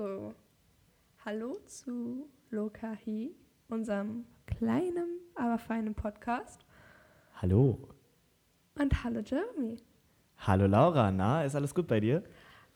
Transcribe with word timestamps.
Also, 0.00 0.34
hallo 1.26 1.58
zu 1.66 2.26
Lokahi, 2.48 3.36
unserem 3.68 4.24
kleinen, 4.46 5.20
aber 5.34 5.58
feinen 5.58 5.94
Podcast. 5.94 6.64
Hallo. 7.34 7.86
Und 8.78 9.04
hallo 9.04 9.20
Jeremy. 9.20 9.76
Hallo 10.38 10.66
Laura, 10.66 11.10
na, 11.12 11.44
ist 11.44 11.54
alles 11.54 11.74
gut 11.74 11.86
bei 11.86 12.00
dir? 12.00 12.24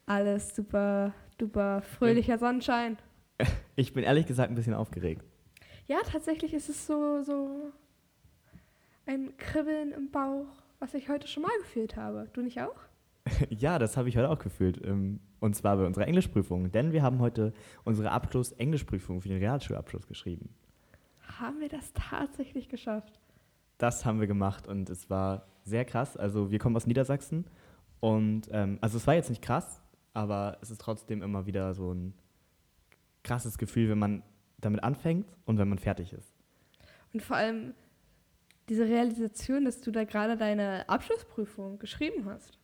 Alles 0.05 0.55
super, 0.55 1.15
duper 1.39 1.81
fröhlicher 1.81 2.37
Sonnenschein. 2.37 2.99
Ich 3.75 3.95
bin 3.95 4.05
ehrlich 4.05 4.27
gesagt 4.27 4.51
ein 4.51 4.55
bisschen 4.55 4.75
aufgeregt. 4.75 5.25
Ja, 5.87 6.01
tatsächlich 6.03 6.53
ist 6.53 6.69
es 6.69 6.87
so, 6.87 7.23
so 7.23 7.73
ein 9.07 9.35
Kribbeln 9.39 9.93
im 9.93 10.11
Bauch, 10.11 10.49
was 10.79 10.93
ich 10.93 11.09
heute 11.09 11.27
schon 11.27 11.45
mal 11.45 11.57
gefühlt 11.61 11.97
habe. 11.97 12.29
Du 12.35 12.43
nicht 12.43 12.61
auch? 12.61 12.77
Ja, 13.51 13.79
das 13.79 13.97
habe 13.97 14.09
ich 14.09 14.17
heute 14.17 14.29
auch 14.31 14.39
gefühlt. 14.39 14.85
ähm, 14.85 15.21
Und 15.41 15.55
zwar 15.57 15.77
bei 15.77 15.87
unserer 15.87 16.07
Englischprüfung. 16.07 16.71
Denn 16.71 16.93
wir 16.93 17.03
haben 17.03 17.21
heute 17.21 17.53
unsere 17.85 18.11
Abschluss-Englischprüfung 18.11 19.21
für 19.21 19.29
den 19.29 19.39
Realschulabschluss 19.39 20.07
geschrieben. 20.07 20.51
Haben 21.39 21.61
wir 21.61 21.69
das 21.69 21.93
tatsächlich 21.95 22.69
geschafft? 22.69 23.21
Das 23.79 24.05
haben 24.05 24.21
wir 24.21 24.27
gemacht 24.27 24.69
und 24.69 24.89
es 24.89 25.11
war 25.11 25.47
sehr 25.65 25.85
krass. 25.85 26.17
Also 26.17 26.51
wir 26.51 26.59
kommen 26.59 26.77
aus 26.77 26.87
Niedersachsen 26.87 27.45
und 28.01 28.49
ähm, 28.53 28.79
also 28.81 28.99
es 28.99 29.07
war 29.07 29.15
jetzt 29.15 29.31
nicht 29.31 29.43
krass, 29.43 29.83
aber 30.13 30.59
es 30.61 30.71
ist 30.71 30.81
trotzdem 30.81 31.23
immer 31.23 31.47
wieder 31.47 31.75
so 31.75 31.93
ein 31.93 32.15
krasses 33.25 33.59
Gefühl, 33.59 33.89
wenn 33.89 33.99
man 33.99 34.23
damit 34.59 34.85
anfängt 34.85 35.27
und 35.45 35.59
wenn 35.59 35.69
man 35.69 35.79
fertig 35.79 36.13
ist. 36.13 36.33
Und 37.13 37.23
vor 37.23 37.37
allem 37.37 37.75
diese 38.69 38.85
Realisation, 38.85 39.65
dass 39.65 39.81
du 39.81 39.91
da 39.91 40.05
gerade 40.05 40.37
deine 40.37 40.89
Abschlussprüfung 40.89 41.79
geschrieben 41.79 42.27
hast. 42.27 42.59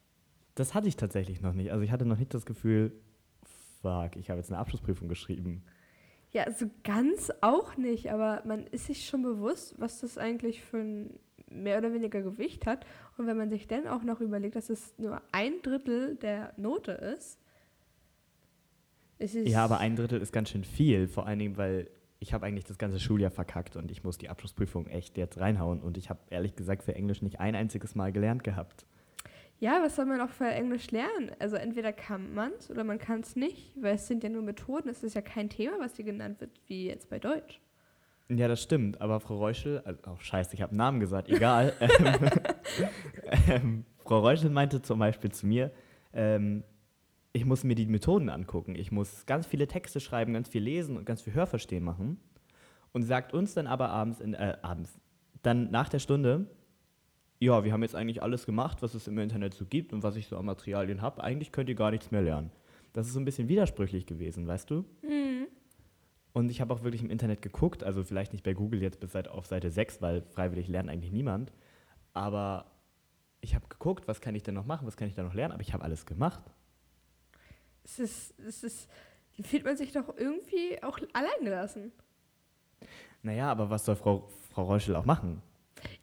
Das 0.60 0.74
hatte 0.74 0.88
ich 0.88 0.96
tatsächlich 0.96 1.40
noch 1.40 1.54
nicht. 1.54 1.72
Also 1.72 1.82
ich 1.82 1.90
hatte 1.90 2.04
noch 2.04 2.18
nicht 2.18 2.34
das 2.34 2.44
Gefühl, 2.44 2.92
fuck, 3.80 4.14
ich 4.16 4.28
habe 4.28 4.40
jetzt 4.40 4.50
eine 4.50 4.58
Abschlussprüfung 4.58 5.08
geschrieben. 5.08 5.62
Ja, 6.32 6.42
also 6.42 6.66
ganz 6.84 7.32
auch 7.40 7.78
nicht, 7.78 8.12
aber 8.12 8.42
man 8.44 8.66
ist 8.66 8.84
sich 8.84 9.06
schon 9.06 9.22
bewusst, 9.22 9.76
was 9.78 10.00
das 10.00 10.18
eigentlich 10.18 10.60
für 10.60 10.76
ein 10.76 11.18
mehr 11.48 11.78
oder 11.78 11.94
weniger 11.94 12.20
Gewicht 12.20 12.66
hat. 12.66 12.84
Und 13.16 13.26
wenn 13.26 13.38
man 13.38 13.48
sich 13.48 13.68
dann 13.68 13.88
auch 13.88 14.02
noch 14.02 14.20
überlegt, 14.20 14.54
dass 14.54 14.68
es 14.68 14.92
nur 14.98 15.22
ein 15.32 15.62
Drittel 15.62 16.16
der 16.16 16.52
Note 16.58 16.92
ist, 16.92 17.38
es 19.18 19.34
ist 19.34 19.48
Ja, 19.48 19.64
aber 19.64 19.78
ein 19.78 19.96
Drittel 19.96 20.20
ist 20.20 20.30
ganz 20.30 20.50
schön 20.50 20.64
viel, 20.64 21.08
vor 21.08 21.26
allen 21.26 21.38
Dingen, 21.38 21.56
weil 21.56 21.88
ich 22.18 22.34
habe 22.34 22.44
eigentlich 22.44 22.66
das 22.66 22.76
ganze 22.76 23.00
Schuljahr 23.00 23.30
verkackt 23.30 23.76
und 23.76 23.90
ich 23.90 24.04
muss 24.04 24.18
die 24.18 24.28
Abschlussprüfung 24.28 24.88
echt 24.88 25.16
jetzt 25.16 25.40
reinhauen 25.40 25.80
und 25.80 25.96
ich 25.96 26.10
habe 26.10 26.20
ehrlich 26.28 26.54
gesagt 26.54 26.82
für 26.82 26.94
Englisch 26.94 27.22
nicht 27.22 27.40
ein 27.40 27.54
einziges 27.54 27.94
Mal 27.94 28.12
gelernt 28.12 28.44
gehabt. 28.44 28.84
Ja, 29.60 29.82
was 29.82 29.94
soll 29.96 30.06
man 30.06 30.22
auch 30.22 30.30
für 30.30 30.46
Englisch 30.46 30.90
lernen? 30.90 31.32
Also 31.38 31.56
entweder 31.56 31.92
kann 31.92 32.32
man 32.32 32.52
es 32.58 32.70
oder 32.70 32.82
man 32.82 32.98
kann 32.98 33.20
es 33.20 33.36
nicht, 33.36 33.74
weil 33.80 33.96
es 33.96 34.06
sind 34.06 34.24
ja 34.24 34.30
nur 34.30 34.42
Methoden, 34.42 34.88
es 34.88 35.02
ist 35.02 35.14
ja 35.14 35.20
kein 35.20 35.50
Thema, 35.50 35.78
was 35.78 35.96
hier 35.96 36.06
genannt 36.06 36.40
wird, 36.40 36.50
wie 36.66 36.86
jetzt 36.86 37.10
bei 37.10 37.18
Deutsch. 37.18 37.60
Ja, 38.30 38.48
das 38.48 38.62
stimmt, 38.62 39.02
aber 39.02 39.20
Frau 39.20 39.36
Reuschel, 39.36 39.80
also, 39.80 40.00
oh 40.06 40.16
scheiße, 40.18 40.54
ich 40.54 40.62
habe 40.62 40.70
einen 40.70 40.78
Namen 40.78 41.00
gesagt, 41.00 41.28
egal. 41.28 41.74
ähm, 41.80 42.30
ähm, 43.48 43.84
Frau 43.98 44.20
Reuschel 44.20 44.48
meinte 44.48 44.80
zum 44.80 44.98
Beispiel 44.98 45.30
zu 45.30 45.46
mir, 45.46 45.72
ähm, 46.14 46.64
ich 47.32 47.44
muss 47.44 47.62
mir 47.62 47.74
die 47.74 47.86
Methoden 47.86 48.30
angucken, 48.30 48.74
ich 48.76 48.90
muss 48.90 49.26
ganz 49.26 49.46
viele 49.46 49.66
Texte 49.66 50.00
schreiben, 50.00 50.32
ganz 50.32 50.48
viel 50.48 50.62
lesen 50.62 50.96
und 50.96 51.04
ganz 51.04 51.20
viel 51.20 51.34
Hörverstehen 51.34 51.84
machen 51.84 52.18
und 52.92 53.02
sagt 53.02 53.34
uns 53.34 53.52
dann 53.52 53.66
aber 53.66 53.90
abends, 53.90 54.20
in, 54.20 54.32
äh, 54.32 54.56
abends, 54.62 54.98
dann 55.42 55.70
nach 55.70 55.90
der 55.90 55.98
Stunde, 55.98 56.46
ja, 57.40 57.64
wir 57.64 57.72
haben 57.72 57.82
jetzt 57.82 57.96
eigentlich 57.96 58.22
alles 58.22 58.44
gemacht, 58.44 58.82
was 58.82 58.94
es 58.94 59.08
im 59.08 59.18
Internet 59.18 59.54
so 59.54 59.64
gibt 59.64 59.94
und 59.94 60.02
was 60.02 60.14
ich 60.16 60.28
so 60.28 60.36
an 60.36 60.44
Materialien 60.44 61.00
habe, 61.00 61.24
eigentlich 61.24 61.52
könnt 61.52 61.70
ihr 61.70 61.74
gar 61.74 61.90
nichts 61.90 62.10
mehr 62.10 62.20
lernen. 62.20 62.50
Das 62.92 63.06
ist 63.06 63.14
so 63.14 63.20
ein 63.20 63.24
bisschen 63.24 63.48
widersprüchlich 63.48 64.04
gewesen, 64.04 64.46
weißt 64.46 64.68
du? 64.70 64.84
Mhm. 65.02 65.46
Und 66.32 66.50
ich 66.50 66.60
habe 66.60 66.72
auch 66.74 66.82
wirklich 66.82 67.02
im 67.02 67.10
Internet 67.10 67.40
geguckt, 67.40 67.82
also 67.82 68.04
vielleicht 68.04 68.32
nicht 68.32 68.44
bei 68.44 68.52
Google 68.52 68.82
jetzt 68.82 69.00
bis 69.00 69.16
auf 69.16 69.46
Seite 69.46 69.70
6, 69.70 70.02
weil 70.02 70.22
freiwillig 70.22 70.68
lernt 70.68 70.90
eigentlich 70.90 71.12
niemand. 71.12 71.50
Aber 72.12 72.66
ich 73.40 73.54
habe 73.54 73.66
geguckt, 73.68 74.06
was 74.06 74.20
kann 74.20 74.34
ich 74.34 74.42
denn 74.42 74.54
noch 74.54 74.66
machen, 74.66 74.86
was 74.86 74.96
kann 74.96 75.08
ich 75.08 75.14
da 75.14 75.22
noch 75.22 75.34
lernen, 75.34 75.52
aber 75.54 75.62
ich 75.62 75.72
habe 75.72 75.82
alles 75.82 76.04
gemacht. 76.04 76.42
Es 77.84 77.98
ist, 77.98 78.38
es 78.38 78.62
ist, 78.62 78.88
fühlt 79.42 79.64
man 79.64 79.78
sich 79.78 79.92
doch 79.92 80.14
irgendwie 80.16 80.80
auch 80.82 80.98
allein 81.14 81.42
gelassen. 81.42 81.90
Naja, 83.22 83.50
aber 83.50 83.70
was 83.70 83.86
soll 83.86 83.96
Frau, 83.96 84.28
Frau 84.50 84.64
Reuschel 84.64 84.94
auch 84.94 85.06
machen? 85.06 85.42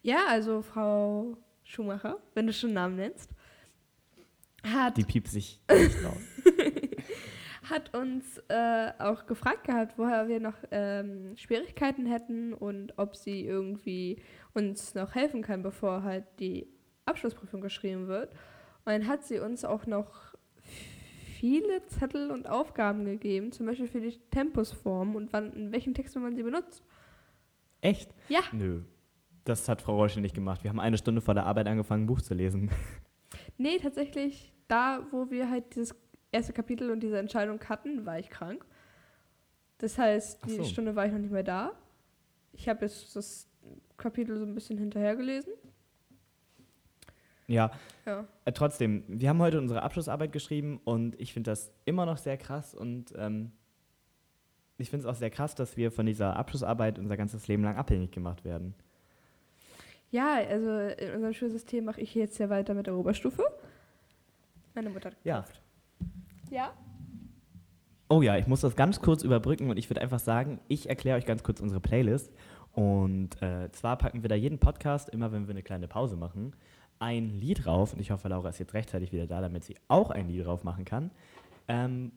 Ja, 0.02 0.26
also 0.28 0.62
Frau 0.62 1.36
Schumacher, 1.64 2.18
wenn 2.34 2.46
du 2.46 2.52
schon 2.52 2.72
Namen 2.72 2.96
nennst, 2.96 3.30
hat, 4.64 4.96
Die 4.96 5.04
piept 5.04 5.28
sich 5.28 5.60
nicht 5.70 6.00
laut. 6.02 6.16
hat 7.64 7.94
uns 7.94 8.38
äh, 8.48 8.92
auch 8.98 9.26
gefragt 9.26 9.64
gehabt, 9.64 9.98
woher 9.98 10.28
wir 10.28 10.40
noch 10.40 10.56
ähm, 10.70 11.36
Schwierigkeiten 11.36 12.06
hätten 12.06 12.54
und 12.54 12.94
ob 12.96 13.14
sie 13.16 13.44
irgendwie 13.44 14.20
uns 14.54 14.94
noch 14.94 15.14
helfen 15.14 15.42
kann, 15.42 15.62
bevor 15.62 16.02
halt 16.02 16.24
die 16.38 16.66
Abschlussprüfung 17.04 17.60
geschrieben 17.60 18.08
wird. 18.08 18.32
Und 18.84 18.92
dann 18.92 19.06
hat 19.06 19.24
sie 19.24 19.38
uns 19.38 19.64
auch 19.64 19.86
noch 19.86 20.34
viele 21.38 21.86
Zettel 21.86 22.30
und 22.30 22.48
Aufgaben 22.48 23.04
gegeben, 23.04 23.52
zum 23.52 23.66
Beispiel 23.66 23.86
für 23.86 24.00
die 24.00 24.18
Tempusform 24.30 25.14
und 25.14 25.32
wann, 25.32 25.52
in 25.52 25.72
welchen 25.72 25.94
Texten 25.94 26.22
man 26.22 26.34
sie 26.34 26.42
benutzt. 26.42 26.82
Echt? 27.80 28.10
Ja. 28.28 28.40
Nö. 28.52 28.82
Das 29.48 29.66
hat 29.66 29.80
Frau 29.80 29.96
Reuschel 29.96 30.20
nicht 30.20 30.34
gemacht. 30.34 30.62
Wir 30.62 30.68
haben 30.68 30.78
eine 30.78 30.98
Stunde 30.98 31.22
vor 31.22 31.32
der 31.32 31.46
Arbeit 31.46 31.66
angefangen, 31.68 32.04
ein 32.04 32.06
Buch 32.06 32.20
zu 32.20 32.34
lesen. 32.34 32.70
Nee, 33.60 33.78
tatsächlich, 33.78 34.52
da, 34.68 35.00
wo 35.10 35.30
wir 35.30 35.50
halt 35.50 35.74
dieses 35.74 35.94
erste 36.30 36.52
Kapitel 36.52 36.90
und 36.90 37.00
diese 37.00 37.18
Entscheidung 37.18 37.60
hatten, 37.68 38.06
war 38.06 38.18
ich 38.18 38.30
krank. 38.30 38.64
Das 39.78 39.98
heißt, 39.98 40.46
die 40.46 40.56
so. 40.56 40.64
Stunde 40.64 40.94
war 40.94 41.04
ich 41.06 41.12
noch 41.12 41.18
nicht 41.18 41.32
mehr 41.32 41.42
da. 41.42 41.72
Ich 42.52 42.68
habe 42.68 42.84
jetzt 42.86 43.16
das 43.16 43.48
Kapitel 43.96 44.38
so 44.38 44.44
ein 44.44 44.54
bisschen 44.54 44.78
hinterher 44.78 45.16
gelesen. 45.16 45.52
Ja, 47.48 47.72
Ja. 48.06 48.26
Äh, 48.44 48.52
trotzdem, 48.52 49.02
wir 49.08 49.28
haben 49.28 49.40
heute 49.40 49.58
unsere 49.58 49.82
Abschlussarbeit 49.82 50.32
geschrieben 50.32 50.80
und 50.84 51.20
ich 51.20 51.32
finde 51.32 51.50
das 51.50 51.72
immer 51.84 52.06
noch 52.06 52.18
sehr 52.18 52.36
krass 52.36 52.74
und 52.74 53.12
ähm, 53.16 53.52
ich 54.76 54.88
finde 54.88 55.06
es 55.06 55.10
auch 55.12 55.18
sehr 55.18 55.30
krass, 55.30 55.54
dass 55.54 55.76
wir 55.76 55.90
von 55.90 56.06
dieser 56.06 56.36
Abschlussarbeit 56.36 56.98
unser 56.98 57.16
ganzes 57.16 57.48
Leben 57.48 57.64
lang 57.64 57.76
abhängig 57.76 58.12
gemacht 58.12 58.44
werden. 58.44 58.74
Ja, 60.10 60.36
also 60.48 60.70
in 61.02 61.14
unserem 61.14 61.34
Schulsystem 61.34 61.84
mache 61.84 62.00
ich 62.00 62.14
jetzt 62.14 62.38
ja 62.38 62.48
weiter 62.48 62.74
mit 62.74 62.86
der 62.86 62.94
Oberstufe. 62.94 63.42
Meine 64.74 64.90
Mutter 64.90 65.10
hat 65.10 65.16
Ja. 65.24 65.40
gekauft. 65.40 65.60
Ja. 66.50 66.72
Oh 68.08 68.22
ja, 68.22 68.38
ich 68.38 68.46
muss 68.46 68.62
das 68.62 68.74
ganz 68.74 69.00
kurz 69.02 69.22
überbrücken 69.22 69.68
und 69.68 69.76
ich 69.78 69.90
würde 69.90 70.00
einfach 70.00 70.18
sagen, 70.18 70.60
ich 70.68 70.88
erkläre 70.88 71.18
euch 71.18 71.26
ganz 71.26 71.42
kurz 71.42 71.60
unsere 71.60 71.80
Playlist. 71.80 72.32
Und 72.72 73.40
äh, 73.42 73.70
zwar 73.72 73.98
packen 73.98 74.22
wir 74.22 74.28
da 74.28 74.34
jeden 74.34 74.58
Podcast, 74.58 75.10
immer 75.10 75.30
wenn 75.32 75.46
wir 75.46 75.50
eine 75.50 75.62
kleine 75.62 75.88
Pause 75.88 76.16
machen, 76.16 76.54
ein 77.00 77.28
Lied 77.28 77.66
drauf. 77.66 77.92
Und 77.92 78.00
ich 78.00 78.10
hoffe, 78.10 78.28
Laura 78.28 78.48
ist 78.48 78.58
jetzt 78.58 78.72
rechtzeitig 78.72 79.12
wieder 79.12 79.26
da, 79.26 79.40
damit 79.42 79.64
sie 79.64 79.76
auch 79.88 80.10
ein 80.10 80.28
Lied 80.28 80.46
drauf 80.46 80.64
machen 80.64 80.84
kann. 80.86 81.10
Ähm, 81.66 82.12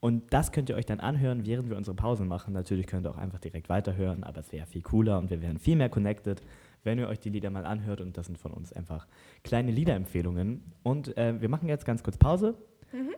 und 0.00 0.32
das 0.32 0.50
könnt 0.50 0.70
ihr 0.70 0.76
euch 0.76 0.86
dann 0.86 0.98
anhören, 1.00 1.44
während 1.46 1.68
wir 1.68 1.76
unsere 1.76 1.94
Pausen 1.94 2.26
machen. 2.26 2.52
Natürlich 2.52 2.86
könnt 2.86 3.06
ihr 3.06 3.10
auch 3.10 3.16
einfach 3.18 3.38
direkt 3.38 3.68
weiterhören, 3.68 4.24
aber 4.24 4.40
es 4.40 4.50
wäre 4.50 4.66
viel 4.66 4.82
cooler 4.82 5.18
und 5.18 5.30
wir 5.30 5.40
wären 5.42 5.58
viel 5.58 5.76
mehr 5.76 5.88
connected, 5.88 6.42
wenn 6.84 6.98
ihr 6.98 7.08
euch 7.08 7.20
die 7.20 7.30
Lieder 7.30 7.50
mal 7.50 7.64
anhört. 7.66 8.00
Und 8.00 8.16
das 8.16 8.26
sind 8.26 8.38
von 8.38 8.52
uns 8.52 8.72
einfach 8.72 9.06
kleine 9.44 9.70
Liederempfehlungen. 9.70 10.62
Und 10.82 11.16
äh, 11.16 11.40
wir 11.40 11.48
machen 11.48 11.68
jetzt 11.68 11.84
ganz 11.84 12.02
kurz 12.02 12.16
Pause. 12.16 12.56
Mhm. 12.92 13.14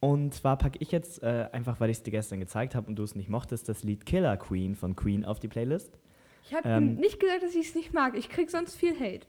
Und 0.00 0.34
zwar 0.34 0.58
packe 0.58 0.78
ich 0.80 0.90
jetzt, 0.90 1.22
äh, 1.22 1.48
einfach 1.52 1.78
weil 1.78 1.88
ich 1.90 1.98
es 1.98 2.02
dir 2.02 2.10
gestern 2.10 2.40
gezeigt 2.40 2.74
habe 2.74 2.88
und 2.88 2.96
du 2.96 3.04
es 3.04 3.14
nicht 3.14 3.28
mochtest, 3.28 3.68
das 3.68 3.84
Lied 3.84 4.04
Killer 4.04 4.36
Queen 4.36 4.74
von 4.74 4.96
Queen 4.96 5.24
auf 5.24 5.38
die 5.38 5.48
Playlist. 5.48 5.98
Ich 6.44 6.54
habe 6.54 6.68
Ähm. 6.68 6.94
nicht 6.96 7.20
gesagt, 7.20 7.44
dass 7.44 7.54
ich 7.54 7.68
es 7.68 7.74
nicht 7.76 7.92
mag. 7.92 8.16
Ich 8.16 8.28
krieg 8.28 8.50
sonst 8.50 8.74
viel 8.74 8.98
Hate. 8.98 9.26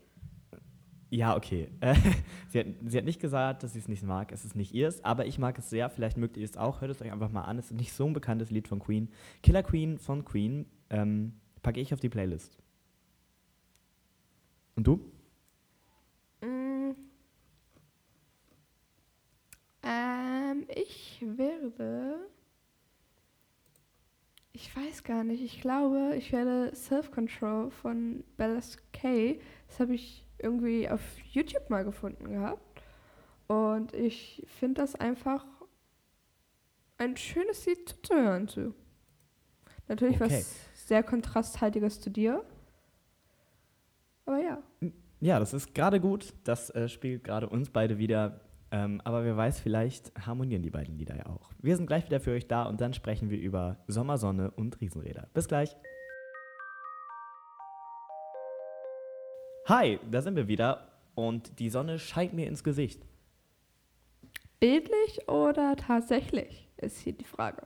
Ja, 1.11 1.35
okay. 1.37 1.69
Sie, 2.49 2.59
hat, 2.59 2.65
sie 2.87 2.97
hat 2.97 3.05
nicht 3.05 3.21
gesagt, 3.21 3.61
dass 3.61 3.73
sie 3.73 3.79
es 3.79 3.87
nicht 3.87 4.01
mag. 4.01 4.31
Es 4.31 4.45
ist 4.45 4.55
nicht 4.55 4.73
ihrs, 4.73 5.03
aber 5.03 5.27
ich 5.27 5.37
mag 5.37 5.59
es 5.59 5.69
sehr. 5.69 5.89
Vielleicht 5.91 6.17
mögt 6.17 6.37
ihr 6.37 6.43
es 6.43 6.57
auch. 6.57 6.81
Hört 6.81 6.89
es 6.89 7.01
euch 7.03 7.11
einfach 7.11 7.29
mal 7.29 7.43
an. 7.43 7.59
Es 7.59 7.65
ist 7.65 7.77
nicht 7.77 7.93
so 7.93 8.07
ein 8.07 8.13
bekanntes 8.13 8.49
Lied 8.49 8.67
von 8.67 8.79
Queen. 8.79 9.09
Killer 9.43 9.61
Queen 9.61 9.99
von 9.99 10.25
Queen 10.25 10.65
ähm, 10.89 11.33
packe 11.61 11.79
ich 11.79 11.93
auf 11.93 11.99
die 11.99 12.09
Playlist. 12.09 12.57
Und 14.75 14.87
du? 14.87 14.99
Mm. 16.41 16.91
Ähm, 19.83 20.65
ich 20.75 21.23
werde. 21.25 22.27
Ich 24.53 24.75
weiß 24.75 25.03
gar 25.03 25.23
nicht. 25.23 25.41
Ich 25.43 25.61
glaube, 25.61 26.15
ich 26.15 26.31
werde 26.31 26.75
Self-Control 26.75 27.71
von 27.71 28.23
Bellas 28.37 28.77
K. 28.93 29.39
Das 29.67 29.79
habe 29.79 29.95
ich 29.95 30.25
irgendwie 30.37 30.89
auf 30.89 31.01
YouTube 31.31 31.69
mal 31.69 31.83
gefunden 31.83 32.29
gehabt. 32.29 32.81
Und 33.47 33.93
ich 33.93 34.45
finde 34.47 34.81
das 34.81 34.95
einfach 34.95 35.45
ein 36.97 37.17
schönes 37.17 37.65
Lied 37.65 37.89
zuzuhören 37.89 38.47
zu. 38.47 38.73
Natürlich 39.87 40.15
Okay. 40.21 40.25
was 40.25 40.55
sehr 40.87 41.03
kontrasthaltiges 41.03 41.99
zu 41.99 42.09
dir. 42.09 42.45
Ja. 44.81 44.89
Ja, 45.19 45.39
das 45.39 45.53
ist 45.53 45.73
gerade 45.73 46.01
gut. 46.01 46.33
Das 46.43 46.69
äh, 46.71 46.89
spielt 46.89 47.23
gerade 47.23 47.47
uns 47.47 47.69
beide 47.69 47.97
wieder. 47.97 48.41
Ähm, 48.71 48.99
aber 49.05 49.23
wer 49.23 49.37
weiß, 49.37 49.59
vielleicht 49.61 50.11
harmonieren 50.19 50.63
die 50.63 50.69
beiden 50.69 50.97
Lieder 50.97 51.15
ja 51.15 51.27
auch. 51.27 51.51
Wir 51.59 51.77
sind 51.77 51.87
gleich 51.87 52.05
wieder 52.05 52.19
für 52.19 52.31
euch 52.31 52.47
da 52.47 52.63
und 52.63 52.81
dann 52.81 52.93
sprechen 52.93 53.29
wir 53.29 53.39
über 53.39 53.77
Sommersonne 53.87 54.51
und 54.51 54.81
Riesenräder. 54.81 55.29
Bis 55.33 55.47
gleich. 55.47 55.77
Hi, 59.67 59.97
da 60.11 60.21
sind 60.21 60.35
wir 60.35 60.49
wieder 60.49 60.89
und 61.15 61.57
die 61.59 61.69
Sonne 61.69 61.99
scheint 61.99 62.33
mir 62.33 62.47
ins 62.47 62.65
Gesicht. 62.65 63.05
Bildlich 64.59 65.29
oder 65.29 65.77
tatsächlich, 65.77 66.67
ist 66.77 66.97
hier 66.97 67.13
die 67.13 67.23
Frage. 67.23 67.65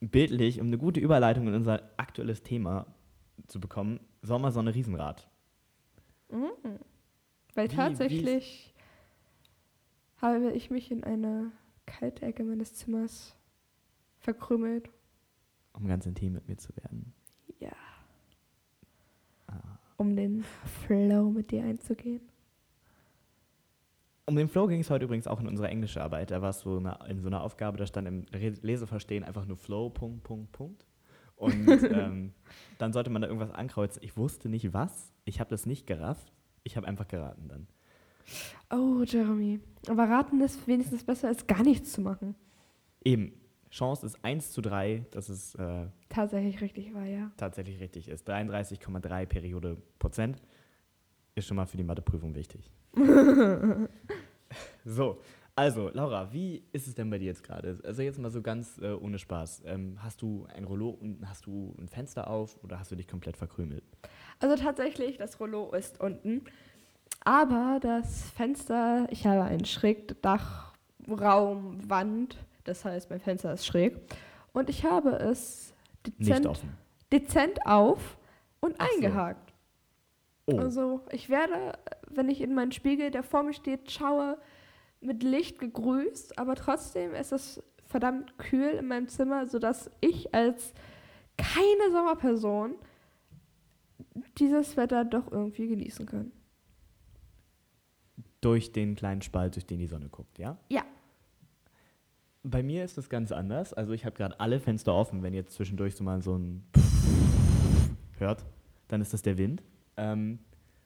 Bildlich, 0.00 0.60
um 0.60 0.68
eine 0.68 0.78
gute 0.78 1.00
Überleitung 1.00 1.46
in 1.46 1.54
unser 1.54 1.82
aktuelles 1.98 2.42
Thema 2.42 2.86
zu 3.48 3.60
bekommen, 3.60 4.00
Sommersonne 4.22 4.74
Riesenrad. 4.74 5.28
Mhm. 6.30 6.50
Weil 7.54 7.70
Wie- 7.70 7.74
tatsächlich 7.74 8.74
habe 10.18 10.52
ich 10.52 10.70
mich 10.70 10.90
in 10.90 11.02
eine 11.04 11.50
kalte 11.86 12.26
Ecke 12.26 12.44
meines 12.44 12.74
Zimmers 12.74 13.34
verkrümelt. 14.18 14.90
Um 15.72 15.86
ganz 15.86 16.06
intim 16.06 16.34
mit 16.34 16.46
mir 16.48 16.56
zu 16.56 16.76
werden. 16.76 17.12
Ja. 17.58 17.72
Ah. 19.46 19.78
Um 19.96 20.14
den 20.14 20.44
Flow 20.84 21.30
mit 21.30 21.50
dir 21.50 21.64
einzugehen. 21.64 22.20
Um 24.26 24.36
den 24.36 24.48
Flow 24.48 24.68
ging 24.68 24.80
es 24.80 24.90
heute 24.90 25.06
übrigens 25.06 25.26
auch 25.26 25.40
in 25.40 25.48
unserer 25.48 25.70
englische 25.70 26.00
Arbeit. 26.02 26.30
Da 26.30 26.40
war 26.40 26.50
es 26.50 26.60
so 26.60 26.76
eine, 26.76 26.98
in 27.08 27.20
so 27.20 27.26
einer 27.26 27.42
Aufgabe, 27.42 27.78
da 27.78 27.86
stand 27.86 28.06
im 28.06 28.26
Leseverstehen 28.30 29.24
einfach 29.24 29.46
nur 29.46 29.56
Flow, 29.56 29.90
Punkt, 29.90 30.22
Punkt, 30.22 30.52
Punkt. 30.52 30.86
Und 31.40 31.66
ähm, 31.90 32.34
dann 32.78 32.92
sollte 32.92 33.08
man 33.10 33.22
da 33.22 33.28
irgendwas 33.28 33.50
ankreuzen. 33.50 34.02
Ich 34.04 34.16
wusste 34.16 34.48
nicht 34.48 34.72
was. 34.74 35.12
Ich 35.24 35.40
habe 35.40 35.50
das 35.50 35.64
nicht 35.64 35.86
gerafft. 35.86 36.32
Ich 36.64 36.76
habe 36.76 36.86
einfach 36.86 37.08
geraten 37.08 37.48
dann. 37.48 37.66
Oh, 38.70 39.02
Jeremy. 39.02 39.60
Aber 39.88 40.04
raten 40.04 40.40
ist 40.42 40.68
wenigstens 40.68 41.02
besser, 41.02 41.28
als 41.28 41.46
gar 41.46 41.62
nichts 41.62 41.92
zu 41.92 42.02
machen. 42.02 42.36
Eben, 43.02 43.32
Chance 43.70 44.04
ist 44.04 44.22
1 44.22 44.52
zu 44.52 44.60
3, 44.60 45.06
dass 45.10 45.30
es 45.30 45.54
äh, 45.54 45.86
Tatsächlich 46.10 46.60
richtig 46.60 46.92
war, 46.92 47.06
ja. 47.06 47.30
tatsächlich 47.38 47.80
richtig 47.80 48.08
ist. 48.08 48.28
33,3 48.28 49.26
Periode 49.26 49.78
Prozent 49.98 50.42
ist 51.34 51.46
schon 51.46 51.56
mal 51.56 51.66
für 51.66 51.78
die 51.78 51.84
Matheprüfung 51.84 52.34
wichtig. 52.34 52.70
so, 54.84 55.20
also 55.56 55.90
Laura, 55.92 56.32
wie 56.32 56.64
ist 56.72 56.86
es 56.86 56.94
denn 56.94 57.10
bei 57.10 57.18
dir 57.18 57.26
jetzt 57.26 57.42
gerade? 57.42 57.78
Also 57.84 58.02
jetzt 58.02 58.18
mal 58.18 58.30
so 58.30 58.42
ganz 58.42 58.78
äh, 58.78 58.92
ohne 58.92 59.18
Spaß. 59.18 59.62
Ähm, 59.66 59.98
hast 60.02 60.22
du 60.22 60.46
ein 60.54 60.64
Rollo 60.64 60.90
und 60.90 61.28
hast 61.28 61.46
du 61.46 61.74
ein 61.78 61.88
Fenster 61.88 62.28
auf 62.28 62.62
oder 62.64 62.78
hast 62.78 62.90
du 62.90 62.96
dich 62.96 63.08
komplett 63.08 63.36
verkrümelt? 63.36 63.84
Also 64.38 64.56
tatsächlich, 64.56 65.18
das 65.18 65.38
Rollo 65.40 65.72
ist 65.72 66.00
unten. 66.00 66.42
Aber 67.24 67.78
das 67.82 68.30
Fenster, 68.30 69.06
ich 69.10 69.26
habe 69.26 69.42
einen 69.42 69.64
Schrägdachraum, 69.66 71.78
Wand. 71.88 72.38
Das 72.64 72.84
heißt, 72.84 73.10
mein 73.10 73.20
Fenster 73.20 73.52
ist 73.52 73.66
schräg. 73.66 73.96
Und 74.52 74.70
ich 74.70 74.84
habe 74.84 75.10
es 75.10 75.74
dezent, 76.06 76.48
dezent 77.12 77.66
auf 77.66 78.16
und 78.60 78.74
Ach 78.78 78.86
so. 78.88 78.94
eingehakt. 78.94 79.52
Oh, 80.46 80.58
Also 80.58 81.00
ich 81.12 81.28
werde, 81.28 81.72
wenn 82.08 82.28
ich 82.28 82.40
in 82.40 82.54
meinen 82.54 82.72
Spiegel, 82.72 83.10
der 83.10 83.22
vor 83.22 83.42
mir 83.42 83.52
steht, 83.52 83.90
schaue, 83.90 84.38
mit 85.00 85.22
Licht 85.22 85.58
gegrüßt, 85.58 86.38
aber 86.38 86.54
trotzdem 86.54 87.14
ist 87.14 87.32
es 87.32 87.62
verdammt 87.86 88.38
kühl 88.38 88.70
in 88.70 88.86
meinem 88.86 89.08
Zimmer, 89.08 89.46
sodass 89.48 89.90
ich 90.00 90.34
als 90.34 90.72
keine 91.36 91.90
Sommerperson 91.90 92.74
dieses 94.38 94.76
Wetter 94.76 95.04
doch 95.04 95.30
irgendwie 95.30 95.68
genießen 95.68 96.06
kann. 96.06 96.32
durch 98.40 98.72
den 98.72 98.94
kleinen 98.96 99.22
Spalt, 99.22 99.54
durch 99.56 99.66
den 99.66 99.78
die 99.78 99.86
Sonne 99.86 100.08
guckt, 100.08 100.38
ja? 100.38 100.56
Ja. 100.70 100.84
Bei 102.42 102.62
mir 102.62 102.84
ist 102.84 102.96
das 102.96 103.10
ganz 103.10 103.32
anders. 103.32 103.74
Also 103.74 103.92
ich 103.92 104.06
habe 104.06 104.16
gerade 104.16 104.40
alle 104.40 104.60
Fenster 104.60 104.94
offen. 104.94 105.22
Wenn 105.22 105.34
jetzt 105.34 105.52
zwischendurch 105.52 105.94
so 105.94 106.04
mal 106.04 106.22
so 106.22 106.36
ein 106.36 106.64
hört, 108.18 108.46
dann 108.88 109.02
ist 109.02 109.12
das 109.12 109.20
der 109.22 109.36
Wind. 109.36 109.62
Ähm, 109.98 110.38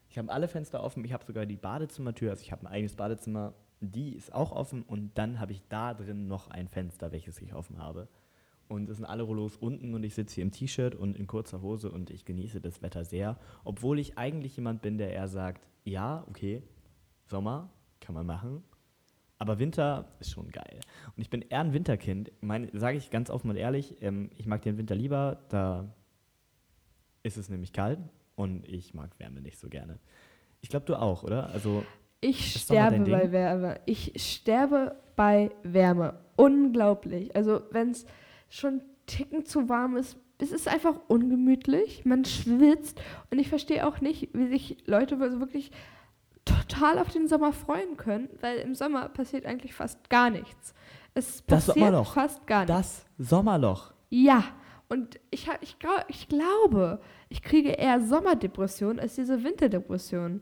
ich 0.09 0.19
habe 0.19 0.33
alle 0.33 0.49
Fenster 0.49 0.83
offen. 0.83 1.05
Ich 1.05 1.13
habe 1.13 1.25
sogar 1.25 1.47
die 1.47 1.57
Badezimmertür, 1.57 2.31
also 2.31 2.43
ich 2.43 2.51
habe 2.51 2.63
ein 2.63 2.67
eigenes 2.67 2.97
Badezimmer, 2.97 3.55
die 3.93 4.15
ist 4.15 4.33
auch 4.35 4.53
offen. 4.53 4.83
Und 4.83 5.17
dann 5.19 5.41
habe 5.41 5.53
ich 5.53 5.63
da 5.69 5.95
drin 5.95 6.27
noch 6.27 6.49
ein 6.49 6.69
Fenster, 6.69 7.13
welches 7.13 7.41
ich 7.41 7.55
offen 7.55 7.79
habe. 7.79 8.09
Und 8.69 8.89
es 8.89 8.97
sind 8.97 9.07
alle 9.07 9.23
Rollos 9.23 9.57
unten 9.57 9.95
und 9.95 10.05
ich 10.05 10.15
sitze 10.15 10.37
hier 10.37 10.45
im 10.45 10.51
T-Shirt 10.51 10.95
und 10.95 11.17
in 11.17 11.27
kurzer 11.27 11.61
Hose 11.61 11.91
und 11.91 12.11
ich 12.11 12.25
genieße 12.25 12.61
das 12.61 12.81
Wetter 12.83 13.05
sehr. 13.05 13.39
Obwohl 13.63 13.99
ich 13.99 14.17
eigentlich 14.17 14.57
jemand 14.57 14.81
bin, 14.81 14.97
der 14.97 15.13
eher 15.13 15.29
sagt, 15.29 15.69
ja, 15.85 16.25
okay, 16.29 16.63
Sommer 17.27 17.71
kann 18.01 18.15
man 18.15 18.27
machen, 18.27 18.65
aber 19.39 19.59
Winter 19.59 20.07
ist 20.21 20.31
schon 20.31 20.51
geil. 20.51 20.81
Und 21.17 21.21
ich 21.21 21.31
bin 21.31 21.43
eher 21.43 21.61
ein 21.61 21.73
Winterkind. 21.73 22.33
Sage 22.73 22.97
ich 22.97 23.11
ganz 23.11 23.31
offen 23.31 23.51
und 23.51 23.57
ehrlich, 23.57 24.01
ähm, 24.01 24.31
ich 24.37 24.47
mag 24.47 24.63
den 24.63 24.79
Winter 24.79 24.95
lieber, 24.95 25.45
da 25.49 25.95
ist 27.23 27.37
es 27.37 27.49
nämlich 27.49 27.73
kalt 27.73 27.99
und 28.37 28.67
ich 28.67 28.95
mag 28.95 29.19
Wärme 29.19 29.41
nicht 29.41 29.59
so 29.59 29.69
gerne. 29.69 29.99
Ich 30.61 30.69
glaube, 30.71 30.87
du 30.87 30.97
auch, 30.97 31.25
oder? 31.25 31.51
Also, 31.51 31.85
Ich 32.25 32.55
sterbe 32.61 33.01
bei? 33.01 33.33
Wärme. 33.33 33.81
Ich 33.85 34.13
sterbe 34.17 34.97
bei 35.15 35.51
Wärme. 35.63 36.19
Unglaublich. 36.37 37.37
Also 37.37 37.61
wenn 37.71 37.91
es 37.91 38.07
schon 38.49 38.81
ticken 39.07 39.45
zu 39.45 39.69
warm 39.69 39.97
ist, 39.97 40.17
es 40.39 40.51
ist 40.51 40.67
einfach 40.67 40.95
ungemütlich. 41.09 42.05
Man 42.05 42.25
schwitzt. 42.25 43.01
Und 43.31 43.39
ich 43.39 43.49
verstehe 43.49 43.87
auch 43.87 44.01
nicht, 44.01 44.31
wie 44.33 44.49
sich 44.49 44.79
Leute 44.87 45.21
wirklich 45.21 45.71
total 46.45 46.99
auf 46.99 47.11
den 47.11 47.29
Sommer 47.29 47.53
freuen 47.53 47.97
können, 47.97 48.29
weil 48.41 48.59
im 48.59 48.75
Sommer 48.75 49.09
passiert 49.11 49.45
eigentlich 49.47 49.75
fast 49.75 50.09
gar 50.09 50.31
nichts. 50.31 50.75
Es 51.15 51.45
Das 51.47 51.67
passiert 51.67 51.77
Sommerloch. 51.77 52.15
fast 52.15 52.47
gar 52.47 52.65
nichts. 52.65 53.07
das 53.19 53.29
Sommerloch. 53.29 53.93
Ja, 54.09 54.45
und 54.89 55.21
ich, 55.31 55.49
hab, 55.49 55.63
ich, 55.63 55.79
glaub, 55.79 56.05
ich 56.09 56.29
glaube, 56.29 57.01
ich 57.29 57.43
kriege 57.43 57.71
eher 57.71 58.01
Sommerdepression 58.01 58.99
als 58.99 59.15
diese 59.15 59.43
Winterdepression. 59.45 60.41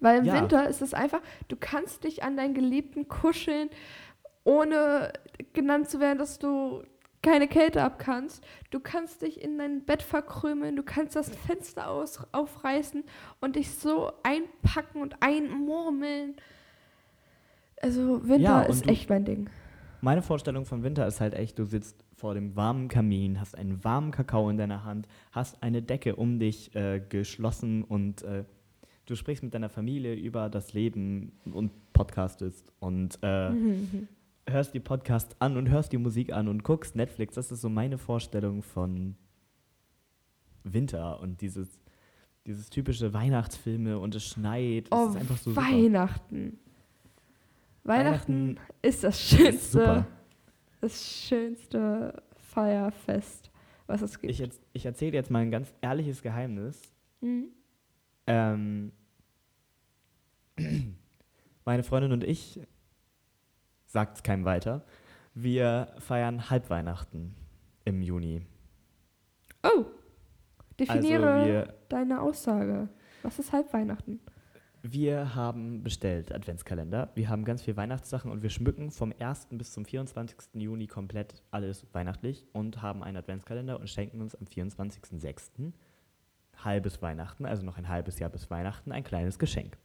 Weil 0.00 0.18
im 0.20 0.24
Ja. 0.24 0.34
Winter 0.40 0.68
ist 0.68 0.82
es 0.82 0.94
einfach, 0.94 1.20
du 1.48 1.56
kannst 1.58 2.04
dich 2.04 2.22
an 2.22 2.36
deinen 2.36 2.54
Geliebten 2.54 3.06
kuscheln, 3.08 3.68
ohne 4.44 5.12
genannt 5.52 5.88
zu 5.90 6.00
werden, 6.00 6.18
dass 6.18 6.38
du 6.38 6.82
keine 7.22 7.48
Kälte 7.48 7.82
abkannst. 7.82 8.42
Du 8.70 8.80
kannst 8.80 9.20
dich 9.20 9.42
in 9.44 9.58
dein 9.58 9.84
Bett 9.84 10.02
verkrümeln, 10.02 10.74
du 10.76 10.82
kannst 10.82 11.16
das 11.16 11.28
Fenster 11.28 11.90
aus, 11.90 12.18
aufreißen 12.32 13.04
und 13.42 13.56
dich 13.56 13.72
so 13.74 14.10
einpacken 14.22 15.02
und 15.02 15.16
einmurmeln. 15.22 16.36
Also 17.82 18.26
Winter 18.26 18.42
Ja, 18.42 18.62
ist 18.62 18.86
du- 18.86 18.90
echt 18.90 19.08
mein 19.10 19.24
Ding. 19.24 19.50
Meine 20.02 20.22
Vorstellung 20.22 20.64
von 20.64 20.82
Winter 20.82 21.06
ist 21.06 21.20
halt 21.20 21.34
echt, 21.34 21.58
du 21.58 21.64
sitzt 21.66 22.02
vor 22.16 22.32
dem 22.32 22.56
warmen 22.56 22.88
Kamin, 22.88 23.38
hast 23.38 23.56
einen 23.56 23.84
warmen 23.84 24.12
Kakao 24.12 24.48
in 24.48 24.56
deiner 24.56 24.84
Hand, 24.84 25.06
hast 25.30 25.62
eine 25.62 25.82
Decke 25.82 26.16
um 26.16 26.38
dich 26.38 26.74
äh, 26.74 27.00
geschlossen 27.06 27.84
und 27.84 28.22
äh, 28.22 28.44
du 29.10 29.16
sprichst 29.16 29.42
mit 29.42 29.52
deiner 29.54 29.68
Familie 29.68 30.14
über 30.14 30.48
das 30.48 30.72
Leben 30.72 31.32
und 31.44 31.72
podcastest 31.92 32.72
und 32.78 33.18
äh, 33.22 33.50
Mhm. 33.50 34.08
hörst 34.48 34.72
die 34.72 34.80
Podcasts 34.80 35.34
an 35.40 35.56
und 35.56 35.68
hörst 35.68 35.92
die 35.92 35.98
Musik 35.98 36.32
an 36.32 36.46
und 36.48 36.62
guckst 36.62 36.94
Netflix. 36.96 37.34
Das 37.34 37.50
ist 37.50 37.60
so 37.60 37.68
meine 37.68 37.98
Vorstellung 37.98 38.62
von 38.62 39.16
Winter 40.62 41.20
und 41.20 41.40
dieses, 41.40 41.80
dieses 42.46 42.70
typische 42.70 43.12
Weihnachtsfilme 43.12 43.98
und 43.98 44.14
es 44.14 44.24
schneit. 44.26 44.86
Es 44.86 44.92
Oh, 44.92 45.08
ist 45.10 45.16
einfach 45.16 45.36
so. 45.38 45.56
Weihnachten. 45.56 46.58
Weihnachten 47.82 48.54
Weihnachten 48.54 48.56
ist 48.82 49.02
das 49.04 49.20
schönste, 49.20 50.06
das 50.80 51.02
schönste 51.28 52.22
Feierfest, 52.36 53.50
was 53.86 54.02
es 54.02 54.20
gibt. 54.20 54.30
Ich, 54.32 54.48
ich 54.72 54.86
erzähle 54.86 55.14
jetzt 55.14 55.30
mal 55.30 55.40
ein 55.40 55.50
ganz 55.50 55.72
ehrliches 55.80 56.22
Geheimnis. 56.22 56.80
Mhm. 57.22 57.46
Ähm, 58.26 58.92
meine 61.64 61.82
Freundin 61.82 62.12
und 62.12 62.24
ich, 62.24 62.60
sagt 63.86 64.16
es 64.16 64.22
keinem 64.22 64.44
weiter, 64.44 64.84
wir 65.34 65.94
feiern 65.98 66.50
Halbweihnachten 66.50 67.34
im 67.84 68.02
Juni. 68.02 68.42
Oh, 69.62 69.84
definiere 70.78 71.32
Also 71.32 71.48
wir, 71.48 71.74
deine 71.88 72.20
Aussage. 72.20 72.88
Was 73.22 73.38
ist 73.38 73.52
Halbweihnachten? 73.52 74.20
wir 74.82 75.34
haben 75.34 75.82
bestellt 75.82 76.32
Adventskalender. 76.32 77.10
Wir 77.14 77.28
haben 77.28 77.44
ganz 77.44 77.62
viel 77.62 77.76
Weihnachtssachen 77.76 78.30
und 78.30 78.42
wir 78.42 78.50
schmücken 78.50 78.90
vom 78.90 79.12
1. 79.18 79.48
bis 79.50 79.72
zum 79.72 79.84
24. 79.84 80.54
Juni 80.54 80.86
komplett 80.86 81.42
alles 81.50 81.86
weihnachtlich 81.92 82.46
und 82.52 82.80
haben 82.80 83.02
einen 83.02 83.18
Adventskalender 83.18 83.78
und 83.78 83.88
schenken 83.88 84.20
uns 84.22 84.34
am 84.34 84.46
24.06. 84.46 85.72
halbes 86.64 87.02
Weihnachten, 87.02 87.44
also 87.44 87.62
noch 87.64 87.76
ein 87.76 87.88
halbes 87.88 88.18
Jahr 88.18 88.30
bis 88.30 88.50
Weihnachten, 88.50 88.92
ein 88.92 89.04
kleines 89.04 89.38
Geschenk. 89.38 89.76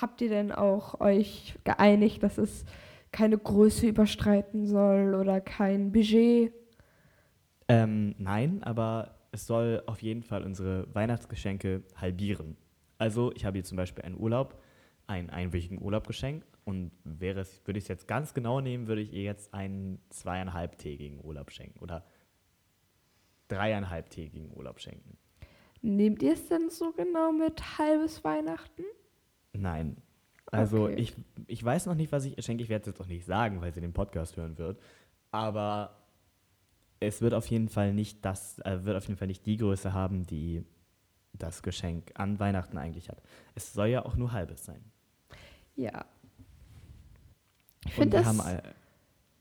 Habt 0.00 0.20
ihr 0.20 0.28
denn 0.28 0.52
auch 0.52 1.00
euch 1.00 1.56
geeinigt, 1.64 2.22
dass 2.22 2.38
es 2.38 2.64
keine 3.12 3.38
Größe 3.38 3.86
überstreiten 3.86 4.66
soll 4.66 5.14
oder 5.14 5.40
kein 5.40 5.92
Budget? 5.92 6.52
Ähm, 7.68 8.14
nein, 8.18 8.62
aber 8.64 9.14
es 9.30 9.46
soll 9.46 9.82
auf 9.86 10.02
jeden 10.02 10.22
Fall 10.22 10.42
unsere 10.42 10.92
Weihnachtsgeschenke 10.94 11.82
halbieren. 11.96 12.56
Also 12.98 13.32
ich 13.32 13.44
habe 13.44 13.58
hier 13.58 13.64
zum 13.64 13.76
Beispiel 13.76 14.04
einen 14.04 14.18
Urlaub, 14.18 14.60
einen 15.06 15.30
einwöchigen 15.30 15.80
Urlaub 15.80 16.06
geschenkt. 16.06 16.46
Und 16.64 16.92
wäre 17.04 17.40
es, 17.40 17.60
würde 17.66 17.78
ich 17.78 17.84
es 17.84 17.88
jetzt 17.88 18.08
ganz 18.08 18.32
genau 18.32 18.60
nehmen, 18.60 18.86
würde 18.86 19.02
ich 19.02 19.12
ihr 19.12 19.22
jetzt 19.22 19.52
einen 19.52 20.00
zweieinhalbtägigen 20.08 21.22
Urlaub 21.22 21.50
schenken 21.50 21.78
oder 21.80 22.04
dreieinhalbtägigen 23.48 24.50
Urlaub 24.56 24.80
schenken. 24.80 25.18
Nehmt 25.82 26.22
ihr 26.22 26.32
es 26.32 26.48
denn 26.48 26.70
so 26.70 26.92
genau 26.92 27.32
mit 27.32 27.78
halbes 27.78 28.24
Weihnachten? 28.24 28.84
Nein. 29.56 29.96
Also 30.46 30.84
Okay. 30.84 30.94
ich, 30.96 31.14
ich 31.46 31.64
weiß 31.64 31.86
noch 31.86 31.94
nicht, 31.94 32.12
was 32.12 32.24
ich 32.26 32.36
ihr 32.36 32.42
schenke. 32.42 32.62
Ich 32.62 32.68
werde 32.68 32.82
es 32.82 32.86
jetzt 32.88 33.00
auch 33.00 33.06
nicht 33.08 33.24
sagen, 33.24 33.60
weil 33.60 33.72
sie 33.72 33.80
den 33.80 33.92
Podcast 33.92 34.36
hören 34.36 34.58
wird. 34.58 34.80
Aber 35.30 35.96
es 37.00 37.20
wird 37.22 37.34
auf 37.34 37.46
jeden 37.48 37.68
Fall 37.68 37.92
nicht 37.92 38.24
das, 38.24 38.58
äh, 38.60 38.84
wird 38.84 38.96
auf 38.96 39.06
jeden 39.06 39.18
Fall 39.18 39.26
nicht 39.28 39.46
die 39.46 39.56
Größe 39.56 39.92
haben, 39.92 40.24
die 40.26 40.64
das 41.32 41.62
Geschenk 41.62 42.12
an 42.14 42.38
Weihnachten 42.38 42.78
eigentlich 42.78 43.08
hat. 43.08 43.20
Es 43.54 43.72
soll 43.72 43.88
ja 43.88 44.04
auch 44.04 44.14
nur 44.16 44.32
halbes 44.32 44.64
sein. 44.64 44.84
Ja. 45.74 46.04
Ich 47.86 47.94
finde 47.94 48.18
das, 48.18 48.26
haben 48.26 48.40
all- 48.40 48.62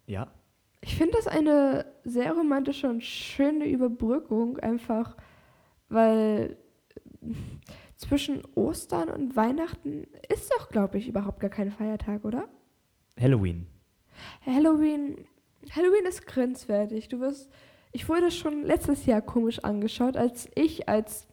ja. 0.07 0.27
ich 0.81 0.95
find 0.95 1.13
das 1.13 1.27
eine 1.27 1.85
sehr 2.03 2.33
romantische 2.33 2.89
und 2.89 3.03
schöne 3.03 3.67
Überbrückung, 3.67 4.57
einfach 4.59 5.15
weil 5.89 6.57
zwischen 8.03 8.41
Ostern 8.55 9.09
und 9.09 9.35
Weihnachten 9.35 10.07
ist 10.29 10.51
doch, 10.51 10.69
glaube 10.69 10.97
ich, 10.97 11.07
überhaupt 11.07 11.39
gar 11.39 11.49
kein 11.49 11.71
Feiertag, 11.71 12.25
oder? 12.25 12.47
Halloween. 13.19 13.67
Halloween, 14.45 15.25
Halloween 15.71 16.05
ist 16.07 16.25
grenzwertig. 16.27 17.07
Du 17.07 17.19
wirst, 17.19 17.49
ich 17.91 18.09
wurde 18.09 18.31
schon 18.31 18.63
letztes 18.63 19.05
Jahr 19.05 19.21
komisch 19.21 19.59
angeschaut, 19.59 20.17
als 20.17 20.49
ich 20.55 20.89
als 20.89 21.27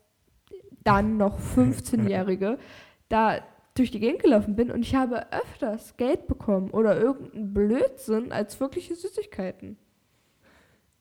dann 0.84 1.16
noch 1.16 1.38
15-Jährige 1.38 2.58
da 3.08 3.40
durch 3.74 3.90
die 3.90 4.00
Gegend 4.00 4.22
gelaufen 4.22 4.56
bin 4.56 4.70
und 4.70 4.82
ich 4.82 4.94
habe 4.94 5.32
öfters 5.32 5.96
Geld 5.96 6.26
bekommen 6.26 6.70
oder 6.70 7.00
irgendeinen 7.00 7.54
Blödsinn 7.54 8.32
als 8.32 8.60
wirkliche 8.60 8.94
Süßigkeiten. 8.94 9.76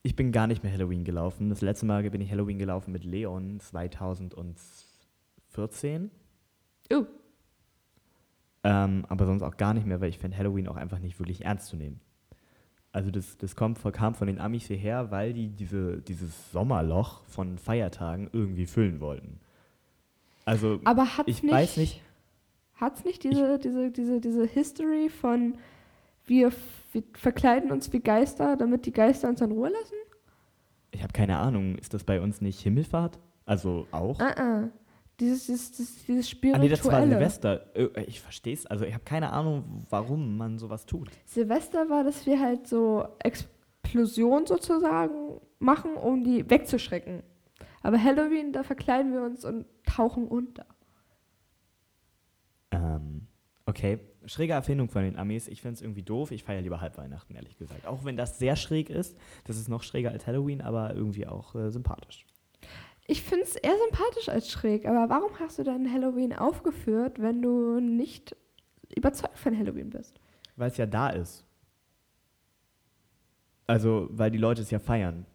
Ich 0.02 0.16
bin 0.16 0.32
gar 0.32 0.48
nicht 0.48 0.64
mehr 0.64 0.72
Halloween 0.72 1.04
gelaufen. 1.04 1.50
Das 1.50 1.62
letzte 1.62 1.86
Mal 1.86 2.10
bin 2.10 2.22
ich 2.22 2.32
Halloween 2.32 2.58
gelaufen 2.58 2.92
mit 2.92 3.04
Leon 3.04 3.60
2014. 5.50 6.12
Oh, 6.92 7.06
Ähm, 8.64 9.06
aber 9.08 9.26
sonst 9.26 9.44
auch 9.44 9.58
gar 9.58 9.74
nicht 9.74 9.86
mehr, 9.86 10.02
weil 10.02 10.10
ich 10.10 10.20
finde 10.20 10.38
Halloween 10.38 10.68
auch 10.68 10.76
einfach 10.76 11.00
nicht 11.00 11.20
wirklich 11.20 11.46
ernst 11.46 11.68
zu 11.68 11.78
nehmen. 11.78 12.02
Also 12.92 13.12
das, 13.12 13.38
das 13.38 13.56
kommt, 13.56 13.82
kam 13.94 14.16
von 14.16 14.28
den 14.28 14.40
Amis 14.40 14.66
hierher, 14.66 15.12
weil 15.12 15.34
die 15.34 15.50
diese, 15.50 16.02
dieses 16.02 16.52
Sommerloch 16.52 17.24
von 17.26 17.60
Feiertagen 17.60 18.30
irgendwie 18.34 18.66
füllen 18.66 19.00
wollten. 19.00 19.40
Also 20.46 20.80
aber 20.84 21.18
hat's 21.18 21.30
ich 21.30 21.44
nicht, 21.44 21.54
weiß 21.54 21.78
nicht, 21.78 22.02
Hat's 22.80 23.04
nicht 23.04 23.24
diese, 23.24 23.60
diese, 23.60 23.92
diese, 23.92 24.22
diese 24.22 24.46
History 24.46 25.10
von 25.10 25.58
wir, 26.26 26.52
wir 26.92 27.04
verkleiden 27.14 27.72
uns 27.72 27.92
wie 27.92 28.00
Geister, 28.00 28.56
damit 28.56 28.86
die 28.86 28.94
Geister 28.94 29.28
uns 29.28 29.42
in 29.42 29.52
Ruhe 29.52 29.70
lassen? 29.70 29.96
ich 30.92 31.04
habe 31.04 31.14
keine 31.14 31.38
Ahnung, 31.38 31.76
ist 31.76 31.94
das 31.94 32.04
bei 32.04 32.20
uns 32.20 32.42
nicht 32.42 32.60
Himmelfahrt? 32.62 33.20
Also 33.46 33.88
auch? 33.92 34.20
Ah, 34.20 34.34
ah. 34.38 34.70
Dieses, 35.20 35.46
dieses, 35.48 35.72
dieses, 35.72 36.06
dieses 36.06 36.26
Ah, 36.26 36.30
Spirituelle. 36.30 36.64
nee, 36.64 36.70
das 36.70 36.86
war 36.86 37.06
Silvester. 37.06 37.76
Äh, 37.76 38.04
Ich 38.06 38.22
verstehe 38.22 38.54
es. 38.54 38.66
Also 38.66 38.86
ich 38.86 38.94
habe 38.94 39.04
keine 39.04 39.32
Ahnung, 39.34 39.86
warum 39.90 40.38
man 40.38 40.58
sowas 40.60 40.86
tut. 40.86 41.10
Silvester 41.26 41.90
war, 41.90 42.04
dass 42.04 42.26
wir 42.26 42.40
halt 42.40 42.68
so 42.68 43.06
Explosion 43.20 44.46
sozusagen 44.46 45.40
machen, 45.60 45.96
um 45.96 46.24
die 46.24 46.50
wegzuschrecken. 46.50 47.24
Aber 47.82 48.02
Halloween, 48.02 48.52
da 48.54 48.64
verkleiden 48.64 49.14
wir 49.14 49.24
uns 49.24 49.44
und 49.46 49.66
tauchen 49.86 50.28
unter. 50.28 50.66
Ähm, 52.72 53.28
okay, 53.66 54.00
schräge 54.26 54.54
Erfindung 54.54 54.90
von 54.90 55.02
den 55.04 55.18
Amis. 55.18 55.48
Ich 55.48 55.62
finde 55.62 55.76
es 55.76 55.82
irgendwie 55.82 56.04
doof. 56.04 56.32
Ich 56.32 56.44
feiere 56.44 56.62
lieber 56.62 56.82
Halbweihnachten, 56.82 57.36
ehrlich 57.36 57.58
gesagt. 57.58 57.88
Auch 57.88 58.04
wenn 58.06 58.18
das 58.18 58.38
sehr 58.40 58.56
schräg 58.56 58.90
ist. 58.90 59.18
Das 59.46 59.58
ist 59.58 59.70
noch 59.70 59.84
schräger 59.84 60.12
als 60.12 60.28
Halloween, 60.28 60.62
aber 60.62 60.94
irgendwie 60.94 61.26
auch 61.28 61.56
äh, 61.56 61.72
sympathisch. 61.72 62.26
Ich 63.10 63.24
finde 63.24 63.44
es 63.46 63.56
eher 63.56 63.76
sympathisch 63.76 64.30
als 64.30 64.52
schräg, 64.52 64.86
aber 64.86 65.10
warum 65.10 65.32
hast 65.40 65.58
du 65.58 65.64
dann 65.64 65.92
Halloween 65.92 66.32
aufgeführt, 66.32 67.20
wenn 67.20 67.42
du 67.42 67.80
nicht 67.80 68.36
überzeugt 68.96 69.40
von 69.40 69.58
Halloween 69.58 69.90
bist? 69.90 70.20
Weil 70.56 70.70
es 70.70 70.78
ja 70.78 70.86
da 70.86 71.10
ist. 71.10 71.44
Also, 73.66 74.10
weil 74.12 74.30
die 74.30 74.38
Leute 74.38 74.62
es 74.62 74.70
ja 74.70 74.78
feiern. 74.78 75.26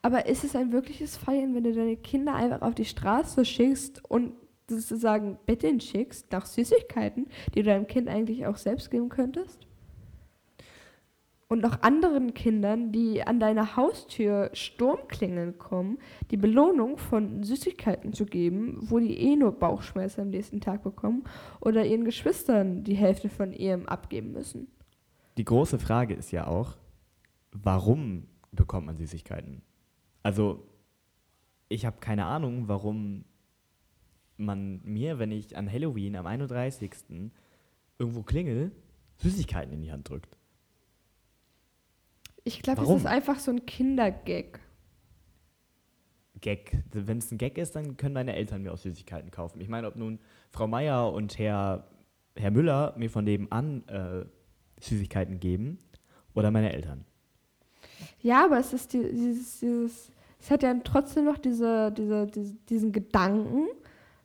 Aber 0.00 0.24
ist 0.24 0.44
es 0.44 0.56
ein 0.56 0.72
wirkliches 0.72 1.18
Feiern, 1.18 1.54
wenn 1.54 1.64
du 1.64 1.74
deine 1.74 1.98
Kinder 1.98 2.34
einfach 2.34 2.62
auf 2.62 2.74
die 2.74 2.86
Straße 2.86 3.44
schickst 3.44 4.02
und 4.10 4.32
sozusagen 4.66 5.38
Betteln 5.44 5.80
schickst 5.80 6.32
nach 6.32 6.46
Süßigkeiten, 6.46 7.26
die 7.54 7.62
du 7.62 7.68
deinem 7.68 7.86
Kind 7.86 8.08
eigentlich 8.08 8.46
auch 8.46 8.56
selbst 8.56 8.90
geben 8.90 9.10
könntest? 9.10 9.66
Und 11.54 11.60
noch 11.60 11.82
anderen 11.82 12.34
Kindern, 12.34 12.90
die 12.90 13.22
an 13.22 13.38
deiner 13.38 13.76
Haustür 13.76 14.50
Sturmklingeln 14.54 15.56
kommen, 15.56 15.98
die 16.32 16.36
Belohnung 16.36 16.98
von 16.98 17.44
Süßigkeiten 17.44 18.12
zu 18.12 18.26
geben, 18.26 18.78
wo 18.80 18.98
die 18.98 19.16
eh 19.16 19.36
nur 19.36 19.52
Bauchschmerzen 19.52 20.22
am 20.22 20.30
nächsten 20.30 20.60
Tag 20.60 20.82
bekommen 20.82 21.22
oder 21.60 21.86
ihren 21.86 22.04
Geschwistern 22.04 22.82
die 22.82 22.96
Hälfte 22.96 23.28
von 23.28 23.52
ihrem 23.52 23.86
abgeben 23.86 24.32
müssen. 24.32 24.66
Die 25.38 25.44
große 25.44 25.78
Frage 25.78 26.14
ist 26.14 26.32
ja 26.32 26.48
auch, 26.48 26.76
warum 27.52 28.26
bekommt 28.50 28.86
man 28.86 28.96
Süßigkeiten? 28.96 29.62
Also, 30.24 30.66
ich 31.68 31.86
habe 31.86 31.98
keine 32.00 32.24
Ahnung, 32.24 32.66
warum 32.66 33.26
man 34.36 34.80
mir, 34.82 35.20
wenn 35.20 35.30
ich 35.30 35.56
an 35.56 35.70
Halloween 35.70 36.16
am 36.16 36.26
31. 36.26 36.90
irgendwo 37.96 38.24
klingel, 38.24 38.72
Süßigkeiten 39.18 39.72
in 39.72 39.82
die 39.82 39.92
Hand 39.92 40.08
drückt. 40.08 40.36
Ich 42.44 42.62
glaube, 42.62 42.82
Warum? 42.82 42.98
ist 42.98 43.06
einfach 43.06 43.38
so 43.38 43.50
ein 43.50 43.64
Kindergag. 43.66 44.60
Gag. 46.40 46.76
Wenn 46.92 47.18
es 47.18 47.32
ein 47.32 47.38
Gag 47.38 47.56
ist, 47.56 47.74
dann 47.74 47.96
können 47.96 48.12
meine 48.12 48.36
Eltern 48.36 48.62
mir 48.62 48.72
auch 48.72 48.78
Süßigkeiten 48.78 49.30
kaufen. 49.30 49.62
Ich 49.62 49.68
meine, 49.68 49.86
ob 49.88 49.96
nun 49.96 50.18
Frau 50.50 50.66
Meier 50.66 51.10
und 51.10 51.38
Herr, 51.38 51.88
Herr 52.36 52.50
Müller 52.50 52.94
mir 52.98 53.08
von 53.08 53.24
nebenan 53.24 53.88
äh, 53.88 54.26
Süßigkeiten 54.78 55.40
geben 55.40 55.78
oder 56.34 56.50
meine 56.50 56.72
Eltern. 56.72 57.06
Ja, 58.20 58.44
aber 58.44 58.58
es 58.58 58.74
ist 58.74 58.92
die, 58.92 59.02
dieses, 59.10 59.60
dieses, 59.60 60.10
es 60.38 60.50
hat 60.50 60.62
ja 60.62 60.74
trotzdem 60.84 61.24
noch 61.24 61.38
diese, 61.38 61.90
diese, 61.92 62.26
diese, 62.26 62.54
diesen 62.68 62.92
Gedanken 62.92 63.68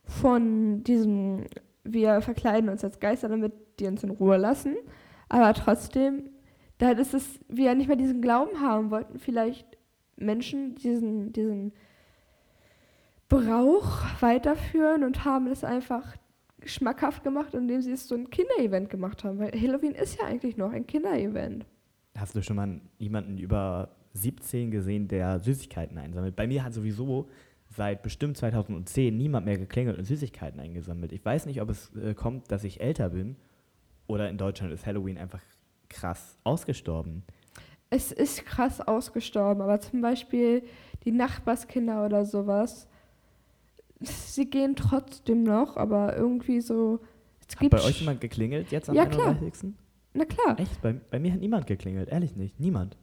von 0.04 0.84
diesem, 0.84 1.46
wir 1.84 2.20
verkleiden 2.20 2.68
uns 2.68 2.84
als 2.84 3.00
Geister, 3.00 3.30
damit 3.30 3.52
die 3.78 3.86
uns 3.86 4.04
in 4.04 4.10
Ruhe 4.10 4.36
lassen. 4.36 4.76
Aber 5.30 5.54
trotzdem, 5.54 6.24
da 6.80 6.92
ist 6.92 7.12
es, 7.12 7.38
wir 7.48 7.74
nicht 7.74 7.88
mehr 7.88 7.96
diesen 7.96 8.22
Glauben 8.22 8.60
haben 8.60 8.90
wollten, 8.90 9.18
vielleicht 9.18 9.66
Menschen 10.16 10.74
diesen, 10.76 11.32
diesen 11.32 11.72
Brauch 13.28 14.00
weiterführen 14.20 15.04
und 15.04 15.24
haben 15.24 15.46
es 15.46 15.62
einfach 15.62 16.16
schmackhaft 16.64 17.22
gemacht, 17.22 17.54
indem 17.54 17.82
sie 17.82 17.92
es 17.92 18.08
so 18.08 18.14
ein 18.14 18.30
Kinderevent 18.30 18.88
gemacht 18.88 19.24
haben. 19.24 19.38
Weil 19.38 19.52
Halloween 19.52 19.92
ist 19.92 20.18
ja 20.18 20.26
eigentlich 20.26 20.56
noch 20.56 20.72
ein 20.72 20.86
Kinderevent. 20.86 21.66
Hast 22.16 22.34
du 22.34 22.42
schon 22.42 22.56
mal 22.56 22.80
jemanden 22.98 23.36
über 23.36 23.90
17 24.14 24.70
gesehen, 24.70 25.06
der 25.06 25.38
Süßigkeiten 25.38 25.98
einsammelt? 25.98 26.34
Bei 26.34 26.46
mir 26.46 26.64
hat 26.64 26.72
sowieso 26.72 27.28
seit 27.68 28.02
bestimmt 28.02 28.38
2010 28.38 29.16
niemand 29.16 29.44
mehr 29.44 29.58
geklingelt 29.58 29.98
und 29.98 30.04
Süßigkeiten 30.04 30.58
eingesammelt. 30.58 31.12
Ich 31.12 31.24
weiß 31.24 31.44
nicht, 31.44 31.60
ob 31.60 31.68
es 31.68 31.94
äh, 31.94 32.14
kommt, 32.14 32.50
dass 32.50 32.64
ich 32.64 32.80
älter 32.80 33.10
bin 33.10 33.36
oder 34.06 34.30
in 34.30 34.38
Deutschland 34.38 34.72
ist 34.72 34.86
Halloween 34.86 35.18
einfach 35.18 35.42
krass 35.90 36.38
ausgestorben. 36.44 37.24
Es 37.90 38.12
ist 38.12 38.46
krass 38.46 38.80
ausgestorben, 38.80 39.62
aber 39.62 39.80
zum 39.80 40.00
Beispiel 40.00 40.62
die 41.04 41.12
Nachbarskinder 41.12 42.06
oder 42.06 42.24
sowas, 42.24 42.86
sie 44.00 44.48
gehen 44.48 44.76
trotzdem 44.76 45.42
noch, 45.42 45.76
aber 45.76 46.16
irgendwie 46.16 46.60
so. 46.60 47.00
Es 47.48 47.56
Hat 47.60 47.70
bei 47.70 47.82
euch 47.82 48.00
jemand 48.00 48.20
geklingelt 48.20 48.70
jetzt 48.70 48.88
am 48.88 48.94
Ja, 48.94 49.06
klar. 49.06 49.30
31.? 49.30 49.74
Na 50.14 50.24
klar, 50.24 50.58
Echt? 50.58 50.80
Bei, 50.82 50.92
bei 50.92 51.18
mir 51.18 51.32
hat 51.32 51.40
niemand 51.40 51.66
geklingelt, 51.66 52.08
ehrlich 52.08 52.34
nicht. 52.36 52.58
Niemand. 52.60 52.96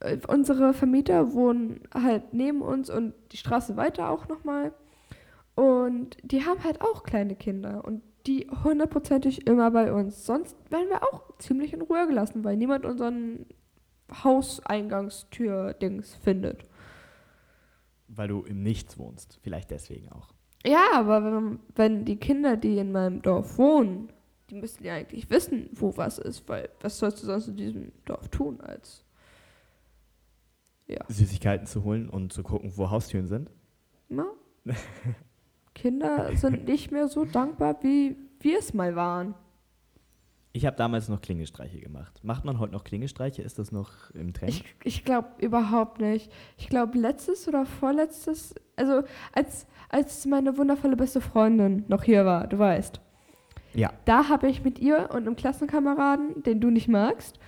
äh, 0.00 0.18
unsere 0.26 0.74
Vermieter 0.74 1.32
wohnen 1.32 1.80
halt 1.92 2.32
neben 2.34 2.62
uns 2.62 2.90
und 2.90 3.14
die 3.32 3.36
Straße 3.36 3.76
weiter 3.76 4.08
auch 4.10 4.28
nochmal. 4.28 4.72
Und 5.54 6.16
die 6.22 6.44
haben 6.44 6.64
halt 6.64 6.80
auch 6.80 7.02
kleine 7.04 7.36
Kinder 7.36 7.84
und 7.84 8.02
die 8.26 8.48
hundertprozentig 8.64 9.46
immer 9.46 9.70
bei 9.70 9.92
uns. 9.92 10.24
Sonst 10.24 10.56
werden 10.70 10.88
wir 10.88 11.02
auch 11.02 11.36
ziemlich 11.38 11.72
in 11.72 11.82
Ruhe 11.82 12.06
gelassen, 12.06 12.44
weil 12.44 12.56
niemand 12.56 12.84
unseren 12.84 13.46
Hauseingangstür-Dings 14.12 16.14
findet. 16.16 16.66
Weil 18.08 18.28
du 18.28 18.42
im 18.42 18.62
Nichts 18.62 18.98
wohnst. 18.98 19.38
Vielleicht 19.42 19.70
deswegen 19.70 20.10
auch. 20.10 20.32
Ja, 20.64 20.92
aber 20.94 21.24
wenn, 21.24 21.58
wenn 21.74 22.04
die 22.04 22.16
Kinder, 22.16 22.56
die 22.56 22.78
in 22.78 22.92
meinem 22.92 23.20
Dorf 23.20 23.58
wohnen, 23.58 24.10
die 24.50 24.54
müssen 24.54 24.84
ja 24.84 24.94
eigentlich 24.94 25.28
wissen, 25.30 25.68
wo 25.72 25.96
was 25.96 26.18
ist, 26.18 26.48
weil 26.48 26.68
was 26.80 26.98
sollst 26.98 27.22
du 27.22 27.26
sonst 27.26 27.48
in 27.48 27.56
diesem 27.56 27.92
Dorf 28.04 28.28
tun 28.28 28.60
als 28.60 29.04
ja, 30.86 31.04
Süßigkeiten 31.08 31.66
zu 31.66 31.84
holen 31.84 32.08
und 32.08 32.32
zu 32.32 32.42
gucken, 32.42 32.72
wo 32.76 32.90
Haustüren 32.90 33.26
sind. 33.26 33.50
na? 34.08 34.26
Kinder 35.74 36.36
sind 36.36 36.64
nicht 36.68 36.90
mehr 36.90 37.08
so 37.08 37.24
dankbar, 37.24 37.78
wie 37.82 38.16
wir 38.40 38.58
es 38.58 38.74
mal 38.74 38.96
waren. 38.96 39.34
Ich 40.52 40.66
habe 40.66 40.76
damals 40.76 41.08
noch 41.08 41.20
Klingelstreiche 41.20 41.80
gemacht. 41.80 42.20
Macht 42.22 42.44
man 42.44 42.60
heute 42.60 42.72
noch 42.72 42.84
Klingelstreiche? 42.84 43.42
Ist 43.42 43.58
das 43.58 43.72
noch 43.72 44.10
im 44.10 44.32
Trend? 44.32 44.50
Ich, 44.52 44.64
ich 44.84 45.04
glaube 45.04 45.28
überhaupt 45.38 46.00
nicht. 46.00 46.30
Ich 46.56 46.68
glaube 46.68 46.96
letztes 46.96 47.48
oder 47.48 47.66
vorletztes, 47.66 48.54
also 48.76 49.02
als, 49.32 49.66
als 49.88 50.24
meine 50.26 50.56
wundervolle 50.56 50.94
beste 50.94 51.20
Freundin 51.20 51.84
noch 51.88 52.04
hier 52.04 52.24
war, 52.24 52.46
du 52.46 52.56
weißt. 52.56 53.00
Ja. 53.74 53.92
Da 54.04 54.28
habe 54.28 54.46
ich 54.48 54.62
mit 54.62 54.78
ihr 54.78 55.08
und 55.10 55.26
einem 55.26 55.34
Klassenkameraden, 55.34 56.44
den 56.44 56.60
du 56.60 56.70
nicht 56.70 56.86
magst, 56.86 57.40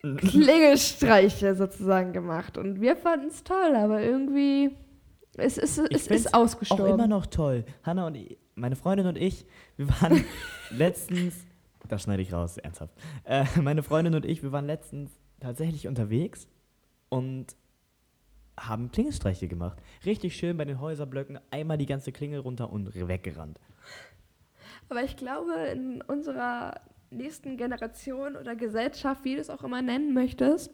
Klingelstreiche 0.00 1.56
sozusagen 1.56 2.12
gemacht. 2.12 2.58
Und 2.58 2.80
wir 2.80 2.96
fanden 2.96 3.28
es 3.28 3.42
toll, 3.42 3.74
aber 3.74 4.00
irgendwie, 4.00 4.76
es, 5.38 5.58
Ich 5.58 5.96
es 5.96 6.06
ist 6.06 6.34
ausgestorben. 6.34 6.86
Auch 6.86 6.94
immer 6.94 7.06
noch 7.06 7.26
toll. 7.26 7.64
Hanna 7.82 8.06
und 8.06 8.14
ich, 8.16 8.38
meine 8.54 8.76
Freundin 8.76 9.06
und 9.06 9.18
ich, 9.18 9.46
wir 9.76 9.88
waren 9.88 10.24
letztens, 10.70 11.34
das 11.88 12.02
schneide 12.02 12.22
ich 12.22 12.32
raus, 12.32 12.56
ernsthaft. 12.56 12.94
Äh, 13.24 13.44
meine 13.60 13.82
Freundin 13.82 14.14
und 14.14 14.24
ich, 14.24 14.42
wir 14.42 14.52
waren 14.52 14.66
letztens 14.66 15.10
tatsächlich 15.40 15.86
unterwegs 15.86 16.48
und 17.08 17.56
haben 18.58 18.90
Klingelstreiche 18.90 19.48
gemacht. 19.48 19.78
Richtig 20.04 20.36
schön 20.36 20.56
bei 20.56 20.64
den 20.64 20.80
Häuserblöcken, 20.80 21.38
einmal 21.50 21.76
die 21.76 21.86
ganze 21.86 22.12
Klingel 22.12 22.40
runter 22.40 22.72
und 22.72 22.94
weggerannt. 22.94 23.60
Aber 24.88 25.02
ich 25.02 25.16
glaube, 25.16 25.52
in 25.72 26.00
unserer 26.02 26.80
nächsten 27.10 27.56
Generation 27.56 28.36
oder 28.36 28.56
Gesellschaft, 28.56 29.24
wie 29.24 29.34
du 29.34 29.40
es 29.40 29.50
auch 29.50 29.62
immer 29.62 29.82
nennen 29.82 30.14
möchtest, 30.14 30.72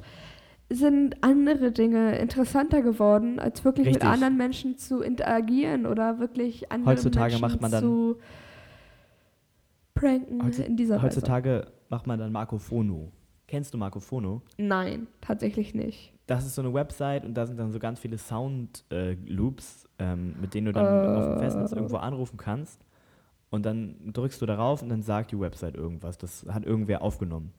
sind 0.75 1.17
andere 1.23 1.73
Dinge 1.73 2.17
interessanter 2.19 2.83
geworden, 2.83 3.39
als 3.39 3.65
wirklich 3.65 3.87
Richtig. 3.89 4.03
mit 4.05 4.13
anderen 4.13 4.37
Menschen 4.37 4.79
zu 4.79 5.01
interagieren 5.01 5.87
oder 5.87 6.19
wirklich 6.19 6.71
andere 6.73 6.91
Heutzutage 6.93 7.33
Menschen 7.33 7.41
macht 7.41 7.61
man 7.61 7.71
dann- 7.71 7.83
zu 7.83 8.17
pranken 9.95 10.43
Heutzu- 10.43 10.63
in 10.63 10.77
dieser 10.77 11.03
Heutzutage 11.03 11.67
macht 11.89 12.07
man 12.07 12.19
dann 12.19 12.33
Marco 12.33 12.59
Fono. 12.59 13.13
Kennst 13.47 13.75
du 13.75 13.79
Marco 13.79 14.01
Fono? 14.01 14.37
Weise. 14.57 14.67
Nein, 14.69 15.07
tatsächlich 15.21 15.75
nicht. 15.75 16.13
Das 16.27 16.47
ist 16.47 16.55
so 16.55 16.63
eine 16.63 16.73
Website 16.73 17.25
und 17.25 17.35
da 17.35 17.45
sind 17.47 17.59
dann 17.59 17.71
so 17.71 17.79
ganz 17.79 17.99
viele 17.99 18.17
Sound-Loops, 18.17 19.89
ähm, 19.99 20.35
mit 20.41 20.55
denen 20.55 20.67
du 20.67 20.73
dann 20.73 20.87
auf 21.17 21.27
dem 21.27 21.39
Festnetz 21.39 21.73
Äh. 21.73 21.77
irgendwo 21.77 21.97
anrufen 21.97 22.37
kannst. 22.39 22.81
Und 23.51 23.67
dann 23.67 23.97
drückst 24.15 24.41
du 24.41 24.47
darauf 24.47 24.81
und 24.83 24.89
dann 24.89 25.03
sagt 25.03 25.33
die 25.33 25.39
Website 25.39 25.75
irgendwas. 25.75 26.17
Das 26.17 26.47
hat 26.49 26.65
irgendwer 26.65 27.03
aufgenommen. 27.03 27.53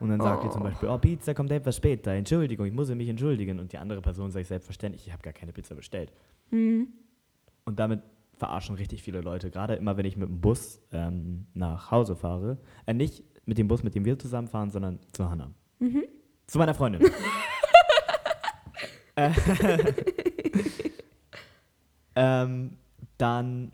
Und 0.00 0.10
dann 0.10 0.20
sagt 0.20 0.44
die 0.44 0.50
zum 0.50 0.62
Oh. 0.62 0.64
Beispiel, 0.64 0.88
oh, 0.88 0.98
Pizza 0.98 1.34
kommt 1.34 1.50
etwas 1.50 1.76
später, 1.76 2.12
Entschuldigung, 2.12 2.66
ich 2.66 2.72
muss 2.72 2.88
mich 2.94 3.08
entschuldigen. 3.08 3.58
Und 3.58 3.72
die 3.72 3.78
andere 3.78 4.00
Person 4.02 4.30
sagt 4.30 4.46
selbstverständlich, 4.46 5.06
ich 5.06 5.12
habe 5.12 5.22
gar 5.22 5.32
keine 5.32 5.52
Pizza 5.52 5.74
bestellt. 5.74 6.12
Hm. 6.50 6.88
Und 7.64 7.78
damit 7.78 8.02
verarschen 8.36 8.76
richtig 8.76 9.02
viele 9.02 9.20
Leute. 9.20 9.50
Gerade 9.50 9.74
immer, 9.74 9.96
wenn 9.96 10.06
ich 10.06 10.16
mit 10.16 10.28
dem 10.28 10.40
Bus 10.40 10.80
ähm, 10.92 11.46
nach 11.54 11.90
Hause 11.90 12.16
fahre. 12.16 12.58
Äh, 12.84 12.94
nicht 12.94 13.24
mit 13.46 13.58
dem 13.58 13.68
Bus, 13.68 13.82
mit 13.82 13.94
dem 13.94 14.04
wir 14.04 14.18
zusammenfahren, 14.18 14.70
sondern 14.70 14.98
zu 15.12 15.28
Hannah. 15.28 15.50
Mhm. 15.78 16.04
Zu 16.46 16.58
meiner 16.58 16.74
Freundin. 16.74 17.02
Äh, 19.18 19.30
ähm, 22.14 22.76
dann 23.16 23.72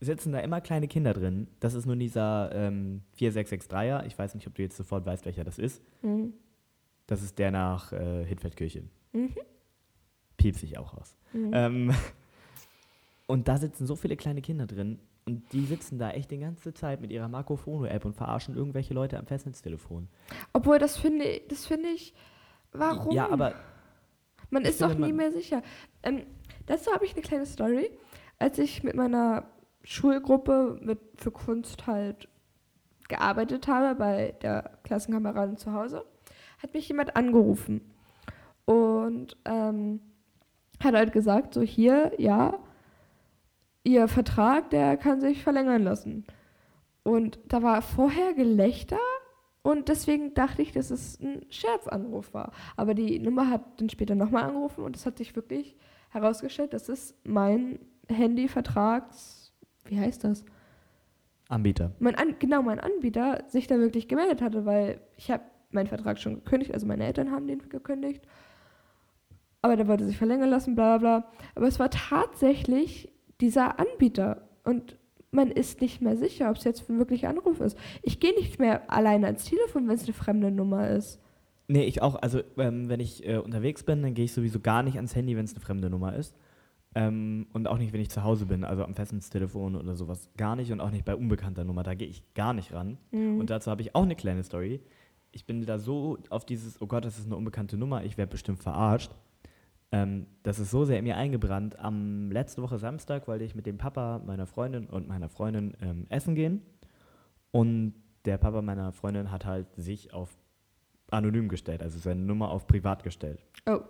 sitzen 0.00 0.32
da 0.32 0.40
immer 0.40 0.60
kleine 0.60 0.88
Kinder 0.88 1.12
drin. 1.12 1.48
Das 1.60 1.74
ist 1.74 1.86
nun 1.86 1.98
dieser 1.98 2.50
ähm, 2.54 3.02
4663er. 3.18 4.06
Ich 4.06 4.18
weiß 4.18 4.34
nicht, 4.34 4.46
ob 4.46 4.54
du 4.54 4.62
jetzt 4.62 4.76
sofort 4.76 5.04
weißt, 5.04 5.26
welcher 5.26 5.44
das 5.44 5.58
ist. 5.58 5.82
Mhm. 6.02 6.32
Das 7.06 7.22
ist 7.22 7.38
der 7.38 7.50
nach 7.50 7.92
äh, 7.92 8.24
Hitfeldkirche. 8.24 8.84
Mhm. 9.12 9.34
Piepst 10.36 10.62
sich 10.62 10.78
auch 10.78 10.94
aus. 10.94 11.16
Mhm. 11.32 11.50
Ähm, 11.52 11.94
und 13.26 13.48
da 13.48 13.58
sitzen 13.58 13.86
so 13.86 13.94
viele 13.94 14.16
kleine 14.16 14.40
Kinder 14.40 14.66
drin. 14.66 14.98
Und 15.26 15.52
die 15.52 15.66
sitzen 15.66 15.98
da 15.98 16.10
echt 16.12 16.30
die 16.30 16.38
ganze 16.38 16.72
Zeit 16.72 17.00
mit 17.02 17.12
ihrer 17.12 17.28
Marco 17.28 17.56
Fono-App 17.56 18.04
und 18.06 18.14
verarschen 18.14 18.56
irgendwelche 18.56 18.94
Leute 18.94 19.18
am 19.18 19.26
Festnetztelefon. 19.26 20.08
Obwohl, 20.54 20.78
das 20.78 20.96
finde 20.96 21.26
ich, 21.26 21.46
das 21.46 21.66
finde 21.66 21.90
ich, 21.90 22.14
warum? 22.72 23.14
Ja, 23.14 23.28
aber 23.28 23.54
Man 24.48 24.62
Ich 24.62 24.70
ist 24.70 24.80
doch 24.80 24.94
nie 24.94 25.12
mehr 25.12 25.30
sicher. 25.30 25.62
Ähm, 26.02 26.22
dazu 26.66 26.90
habe 26.92 27.04
ich 27.04 27.12
eine 27.12 27.22
kleine 27.22 27.44
Story. 27.44 27.90
Als 28.38 28.58
ich 28.58 28.82
mit 28.82 28.96
meiner 28.96 29.44
Schulgruppe 29.82 30.78
mit, 30.82 30.98
für 31.16 31.30
Kunst 31.30 31.86
halt 31.86 32.28
gearbeitet 33.08 33.68
habe, 33.68 33.94
bei 33.94 34.34
der 34.42 34.78
Klassenkameradin 34.84 35.56
zu 35.56 35.72
Hause, 35.72 36.04
hat 36.62 36.74
mich 36.74 36.88
jemand 36.88 37.16
angerufen. 37.16 37.80
Und 38.64 39.36
ähm, 39.44 40.00
hat 40.82 40.94
halt 40.94 41.12
gesagt, 41.12 41.54
so 41.54 41.60
hier, 41.60 42.12
ja, 42.18 42.58
ihr 43.82 44.08
Vertrag, 44.08 44.70
der 44.70 44.96
kann 44.96 45.20
sich 45.20 45.42
verlängern 45.42 45.82
lassen. 45.82 46.24
Und 47.02 47.38
da 47.48 47.62
war 47.62 47.82
vorher 47.82 48.34
Gelächter 48.34 48.98
und 49.62 49.88
deswegen 49.88 50.32
dachte 50.34 50.62
ich, 50.62 50.72
dass 50.72 50.90
es 50.90 51.20
ein 51.20 51.44
Scherzanruf 51.50 52.32
war. 52.32 52.52
Aber 52.76 52.94
die 52.94 53.18
Nummer 53.18 53.50
hat 53.50 53.62
dann 53.80 53.90
später 53.90 54.14
nochmal 54.14 54.44
angerufen 54.44 54.84
und 54.84 54.96
es 54.96 55.06
hat 55.06 55.18
sich 55.18 55.36
wirklich 55.36 55.76
herausgestellt, 56.10 56.72
dass 56.72 56.88
es 56.88 57.14
mein 57.24 57.78
Handyvertrags, 58.08 59.39
wie 59.90 60.00
heißt 60.00 60.24
das? 60.24 60.44
Anbieter. 61.48 61.92
Mein 61.98 62.14
An 62.14 62.36
genau, 62.38 62.62
mein 62.62 62.78
Anbieter 62.78 63.44
sich 63.48 63.66
da 63.66 63.78
wirklich 63.78 64.08
gemeldet 64.08 64.40
hatte, 64.40 64.64
weil 64.64 65.00
ich 65.16 65.30
habe 65.30 65.42
meinen 65.70 65.88
Vertrag 65.88 66.18
schon 66.18 66.36
gekündigt, 66.36 66.72
also 66.72 66.86
meine 66.86 67.04
Eltern 67.04 67.30
haben 67.30 67.46
den 67.46 67.68
gekündigt. 67.68 68.22
Aber 69.62 69.76
der 69.76 69.88
wollte 69.88 70.06
sich 70.06 70.16
verlängern 70.16 70.48
lassen, 70.48 70.74
bla 70.74 70.98
bla 70.98 71.18
bla. 71.18 71.30
Aber 71.54 71.66
es 71.66 71.78
war 71.78 71.90
tatsächlich 71.90 73.12
dieser 73.40 73.78
Anbieter. 73.78 74.48
Und 74.64 74.96
man 75.32 75.50
ist 75.50 75.80
nicht 75.80 76.00
mehr 76.00 76.16
sicher, 76.16 76.50
ob 76.50 76.56
es 76.56 76.64
jetzt 76.64 76.88
ein 76.88 76.98
wirklicher 76.98 77.28
Anruf 77.28 77.60
ist. 77.60 77.76
Ich 78.02 78.20
gehe 78.20 78.34
nicht 78.34 78.58
mehr 78.58 78.90
alleine 78.90 79.26
ans 79.26 79.44
Telefon, 79.44 79.86
wenn 79.88 79.94
es 79.96 80.04
eine 80.04 80.12
fremde 80.12 80.50
Nummer 80.50 80.88
ist. 80.88 81.20
Nee, 81.68 81.84
ich 81.84 82.02
auch. 82.02 82.16
Also, 82.16 82.40
ähm, 82.56 82.88
wenn 82.88 83.00
ich 83.00 83.26
äh, 83.26 83.36
unterwegs 83.36 83.82
bin, 83.84 84.02
dann 84.02 84.14
gehe 84.14 84.24
ich 84.24 84.32
sowieso 84.32 84.60
gar 84.60 84.82
nicht 84.82 84.96
ans 84.96 85.14
Handy, 85.14 85.36
wenn 85.36 85.44
es 85.44 85.52
eine 85.52 85.60
fremde 85.60 85.90
Nummer 85.90 86.16
ist. 86.16 86.34
Ähm, 86.94 87.46
und 87.52 87.68
auch 87.68 87.78
nicht, 87.78 87.92
wenn 87.92 88.00
ich 88.00 88.10
zu 88.10 88.24
Hause 88.24 88.46
bin, 88.46 88.64
also 88.64 88.84
am 88.84 88.94
Festnetztelefon 88.94 89.76
oder 89.76 89.94
sowas. 89.94 90.28
Gar 90.36 90.56
nicht 90.56 90.72
und 90.72 90.80
auch 90.80 90.90
nicht 90.90 91.04
bei 91.04 91.14
unbekannter 91.14 91.64
Nummer. 91.64 91.82
Da 91.82 91.94
gehe 91.94 92.08
ich 92.08 92.34
gar 92.34 92.52
nicht 92.52 92.72
ran. 92.72 92.98
Mhm. 93.12 93.38
Und 93.38 93.50
dazu 93.50 93.70
habe 93.70 93.82
ich 93.82 93.94
auch 93.94 94.02
eine 94.02 94.16
kleine 94.16 94.42
Story. 94.42 94.80
Ich 95.32 95.46
bin 95.46 95.64
da 95.64 95.78
so 95.78 96.18
auf 96.30 96.44
dieses, 96.44 96.82
oh 96.82 96.86
Gott, 96.86 97.04
das 97.04 97.18
ist 97.18 97.26
eine 97.26 97.36
unbekannte 97.36 97.76
Nummer, 97.76 98.04
ich 98.04 98.18
werde 98.18 98.30
bestimmt 98.30 98.60
verarscht. 98.60 99.12
Ähm, 99.92 100.26
das 100.42 100.58
ist 100.58 100.70
so 100.70 100.84
sehr 100.84 100.98
in 100.98 101.04
mir 101.04 101.16
eingebrannt. 101.16 101.78
Am 101.78 102.30
letzte 102.32 102.62
Woche 102.62 102.78
Samstag 102.78 103.28
wollte 103.28 103.44
ich 103.44 103.54
mit 103.54 103.66
dem 103.66 103.78
Papa 103.78 104.20
meiner 104.24 104.46
Freundin 104.46 104.86
und 104.86 105.06
meiner 105.06 105.28
Freundin 105.28 105.76
ähm, 105.80 106.06
essen 106.08 106.34
gehen. 106.34 106.62
Und 107.52 107.94
der 108.24 108.38
Papa 108.38 108.62
meiner 108.62 108.92
Freundin 108.92 109.30
hat 109.30 109.46
halt 109.46 109.66
sich 109.76 110.12
auf 110.12 110.36
anonym 111.10 111.48
gestellt, 111.48 111.82
also 111.82 111.98
seine 111.98 112.20
Nummer 112.20 112.50
auf 112.50 112.66
privat 112.66 113.02
gestellt. 113.02 113.40
Oh. 113.66 113.80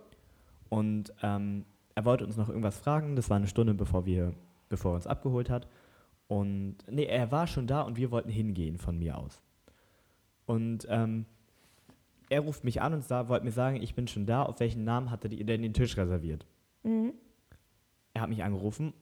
Und 0.69 1.13
ähm, 1.23 1.65
er 2.01 2.05
wollte 2.05 2.25
uns 2.27 2.37
noch 2.37 2.49
irgendwas 2.49 2.79
fragen. 2.79 3.17
Das 3.17 3.29
war 3.31 3.37
eine 3.37 3.47
Stunde, 3.47 3.75
bevor, 3.75 4.07
wir, 4.07 4.33
bevor 4.69 4.93
er 4.93 4.97
uns 4.97 5.07
abgeholt 5.07 5.51
hat. 5.51 5.69
Und 6.29 6.77
nee, 6.91 7.05
er 7.05 7.31
war 7.33 7.47
schon 7.47 7.67
da 7.67 7.83
und 7.83 7.97
wir 7.97 8.11
wollten 8.11 8.31
hingehen 8.31 8.79
von 8.79 8.99
mir 8.99 9.19
aus. 9.19 9.41
Und 10.47 10.87
ähm, 10.91 11.27
er 12.29 12.41
ruft 12.41 12.65
mich 12.65 12.81
an 12.81 12.95
und 12.95 13.05
sa- 13.05 13.29
wollte 13.29 13.45
mir 13.45 13.51
sagen, 13.53 13.77
ich 13.83 13.95
bin 13.95 14.07
schon 14.09 14.27
da. 14.27 14.43
Auf 14.45 14.61
welchen 14.61 14.85
Namen 14.85 15.11
hatte 15.11 15.29
ihr 15.29 15.45
denn 15.45 15.63
den 15.63 15.75
Tisch 15.75 15.97
reserviert? 15.97 16.47
Mhm. 16.83 17.13
Er 18.15 18.23
hat 18.23 18.29
mich 18.31 18.43
angerufen, 18.43 18.93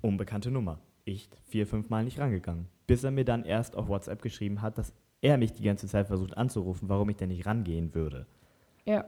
unbekannte 0.00 0.50
Nummer. 0.50 0.78
Ich 1.04 1.28
vier, 1.48 1.66
fünf 1.66 1.88
Mal 1.90 2.04
nicht 2.04 2.18
rangegangen. 2.18 2.66
Bis 2.86 3.02
er 3.04 3.10
mir 3.10 3.24
dann 3.24 3.44
erst 3.44 3.76
auf 3.76 3.88
WhatsApp 3.88 4.22
geschrieben 4.22 4.60
hat, 4.62 4.78
dass 4.78 4.92
er 5.20 5.38
mich 5.38 5.52
die 5.52 5.62
ganze 5.64 5.86
Zeit 5.86 6.08
versucht 6.08 6.36
anzurufen, 6.36 6.88
warum 6.88 7.08
ich 7.10 7.16
denn 7.16 7.28
nicht 7.28 7.46
rangehen 7.46 7.94
würde. 7.94 8.26
Ja. 8.84 9.04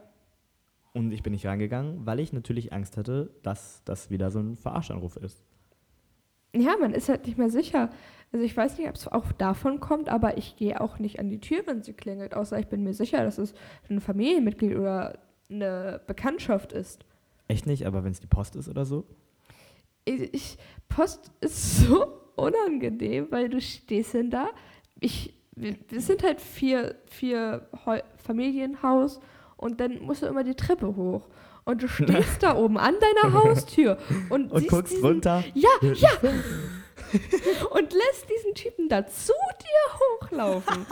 Und 0.95 1.13
ich 1.13 1.23
bin 1.23 1.33
nicht 1.33 1.45
rangegangen, 1.45 2.07
weil 2.07 2.21
ich 2.21 2.33
natürlich 2.33 2.73
Angst 2.73 2.97
hatte, 2.97 3.31
dass 3.43 3.83
das 3.85 4.11
wieder 4.11 4.31
so 4.31 4.39
ein 4.39 4.57
Verarschanruf 4.57 5.17
ist. 5.17 5.43
Ja, 6.55 6.77
man 6.81 6.95
ist 6.95 7.09
halt 7.09 7.27
nicht 7.27 7.37
mehr 7.37 7.51
sicher. 7.51 7.91
Also 8.33 8.47
ich 8.47 8.57
weiß 8.57 8.79
nicht, 8.79 8.89
ob 8.89 8.95
es 8.95 9.09
auch 9.09 9.33
davon 9.33 9.81
kommt, 9.81 10.09
aber 10.09 10.39
ich 10.39 10.57
gehe 10.57 10.81
auch 10.81 11.01
nicht 11.01 11.19
an 11.19 11.31
die 11.31 11.41
Tür, 11.41 11.63
wenn 11.67 11.83
sie 11.83 11.95
klingelt, 11.95 12.35
außer 12.35 12.59
ich 12.61 12.69
bin 12.69 12.85
mir 12.85 12.95
sicher, 12.95 13.25
dass 13.25 13.39
es 13.39 13.55
ein 13.91 14.01
Familienmitglied 14.01 14.77
oder 14.77 15.19
eine 15.51 16.01
Bekanntschaft 16.07 16.73
ist. 16.73 17.05
Echt 17.49 17.67
nicht, 17.67 17.87
aber 17.87 18.05
wenn 18.05 18.13
es 18.13 18.21
die 18.21 18.29
Post 18.29 18.55
ist 18.55 18.69
oder 18.69 18.85
so? 18.85 19.05
Ich, 20.05 20.33
ich, 20.33 20.59
Post 20.89 21.33
ist 21.41 21.79
so 21.87 22.07
unangenehm, 22.37 23.27
weil 23.31 23.49
du 23.49 23.61
stehst 23.61 24.15
denn 24.15 24.31
da. 24.31 24.49
Ich, 25.01 25.35
wir, 25.57 25.77
wir 25.89 26.01
sind 26.01 26.23
halt 26.23 26.41
vier, 26.41 26.95
vier 27.07 27.69
Heu 27.85 28.01
Familienhaus 28.17 29.21
und 29.57 29.81
dann 29.81 30.01
musst 30.03 30.23
du 30.23 30.27
immer 30.27 30.45
die 30.45 30.55
Treppe 30.55 30.97
hoch. 30.97 31.29
Und 31.65 31.83
du 31.83 31.89
stehst 31.89 32.43
da 32.43 32.57
oben 32.57 32.79
an 32.79 32.95
deiner 33.01 33.35
Haustür 33.35 33.99
und, 34.29 34.53
Und 34.53 34.61
siehst 34.61 34.71
guckst 34.71 34.93
diesen, 34.93 35.07
runter. 35.07 35.45
Ja, 35.55 35.71
ja. 35.81 36.11
und 37.71 37.93
lässt 37.93 38.29
diesen 38.31 38.55
Typen 38.55 38.89
da 38.89 39.07
zu 39.07 39.33
dir 39.33 39.99
hochlaufen. 40.21 40.87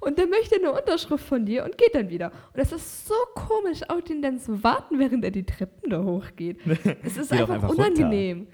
Und 0.00 0.18
der 0.18 0.26
möchte 0.26 0.56
eine 0.56 0.70
Unterschrift 0.72 1.24
von 1.24 1.46
dir 1.46 1.64
und 1.64 1.78
geht 1.78 1.94
dann 1.94 2.10
wieder. 2.10 2.26
Und 2.52 2.58
das 2.58 2.72
ist 2.72 3.06
so 3.06 3.14
komisch, 3.34 3.80
auf 3.88 4.02
den 4.02 4.20
dann 4.20 4.38
zu 4.38 4.62
warten, 4.62 4.98
während 4.98 5.24
er 5.24 5.30
die 5.30 5.44
Treppen 5.46 5.90
da 5.90 6.02
hochgeht. 6.02 6.58
Es 7.02 7.16
ist 7.16 7.32
einfach, 7.32 7.54
einfach 7.54 7.70
runter. 7.70 7.86
unangenehm. 7.86 8.46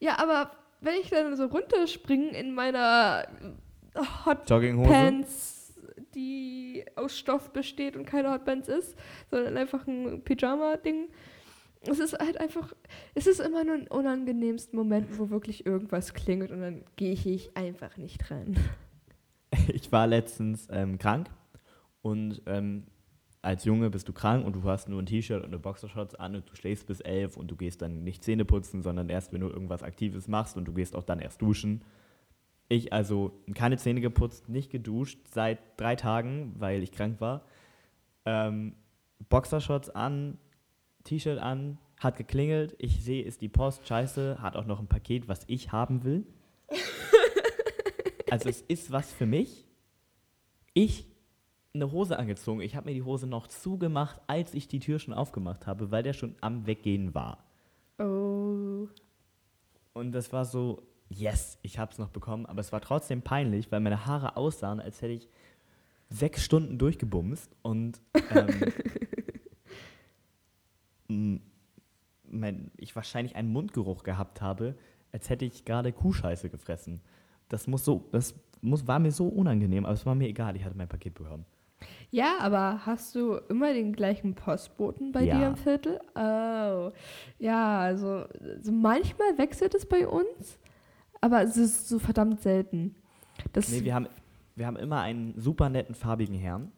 Ja, 0.00 0.18
aber 0.18 0.50
wenn 0.80 0.94
ich 1.00 1.08
dann 1.08 1.34
so 1.34 1.46
runterspringe 1.46 2.36
in 2.36 2.54
meiner 2.54 3.26
Hot 4.26 4.48
Jogginghose. 4.48 4.90
Pants, 4.90 5.57
die 6.18 6.84
aus 6.96 7.16
Stoff 7.16 7.52
besteht 7.52 7.96
und 7.96 8.04
keine 8.04 8.32
Hotpants 8.32 8.68
ist, 8.68 8.96
sondern 9.30 9.56
einfach 9.56 9.86
ein 9.86 10.22
Pyjama-Ding. 10.24 11.08
Es 11.82 12.00
ist 12.00 12.18
halt 12.18 12.40
einfach, 12.40 12.74
es 13.14 13.28
ist 13.28 13.40
immer 13.40 13.62
nur 13.62 13.76
in 13.76 13.86
unangenehmsten 13.86 14.76
Momenten, 14.76 15.16
wo 15.18 15.30
wirklich 15.30 15.64
irgendwas 15.64 16.12
klingelt 16.12 16.50
und 16.50 16.60
dann 16.60 16.84
gehe 16.96 17.12
ich 17.12 17.56
einfach 17.56 17.96
nicht 17.96 18.30
rein. 18.30 18.56
Ich 19.68 19.90
war 19.90 20.06
letztens 20.06 20.68
ähm, 20.70 20.98
krank 20.98 21.30
und 22.02 22.42
ähm, 22.44 22.84
als 23.40 23.64
Junge 23.64 23.88
bist 23.88 24.06
du 24.06 24.12
krank 24.12 24.44
und 24.44 24.56
du 24.56 24.62
hast 24.64 24.90
nur 24.90 25.00
ein 25.00 25.06
T-Shirt 25.06 25.42
und 25.42 25.46
eine 25.46 25.58
Boxershorts 25.58 26.14
an 26.16 26.34
und 26.34 26.50
du 26.50 26.54
schläfst 26.54 26.86
bis 26.86 27.00
elf 27.00 27.38
und 27.38 27.50
du 27.50 27.56
gehst 27.56 27.80
dann 27.80 28.04
nicht 28.04 28.22
Zähne 28.22 28.44
putzen, 28.44 28.82
sondern 28.82 29.08
erst, 29.08 29.32
wenn 29.32 29.40
du 29.40 29.48
irgendwas 29.48 29.82
Aktives 29.82 30.28
machst 30.28 30.58
und 30.58 30.66
du 30.66 30.74
gehst 30.74 30.94
auch 30.94 31.02
dann 31.02 31.18
erst 31.18 31.40
duschen. 31.40 31.82
Ich 32.68 32.92
also 32.92 33.32
keine 33.54 33.78
Zähne 33.78 34.00
geputzt, 34.00 34.48
nicht 34.48 34.70
geduscht 34.70 35.18
seit 35.30 35.58
drei 35.78 35.96
Tagen, 35.96 36.54
weil 36.58 36.82
ich 36.82 36.92
krank 36.92 37.20
war. 37.20 37.44
Ähm, 38.26 38.74
Boxershorts 39.28 39.90
an, 39.90 40.38
T-Shirt 41.04 41.38
an, 41.38 41.78
hat 41.98 42.16
geklingelt. 42.16 42.76
Ich 42.78 43.02
sehe, 43.02 43.24
ist 43.24 43.40
die 43.40 43.48
Post 43.48 43.88
scheiße, 43.88 44.42
hat 44.42 44.56
auch 44.56 44.66
noch 44.66 44.80
ein 44.80 44.86
Paket, 44.86 45.28
was 45.28 45.40
ich 45.46 45.72
haben 45.72 46.04
will. 46.04 46.26
Also 48.30 48.50
es 48.50 48.60
ist 48.60 48.92
was 48.92 49.10
für 49.10 49.24
mich. 49.24 49.66
Ich 50.74 51.06
eine 51.74 51.92
Hose 51.92 52.18
angezogen. 52.18 52.60
Ich 52.60 52.76
habe 52.76 52.86
mir 52.86 52.94
die 52.94 53.02
Hose 53.02 53.26
noch 53.26 53.46
zugemacht, 53.46 54.20
als 54.26 54.54
ich 54.54 54.68
die 54.68 54.80
Tür 54.80 54.98
schon 54.98 55.14
aufgemacht 55.14 55.66
habe, 55.66 55.90
weil 55.90 56.02
der 56.02 56.12
schon 56.12 56.34
am 56.40 56.66
Weggehen 56.66 57.14
war. 57.14 57.44
Oh. 57.98 58.88
Und 59.92 60.12
das 60.12 60.32
war 60.32 60.44
so, 60.44 60.82
yes, 61.08 61.58
ich 61.62 61.78
habe 61.78 61.92
es 61.92 61.98
noch 61.98 62.10
bekommen, 62.10 62.46
aber 62.46 62.60
es 62.60 62.72
war 62.72 62.80
trotzdem 62.80 63.22
peinlich, 63.22 63.70
weil 63.72 63.80
meine 63.80 64.06
Haare 64.06 64.36
aussahen, 64.36 64.80
als 64.80 65.00
hätte 65.02 65.12
ich 65.14 65.28
sechs 66.10 66.44
Stunden 66.44 66.78
durchgebumst 66.78 67.54
und 67.62 68.00
ähm, 68.30 68.72
mein, 72.30 72.70
ich 72.76 72.94
wahrscheinlich 72.96 73.36
einen 73.36 73.52
Mundgeruch 73.52 74.02
gehabt 74.02 74.40
habe, 74.40 74.74
als 75.12 75.30
hätte 75.30 75.44
ich 75.44 75.64
gerade 75.64 75.92
Kuhscheiße 75.92 76.50
gefressen. 76.50 77.00
Das 77.48 77.66
muss 77.66 77.84
so, 77.84 78.08
das 78.12 78.34
muss, 78.60 78.86
war 78.86 78.98
mir 78.98 79.12
so 79.12 79.28
unangenehm, 79.28 79.84
aber 79.86 79.94
es 79.94 80.04
war 80.04 80.14
mir 80.14 80.28
egal, 80.28 80.56
ich 80.56 80.64
hatte 80.64 80.76
mein 80.76 80.88
Paket 80.88 81.14
bekommen. 81.14 81.44
Ja, 82.10 82.38
aber 82.40 82.84
hast 82.86 83.14
du 83.14 83.34
immer 83.48 83.72
den 83.72 83.92
gleichen 83.92 84.34
Postboten 84.34 85.12
bei 85.12 85.22
Ja. 85.22 85.38
dir 85.38 85.46
im 85.48 85.56
Viertel? 85.56 86.00
Oh. 86.14 86.90
Ja, 87.38 87.78
also 87.78 88.24
so 88.60 88.72
manchmal 88.72 89.38
wechselt 89.38 89.74
es 89.74 89.86
bei 89.86 90.06
uns, 90.08 90.58
aber 91.20 91.42
es 91.42 91.56
ist 91.56 91.88
so 91.88 91.98
verdammt 91.98 92.40
selten. 92.40 92.94
Das, 93.52 93.70
Nee, 93.70 93.84
wir 93.84 93.94
haben, 93.94 94.08
wir 94.56 94.66
haben 94.66 94.76
immer 94.76 95.00
einen 95.00 95.38
super 95.38 95.68
netten 95.68 95.94
farbigen 95.94 96.36
Herrn. 96.36 96.72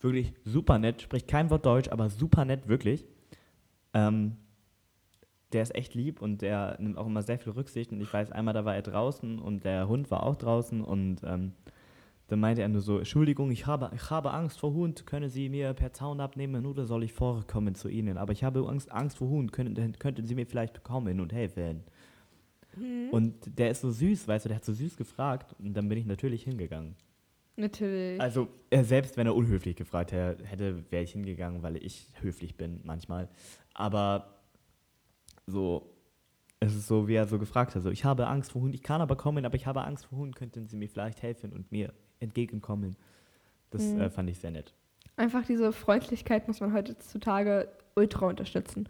Wirklich 0.00 0.34
super 0.44 0.78
nett, 0.78 1.02
spricht 1.02 1.28
kein 1.28 1.50
Wort 1.50 1.64
Deutsch, 1.64 1.88
aber 1.88 2.10
super 2.10 2.44
nett, 2.44 2.66
wirklich. 2.66 3.06
Ähm, 3.94 4.36
der 5.52 5.62
ist 5.62 5.74
echt 5.74 5.94
lieb 5.94 6.20
und 6.20 6.42
der 6.42 6.76
nimmt 6.80 6.96
auch 6.98 7.06
immer 7.06 7.22
sehr 7.22 7.38
viel 7.38 7.52
Rücksicht. 7.52 7.92
Und 7.92 8.00
ich 8.00 8.12
weiß, 8.12 8.32
einmal 8.32 8.54
da 8.54 8.64
war 8.64 8.74
er 8.74 8.82
draußen 8.82 9.38
und 9.38 9.64
der 9.64 9.86
Hund 9.86 10.10
war 10.10 10.24
auch 10.24 10.36
draußen 10.36 10.82
und 10.82 11.20
ähm, 11.24 11.52
dann 12.28 12.40
meinte 12.40 12.62
er 12.62 12.68
nur 12.68 12.80
so, 12.80 12.98
Entschuldigung, 12.98 13.50
ich 13.50 13.66
habe, 13.66 13.90
ich 13.94 14.08
habe 14.10 14.32
Angst 14.32 14.58
vor 14.58 14.72
Hund, 14.72 15.06
können 15.06 15.28
Sie 15.28 15.50
mir 15.50 15.74
per 15.74 15.92
Zaun 15.92 16.20
abnehmen 16.20 16.64
oder 16.64 16.86
soll 16.86 17.04
ich 17.04 17.12
vorkommen 17.12 17.74
zu 17.74 17.88
Ihnen? 17.88 18.16
Aber 18.16 18.32
ich 18.32 18.42
habe 18.42 18.66
Angst, 18.66 18.90
Angst 18.90 19.18
vor 19.18 19.28
Hund, 19.28 19.52
können, 19.52 19.98
könnten 19.98 20.24
Sie 20.24 20.34
mir 20.34 20.46
vielleicht 20.46 20.82
kommen 20.82 21.20
und 21.20 21.32
helfen? 21.32 21.84
Hm, 22.74 23.08
Und 23.10 23.58
der 23.58 23.70
ist 23.70 23.80
so 23.82 23.90
süß, 23.90 24.26
weißt 24.28 24.44
du, 24.44 24.48
der 24.48 24.56
hat 24.56 24.64
so 24.64 24.72
süß 24.72 24.96
gefragt 24.96 25.54
und 25.58 25.74
dann 25.74 25.88
bin 25.88 25.98
ich 25.98 26.06
natürlich 26.06 26.44
hingegangen. 26.44 26.96
natürlich. 27.56 28.20
Also, 28.20 28.48
er 28.70 28.84
selbst, 28.84 29.16
wenn 29.16 29.26
er 29.26 29.34
unhöflich 29.34 29.76
gefragt 29.76 30.12
hä- 30.12 30.36
hätte, 30.44 30.84
wäre 30.90 31.02
ich 31.04 31.12
hingegangen, 31.12 31.62
weil 31.62 31.76
ich 31.76 32.08
höflich 32.20 32.56
bin 32.56 32.80
manchmal. 32.84 33.28
Aber 33.74 34.40
so, 35.46 35.90
es 36.60 36.74
ist 36.74 36.86
so, 36.86 37.08
wie 37.08 37.14
er 37.14 37.26
so 37.26 37.38
gefragt 37.38 37.74
hat: 37.74 37.82
so, 37.82 37.90
Ich 37.90 38.04
habe 38.04 38.26
Angst 38.26 38.52
vor 38.52 38.62
Hunden, 38.62 38.74
ich 38.74 38.82
kann 38.82 39.00
aber 39.00 39.16
kommen, 39.16 39.44
aber 39.44 39.56
ich 39.56 39.66
habe 39.66 39.82
Angst 39.84 40.06
vor 40.06 40.18
Hunden, 40.18 40.34
könnten 40.34 40.66
Sie 40.66 40.76
mir 40.76 40.88
vielleicht 40.88 41.22
helfen 41.22 41.52
und 41.52 41.70
mir 41.72 41.92
entgegenkommen? 42.20 42.96
Das 43.70 43.92
Mhm. 43.94 44.00
äh, 44.00 44.10
fand 44.10 44.30
ich 44.30 44.38
sehr 44.38 44.50
nett. 44.50 44.74
Einfach 45.16 45.44
diese 45.44 45.72
Freundlichkeit 45.72 46.46
muss 46.48 46.60
man 46.60 46.72
heutzutage 46.72 47.68
ultra 47.96 48.26
unterstützen. 48.28 48.88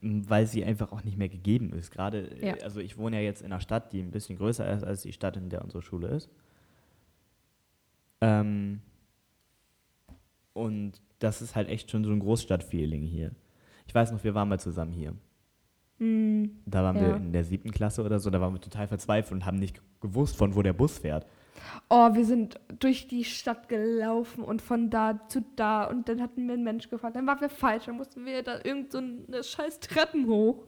Weil 0.00 0.46
sie 0.46 0.64
einfach 0.64 0.92
auch 0.92 1.04
nicht 1.04 1.16
mehr 1.18 1.28
gegeben 1.28 1.72
ist. 1.72 1.90
Gerade, 1.90 2.28
äh, 2.40 2.46
Ja. 2.48 2.54
also 2.62 2.80
ich 2.80 2.96
wohne 2.98 3.16
ja 3.16 3.22
jetzt 3.22 3.40
in 3.42 3.46
einer 3.52 3.60
Stadt, 3.60 3.92
die 3.92 4.00
ein 4.00 4.10
bisschen 4.10 4.36
größer 4.38 4.70
ist 4.72 4.82
als 4.84 5.02
die 5.02 5.12
Stadt, 5.12 5.36
in 5.36 5.48
der 5.50 5.62
unsere 5.62 5.82
Schule 5.82 6.08
ist. 6.08 6.28
Ähm, 8.20 8.80
und 10.52 11.00
das 11.18 11.42
ist 11.42 11.56
halt 11.56 11.68
echt 11.68 11.90
schon 11.90 12.04
so 12.04 12.10
ein 12.12 12.20
Großstadtfeeling 12.20 13.02
hier. 13.02 13.32
Ich 13.86 13.94
weiß 13.94 14.12
noch, 14.12 14.24
wir 14.24 14.34
waren 14.34 14.48
mal 14.48 14.60
zusammen 14.60 14.92
hier. 14.92 15.14
Hm, 15.98 16.50
Da 16.66 16.82
waren 16.82 16.96
wir 17.00 17.08
Ja. 17.10 17.16
in 17.16 17.32
der 17.32 17.44
siebten 17.44 17.70
Klasse 17.70 18.02
oder 18.02 18.18
so, 18.18 18.30
da 18.30 18.40
waren 18.40 18.52
wir 18.54 18.60
total 18.60 18.88
verzweifelt 18.88 19.32
und 19.32 19.46
haben 19.46 19.58
nicht 19.58 19.80
gewusst, 20.00 20.36
von 20.36 20.54
wo 20.54 20.62
der 20.62 20.72
Bus 20.72 20.98
fährt. 20.98 21.26
Oh, 21.88 22.14
wir 22.14 22.24
sind 22.24 22.58
durch 22.78 23.08
die 23.08 23.24
Stadt 23.24 23.68
gelaufen 23.68 24.42
und 24.42 24.62
von 24.62 24.90
da 24.90 25.20
zu 25.28 25.44
da 25.56 25.84
und 25.84 26.08
dann 26.08 26.20
hatten 26.20 26.46
wir 26.46 26.54
einen 26.54 26.64
Mensch 26.64 26.88
gefragt, 26.88 27.16
dann 27.16 27.26
waren 27.26 27.40
wir 27.40 27.48
falsch, 27.48 27.86
dann 27.86 27.96
mussten 27.96 28.24
wir 28.24 28.42
da 28.42 28.58
irgend 28.62 28.92
so 28.92 28.98
eine 28.98 29.42
scheiß 29.42 29.80
Treppen 29.80 30.26
hoch. 30.26 30.64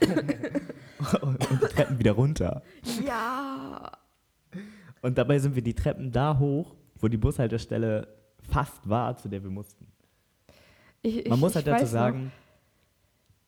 und 1.22 1.50
die 1.50 1.66
Treppen 1.66 1.98
wieder 1.98 2.12
runter. 2.12 2.62
Ja. 3.04 3.92
Und 5.02 5.18
dabei 5.18 5.38
sind 5.38 5.54
wir 5.54 5.62
die 5.62 5.74
Treppen 5.74 6.12
da 6.12 6.38
hoch, 6.38 6.74
wo 6.96 7.08
die 7.08 7.16
Bushaltestelle 7.16 8.08
fast 8.50 8.88
war, 8.88 9.16
zu 9.16 9.28
der 9.28 9.42
wir 9.42 9.50
mussten. 9.50 9.86
Ich, 11.02 11.18
ich, 11.18 11.28
Man 11.28 11.38
muss 11.38 11.54
halt 11.54 11.66
dazu 11.66 11.82
weiß 11.82 11.92
noch, 11.92 12.00
sagen, 12.00 12.32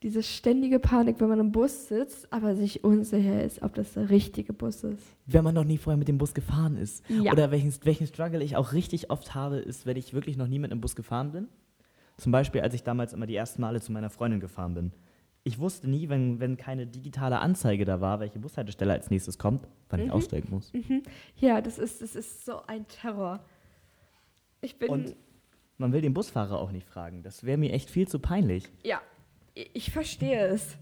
diese 0.02 0.22
ständige 0.22 0.78
Panik, 0.78 1.20
wenn 1.20 1.28
man 1.28 1.38
im 1.40 1.52
Bus 1.52 1.88
sitzt, 1.88 2.32
aber 2.32 2.56
sich 2.56 2.84
unsicher 2.84 3.44
ist, 3.44 3.60
ob 3.62 3.74
das 3.74 3.92
der 3.92 4.08
richtige 4.08 4.52
Bus 4.54 4.82
ist. 4.82 5.02
wenn 5.26 5.44
man 5.44 5.54
noch 5.54 5.64
nie 5.64 5.76
vorher 5.78 5.98
mit 5.98 6.08
dem 6.08 6.16
Bus 6.18 6.32
gefahren 6.32 6.76
ist. 6.78 7.04
Ja. 7.08 7.32
Oder 7.32 7.50
welchen, 7.50 7.72
welchen 7.84 8.06
Struggle 8.06 8.42
ich 8.42 8.56
auch 8.56 8.72
richtig 8.72 9.10
oft 9.10 9.34
habe, 9.34 9.58
ist, 9.58 9.84
wenn 9.86 9.96
ich 9.98 10.14
wirklich 10.14 10.36
noch 10.38 10.46
nie 10.46 10.58
mit 10.58 10.70
einem 10.72 10.80
Bus 10.80 10.96
gefahren 10.96 11.32
bin. 11.32 11.48
Zum 12.16 12.32
Beispiel, 12.32 12.60
als 12.62 12.72
ich 12.74 12.82
damals 12.82 13.12
immer 13.12 13.26
die 13.26 13.36
ersten 13.36 13.60
Male 13.62 13.80
zu 13.80 13.92
meiner 13.92 14.10
Freundin 14.10 14.40
gefahren 14.40 14.74
bin. 14.74 14.92
Ich 15.42 15.58
wusste 15.58 15.88
nie, 15.88 16.08
wenn, 16.10 16.38
wenn 16.40 16.56
keine 16.58 16.86
digitale 16.86 17.38
Anzeige 17.38 17.84
da 17.86 18.00
war, 18.02 18.20
welche 18.20 18.38
Bushaltestelle 18.38 18.92
als 18.92 19.08
nächstes 19.10 19.38
kommt, 19.38 19.66
wann 19.88 20.00
ich 20.00 20.06
Mhm. 20.06 20.12
aussteigen 20.12 20.48
muss. 20.50 20.72
Mhm. 20.72 21.02
Ja, 21.36 21.60
das 21.62 21.78
ist, 21.78 22.02
das 22.02 22.14
ist 22.16 22.44
so 22.44 22.60
ein 22.66 22.86
Terror. 22.88 23.40
Ich 24.60 24.78
bin. 24.78 24.90
Und 24.90 25.16
man 25.78 25.92
will 25.94 26.02
den 26.02 26.12
Busfahrer 26.12 26.58
auch 26.58 26.72
nicht 26.72 26.86
fragen. 26.86 27.22
Das 27.22 27.44
wäre 27.44 27.56
mir 27.56 27.72
echt 27.72 27.88
viel 27.90 28.06
zu 28.08 28.18
peinlich. 28.18 28.64
ja, 28.82 29.00
ich, 29.54 29.70
ich 29.74 29.90
verstehe 29.90 30.46
es. 30.46 30.76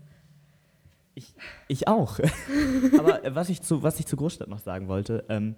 Ich 1.67 1.89
auch. 1.89 2.19
Aber 2.99 3.25
äh, 3.25 3.35
was 3.35 3.49
ich, 3.49 3.63
zu, 3.63 3.83
was 3.83 3.99
ich 3.99 4.07
zu 4.07 4.17
Großstadt 4.17 4.49
noch 4.49 4.61
sagen 4.61 4.89
wollte, 4.89 5.25
ähm, 5.29 5.57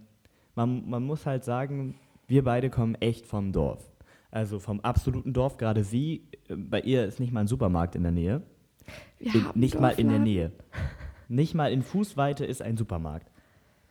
man, 0.54 0.88
man 0.88 1.02
muss 1.04 1.26
halt 1.26 1.44
sagen, 1.44 1.96
wir 2.26 2.44
beide 2.44 2.70
kommen 2.70 2.94
echt 2.96 3.26
vom 3.26 3.52
Dorf. 3.52 3.90
Also 4.30 4.58
vom 4.58 4.80
absoluten 4.80 5.32
Dorf. 5.32 5.56
Gerade 5.58 5.84
sie, 5.84 6.28
äh, 6.48 6.56
bei 6.56 6.80
ihr 6.80 7.04
ist 7.04 7.20
nicht 7.20 7.32
mal 7.32 7.40
ein 7.40 7.46
Supermarkt 7.46 7.94
in 7.94 8.02
der 8.02 8.12
Nähe. 8.12 8.42
Wir 9.18 9.34
In, 9.34 9.44
haben 9.48 9.60
nicht 9.60 9.78
mal 9.78 9.90
in 9.90 10.08
der 10.08 10.18
Dorfladen. 10.18 10.22
Nähe. 10.24 10.52
Nicht 11.28 11.54
mal 11.54 11.72
in 11.72 11.82
Fußweite 11.82 12.44
ist 12.44 12.62
ein 12.62 12.76
Supermarkt. 12.76 13.30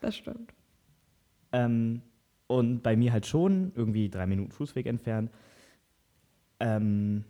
Das 0.01 0.15
stimmt. 0.15 0.53
Ähm, 1.51 2.01
und 2.47 2.81
bei 2.81 2.95
mir 2.95 3.13
halt 3.13 3.25
schon, 3.25 3.71
irgendwie 3.75 4.09
drei 4.09 4.25
Minuten 4.25 4.51
Fußweg 4.51 4.87
entfernt. 4.87 5.31
Ähm, 6.59 7.23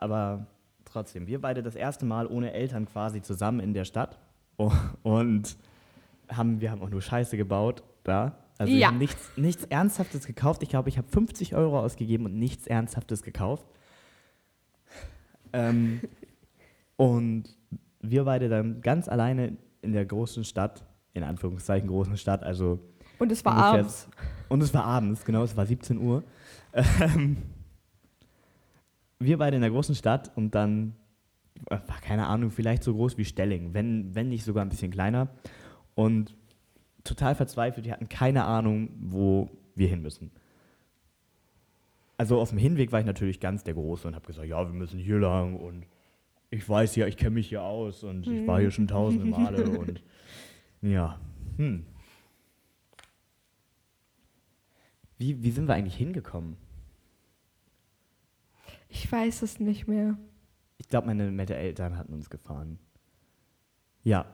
aber 0.00 0.46
trotzdem, 0.84 1.26
wir 1.26 1.40
beide 1.40 1.62
das 1.62 1.74
erste 1.74 2.04
Mal 2.06 2.26
ohne 2.26 2.52
Eltern 2.52 2.86
quasi 2.86 3.20
zusammen 3.22 3.60
in 3.60 3.74
der 3.74 3.84
Stadt. 3.84 4.18
Und 5.02 5.56
haben, 6.30 6.60
wir 6.60 6.70
haben 6.70 6.82
auch 6.82 6.90
nur 6.90 7.02
Scheiße 7.02 7.36
gebaut 7.36 7.82
da. 8.04 8.36
Also 8.58 8.72
wir 8.72 8.78
Ja. 8.80 8.88
haben 8.88 8.98
nichts, 8.98 9.30
nichts 9.36 9.64
Ernsthaftes 9.64 10.26
gekauft. 10.26 10.62
Ich 10.62 10.68
glaube, 10.68 10.88
ich 10.88 10.98
habe 10.98 11.08
50 11.08 11.54
Euro 11.56 11.80
ausgegeben 11.80 12.26
und 12.26 12.38
nichts 12.38 12.66
Ernsthaftes 12.66 13.22
gekauft. 13.22 13.66
Ähm, 15.52 16.00
und 16.96 17.44
wir 18.00 18.24
beide 18.24 18.48
dann 18.48 18.80
ganz 18.80 19.08
alleine 19.08 19.56
in 19.80 19.92
der 19.92 20.04
großen 20.06 20.44
Stadt, 20.44 20.84
in 21.12 21.24
Anführungszeichen 21.24 21.88
großen 21.88 22.16
Stadt, 22.16 22.42
also 22.44 22.78
Und 23.18 23.32
es 23.32 23.44
war 23.44 23.56
abends. 23.56 24.08
Und 24.48 24.62
es 24.62 24.72
war 24.72 24.84
abends, 24.84 25.24
genau, 25.24 25.42
es 25.42 25.56
war 25.56 25.66
17 25.66 25.98
Uhr. 25.98 26.22
Ähm, 26.74 27.36
wir 29.24 29.38
beide 29.38 29.56
in 29.56 29.62
der 29.62 29.70
großen 29.70 29.94
Stadt 29.94 30.30
und 30.36 30.54
dann, 30.54 30.94
äh, 31.70 31.78
war 31.86 32.00
keine 32.00 32.26
Ahnung, 32.26 32.50
vielleicht 32.50 32.82
so 32.82 32.94
groß 32.94 33.18
wie 33.18 33.24
Stelling, 33.24 33.74
wenn, 33.74 34.14
wenn 34.14 34.28
nicht 34.28 34.44
sogar 34.44 34.64
ein 34.64 34.68
bisschen 34.68 34.90
kleiner. 34.90 35.28
Und 35.94 36.34
total 37.04 37.34
verzweifelt, 37.34 37.84
wir 37.84 37.92
hatten 37.92 38.08
keine 38.08 38.44
Ahnung, 38.44 38.90
wo 39.00 39.50
wir 39.74 39.88
hin 39.88 40.02
müssen. 40.02 40.30
Also 42.16 42.40
auf 42.40 42.50
dem 42.50 42.58
Hinweg 42.58 42.92
war 42.92 43.00
ich 43.00 43.06
natürlich 43.06 43.40
ganz 43.40 43.64
der 43.64 43.74
Große 43.74 44.06
und 44.06 44.14
habe 44.14 44.26
gesagt, 44.26 44.46
ja, 44.46 44.64
wir 44.64 44.72
müssen 44.72 44.98
hier 44.98 45.18
lang 45.18 45.56
und 45.56 45.86
ich 46.50 46.68
weiß 46.68 46.96
ja, 46.96 47.06
ich 47.06 47.16
kenne 47.16 47.30
mich 47.30 47.48
hier 47.48 47.62
aus 47.62 48.04
und 48.04 48.26
ich 48.26 48.46
war 48.46 48.60
hier 48.60 48.70
schon 48.70 48.86
tausende 48.86 49.24
Male 49.24 49.64
und 49.78 50.02
ja. 50.82 51.18
Hm. 51.56 51.84
Wie, 55.18 55.42
wie 55.42 55.50
sind 55.50 55.66
wir 55.66 55.74
eigentlich 55.74 55.96
hingekommen? 55.96 56.56
Ich 58.94 59.10
weiß 59.10 59.40
es 59.40 59.58
nicht 59.58 59.88
mehr. 59.88 60.18
Ich 60.76 60.86
glaube, 60.86 61.06
meine, 61.06 61.30
meine 61.32 61.54
Eltern 61.56 61.96
hatten 61.96 62.12
uns 62.12 62.28
gefahren. 62.28 62.78
Ja. 64.02 64.26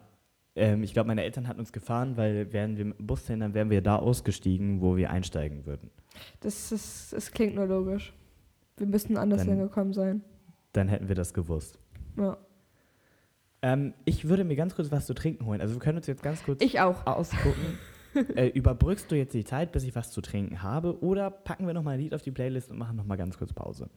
Ähm, 0.57 0.83
ich 0.83 0.93
glaube, 0.93 1.07
meine 1.07 1.23
Eltern 1.23 1.47
hatten 1.47 1.61
uns 1.61 1.73
gefahren, 1.73 2.17
weil 2.17 2.53
wären 2.53 2.77
wir 2.77 2.87
mit 2.87 2.99
dem 2.99 3.07
Bus 3.07 3.25
hin, 3.29 3.39
dann 3.39 3.55
wären 3.55 3.71
wir 3.71 3.83
da 3.83 3.97
ausgestiegen, 3.97 4.81
wo 4.81 4.97
wir 4.97 5.11
einsteigen 5.11 5.65
würden. 5.65 5.93
Das, 6.41 6.73
ist, 6.73 7.13
das 7.13 7.31
klingt 7.31 7.55
nur 7.55 7.67
logisch. 7.67 8.13
Wir 8.77 8.89
müssten 8.89 9.17
anders 9.17 9.43
Dann- 9.45 9.51
hingekommen 9.51 9.93
sein. 9.93 10.25
Dann 10.73 10.89
hätten 10.89 11.07
wir 11.07 11.15
das 11.15 11.33
gewusst. 11.33 11.79
Ja. 12.17 12.37
Ähm, 13.63 13.95
ich 14.07 14.29
würde 14.29 14.43
mir 14.43 14.57
ganz 14.57 14.75
kurz 14.75 14.91
was 14.91 15.07
zu 15.07 15.15
trinken 15.15 15.47
holen. 15.47 15.61
Also 15.61 15.75
wir 15.75 15.81
können 15.81 15.99
uns 15.99 16.09
jetzt 16.09 16.23
ganz 16.25 16.43
kurz 16.43 16.61
Ich 16.63 16.81
auch. 16.81 17.07
ausgucken. 17.07 17.79
äh, 18.35 18.49
überbrückst 18.49 19.09
du 19.11 19.15
jetzt 19.15 19.35
die 19.35 19.45
Zeit, 19.45 19.71
bis 19.71 19.85
ich 19.85 19.95
was 19.95 20.11
zu 20.11 20.21
trinken 20.21 20.63
habe? 20.65 21.01
Oder 21.01 21.31
packen 21.31 21.65
wir 21.67 21.75
nochmal 21.75 21.95
ein 21.95 22.01
Lied 22.01 22.13
auf 22.15 22.23
die 22.23 22.33
Playlist 22.33 22.71
und 22.71 22.79
machen 22.79 22.97
nochmal 22.97 23.17
ganz 23.17 23.39
kurz 23.39 23.53
Pause? 23.53 23.89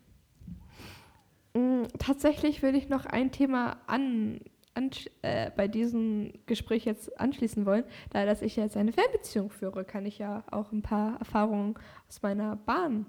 Tatsächlich 1.99 2.61
würde 2.63 2.77
ich 2.77 2.89
noch 2.89 3.05
ein 3.05 3.31
Thema 3.31 3.77
an, 3.87 4.39
an, 4.73 4.89
äh, 5.21 5.51
bei 5.55 5.67
diesem 5.67 6.33
Gespräch 6.45 6.85
jetzt 6.85 7.19
anschließen 7.19 7.65
wollen. 7.65 7.83
Da 8.11 8.25
dass 8.25 8.41
ich 8.41 8.55
jetzt 8.55 8.77
eine 8.77 8.91
Fernbeziehung 8.93 9.49
führe, 9.49 9.83
kann 9.85 10.05
ich 10.05 10.17
ja 10.17 10.43
auch 10.51 10.71
ein 10.71 10.81
paar 10.81 11.19
Erfahrungen 11.19 11.75
aus 12.07 12.21
meiner 12.21 12.55
Bahn. 12.55 13.05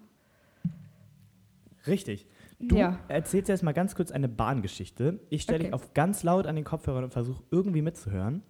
Richtig. 1.87 2.27
Du 2.59 2.77
Ja. 2.77 2.99
erzählst 3.09 3.49
jetzt 3.49 3.63
mal 3.63 3.73
ganz 3.73 3.95
kurz 3.97 4.13
eine 4.13 4.29
Bahngeschichte. 4.29 5.19
Ich 5.31 5.43
stelle 5.43 5.59
dich 5.61 5.69
Okay. 5.69 5.75
auf 5.75 5.95
ganz 5.95 6.23
laut 6.23 6.47
an 6.47 6.55
den 6.55 6.65
Kopfhörer 6.65 7.03
und 7.03 7.13
versuche 7.13 7.43
irgendwie 7.51 7.83
mitzuhören. 7.83 8.43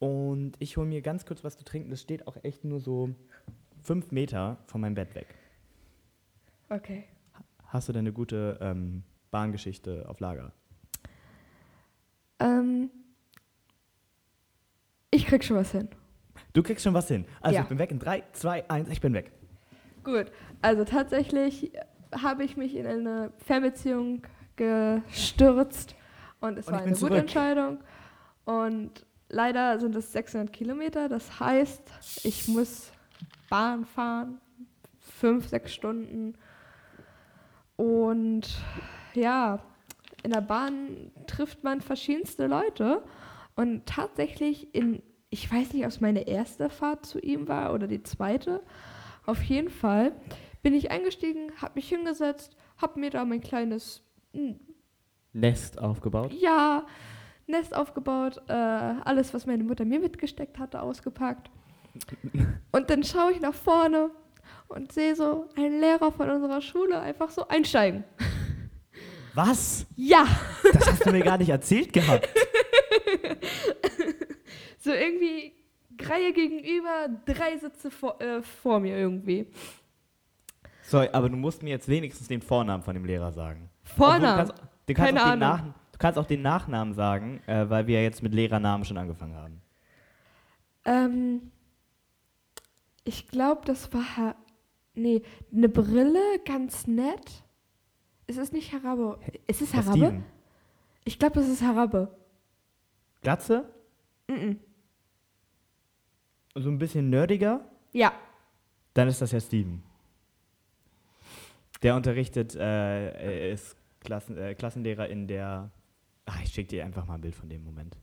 Und 0.00 0.52
ich 0.58 0.76
hole 0.76 0.86
mir 0.86 1.02
ganz 1.02 1.24
kurz 1.26 1.44
was 1.44 1.56
zu 1.56 1.64
trinken. 1.64 1.90
Das 1.90 2.00
steht 2.00 2.26
auch 2.26 2.36
echt 2.42 2.64
nur 2.64 2.80
so 2.80 3.10
fünf 3.82 4.10
Meter 4.10 4.58
von 4.66 4.80
meinem 4.80 4.94
Bett 4.94 5.14
weg. 5.14 5.26
Okay. 6.70 7.04
Hast 7.68 7.88
du 7.88 7.92
denn 7.92 8.00
eine 8.00 8.12
gute 8.12 8.58
ähm, 8.60 9.02
Bahngeschichte 9.30 10.06
auf 10.08 10.20
Lager? 10.20 10.52
Ähm, 12.40 12.90
ich 15.10 15.26
krieg 15.26 15.44
schon 15.44 15.56
was 15.56 15.72
hin. 15.72 15.88
Du 16.52 16.62
kriegst 16.62 16.84
schon 16.84 16.94
was 16.94 17.08
hin. 17.08 17.24
Also 17.40 17.56
Ja. 17.56 17.62
ich 17.62 17.68
bin 17.68 17.78
weg 17.78 17.90
in 17.90 17.98
3, 17.98 18.22
2, 18.32 18.70
1, 18.70 18.88
ich 18.90 19.00
bin 19.00 19.12
weg. 19.14 19.32
Gut, 20.04 20.30
also 20.62 20.84
tatsächlich 20.84 21.72
habe 22.12 22.44
ich 22.44 22.56
mich 22.56 22.74
in 22.74 22.86
eine 22.86 23.32
Fernbeziehung 23.44 24.22
gestürzt 24.56 25.94
und 26.40 26.58
es 26.58 26.66
Und 26.68 26.72
war 26.72 26.82
eine 26.82 26.96
gute. 26.96 27.16
Entscheidung. 27.18 27.78
Und 28.44 29.04
leider 29.28 29.78
sind 29.78 29.94
es 29.94 30.10
600 30.12 30.52
Kilometer, 30.52 31.08
das 31.08 31.38
heißt, 31.38 31.82
ich 32.24 32.48
muss 32.48 32.92
Bahn 33.50 33.84
fahren, 33.84 34.40
fünf, 35.00 35.48
sechs 35.48 35.74
Stunden. 35.74 36.34
Und 37.78 38.58
ja, 39.14 39.60
in 40.24 40.32
der 40.32 40.40
Bahn 40.40 41.12
trifft 41.28 41.62
man 41.62 41.80
verschiedenste 41.80 42.48
Leute. 42.48 43.04
Und 43.54 43.86
tatsächlich 43.86 44.74
in, 44.74 45.00
ich 45.30 45.50
weiß 45.50 45.72
nicht, 45.72 45.84
ob 45.84 45.90
es 45.90 46.00
meine 46.00 46.26
erste 46.26 46.70
Fahrt 46.70 47.06
zu 47.06 47.20
ihm 47.20 47.46
war 47.46 47.72
oder 47.72 47.86
die 47.86 48.02
zweite. 48.02 48.62
Auf 49.26 49.42
jeden 49.44 49.70
Fall 49.70 50.12
bin 50.62 50.74
ich 50.74 50.90
eingestiegen, 50.90 51.52
habe 51.56 51.74
mich 51.76 51.88
hingesetzt, 51.88 52.56
habe 52.78 52.98
mir 52.98 53.10
da 53.10 53.24
mein 53.24 53.40
kleines, 53.40 54.02
mm, 54.32 54.54
Nest 55.32 55.78
aufgebaut. 55.78 56.32
ja, 56.32 56.84
Nest 57.46 57.76
aufgebaut, 57.76 58.42
äh, 58.48 58.52
alles, 58.52 59.32
was 59.34 59.46
meine 59.46 59.62
Mutter 59.62 59.84
mir 59.84 60.00
mitgesteckt 60.00 60.58
hatte, 60.58 60.82
ausgepackt. 60.82 61.50
Und 62.72 62.90
dann 62.90 63.04
schaue 63.04 63.32
ich 63.32 63.40
nach 63.40 63.54
vorne 63.54 64.10
und 64.68 64.92
sehe 64.92 65.16
so 65.16 65.48
einen 65.56 65.80
Lehrer 65.80 66.12
von 66.12 66.30
unserer 66.30 66.60
Schule 66.60 67.00
einfach 67.00 67.30
so 67.30 67.48
einsteigen. 67.48 68.04
Was? 69.34 69.86
Ja, 69.96 70.26
Das 70.72 70.86
hast 70.90 71.06
du 71.06 71.12
mir 71.12 71.20
gar 71.22 71.38
nicht 71.38 71.48
erzählt 71.50 71.92
gehabt. 71.92 72.28
so 74.78 74.92
irgendwie 74.92 75.52
Reihe 76.00 76.32
gegenüber, 76.32 77.08
drei 77.24 77.56
Sitze 77.58 77.90
vor, 77.90 78.20
äh, 78.20 78.42
vor 78.42 78.80
mir 78.80 78.96
irgendwie. 78.96 79.46
Sorry, 80.82 81.08
aber 81.12 81.28
du 81.28 81.36
musst 81.36 81.62
mir 81.62 81.70
jetzt 81.70 81.88
wenigstens 81.88 82.28
den 82.28 82.40
Vornamen 82.40 82.82
von 82.82 82.94
dem 82.94 83.04
Lehrer 83.04 83.32
sagen. 83.32 83.68
Vornamen. 83.84 84.46
Du 84.46 84.52
kannst, 84.54 84.62
du 84.86 84.94
kannst, 84.94 85.08
Keine 85.14 85.20
auch, 85.22 85.32
den 85.32 85.42
Ahnung. 85.42 85.66
Nach, 85.68 85.74
du 85.92 85.98
kannst 85.98 86.18
auch 86.18 86.26
den 86.26 86.42
Nachnamen 86.42 86.94
sagen, 86.94 87.40
äh, 87.46 87.68
weil 87.68 87.86
wir 87.86 87.96
ja 87.96 88.02
jetzt 88.02 88.22
mit 88.22 88.32
Lehrernamen 88.34 88.84
schon 88.84 88.96
angefangen 88.96 89.34
haben. 89.36 89.60
Ähm, 90.84 91.50
ich 93.04 93.28
glaube, 93.28 93.62
das 93.66 93.92
war. 93.92 94.16
Herr- 94.16 94.36
Nee, 94.98 95.22
eine 95.52 95.68
Brille, 95.68 96.20
ganz 96.44 96.86
nett. 96.86 97.44
Es 98.26 98.36
ist 98.36 98.52
nicht 98.52 98.72
Harabe. 98.72 99.18
Ist 99.46 99.62
es 99.62 99.72
Harabe? 99.74 99.96
Steven. 99.96 100.24
Ich 101.04 101.18
glaube, 101.18 101.36
das 101.36 101.48
ist 101.48 101.62
Harabe. 101.62 102.14
Glatze? 103.22 103.64
Mm 104.28 104.52
So 106.54 106.68
ein 106.68 106.78
bisschen 106.78 107.08
nerdiger? 107.10 107.64
Ja, 107.92 108.12
Dann 108.94 109.08
ist 109.08 109.22
das 109.22 109.32
ja 109.32 109.40
Steven. 109.40 109.82
Der 111.82 111.94
unterrichtet, 111.94 112.56
äh, 112.56 113.52
ist 113.52 113.76
Klassen, 114.00 114.36
äh, 114.36 114.54
Klassenlehrer 114.54 115.08
in 115.08 115.28
der. 115.28 115.70
Ach, 116.26 116.42
ich 116.42 116.50
schicke 116.52 116.68
dir 116.70 116.84
einfach 116.84 117.06
mal 117.06 117.14
ein 117.14 117.20
Bild 117.20 117.34
von 117.34 117.48
dem 117.48 117.62
Moment. 117.64 117.96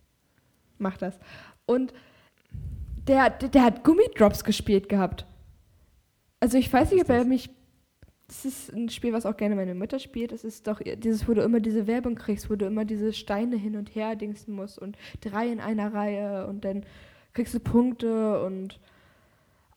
mach 0.77 0.97
das. 0.97 1.19
Und 1.65 1.93
der, 3.07 3.29
der, 3.29 3.49
der 3.49 3.63
hat 3.63 3.83
Gummidrops 3.83 4.43
gespielt 4.43 4.89
gehabt. 4.89 5.25
Also 6.39 6.57
ich 6.57 6.71
weiß 6.71 6.91
nicht, 6.91 7.01
ob 7.01 7.09
er 7.09 7.25
mich. 7.25 7.49
Das 8.27 8.43
ist 8.43 8.73
ein 8.73 8.89
Spiel, 8.89 9.13
was 9.13 9.27
auch 9.27 9.37
gerne 9.37 9.55
meine 9.55 9.75
Mutter 9.75 9.99
spielt. 9.99 10.31
Das 10.31 10.43
ist 10.43 10.65
doch 10.65 10.81
dieses, 10.81 11.27
wo 11.27 11.33
du 11.33 11.43
immer 11.43 11.59
diese 11.59 11.85
Werbung 11.85 12.15
kriegst, 12.15 12.49
wo 12.49 12.55
du 12.55 12.65
immer 12.65 12.83
diese 12.83 13.13
Steine 13.13 13.55
hin 13.55 13.75
und 13.75 13.93
her 13.93 14.15
dingsen 14.15 14.55
musst 14.55 14.79
und 14.79 14.97
drei 15.21 15.47
in 15.47 15.59
einer 15.59 15.93
Reihe 15.93 16.47
und 16.47 16.65
dann 16.65 16.85
kriegst 17.33 17.53
du 17.53 17.59
Punkte 17.59 18.43
und 18.43 18.79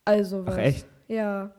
also 0.06 0.46
was. 0.46 0.54
Ach, 0.54 0.58
echt? 0.58 0.86
Ja. 1.08 1.52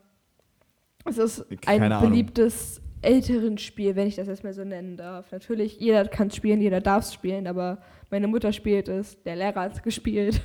Es 1.05 1.19
ist 1.19 1.45
Keine 1.61 1.97
ein 1.97 2.09
beliebtes 2.09 2.81
älteren 3.01 3.57
Spiel, 3.57 3.95
wenn 3.95 4.07
ich 4.07 4.15
das 4.15 4.27
jetzt 4.27 4.43
mal 4.43 4.53
so 4.53 4.63
nennen 4.63 4.97
darf. 4.97 5.31
Natürlich, 5.31 5.79
jeder 5.79 6.07
kann 6.07 6.27
es 6.27 6.35
spielen, 6.35 6.61
jeder 6.61 6.81
darf 6.81 7.05
es 7.05 7.13
spielen, 7.13 7.47
aber 7.47 7.81
meine 8.09 8.27
Mutter 8.27 8.51
spielt 8.51 8.87
es, 8.87 9.21
der 9.23 9.35
Lehrer 9.35 9.61
hat 9.61 9.73
es 9.73 9.83
gespielt. 9.83 10.41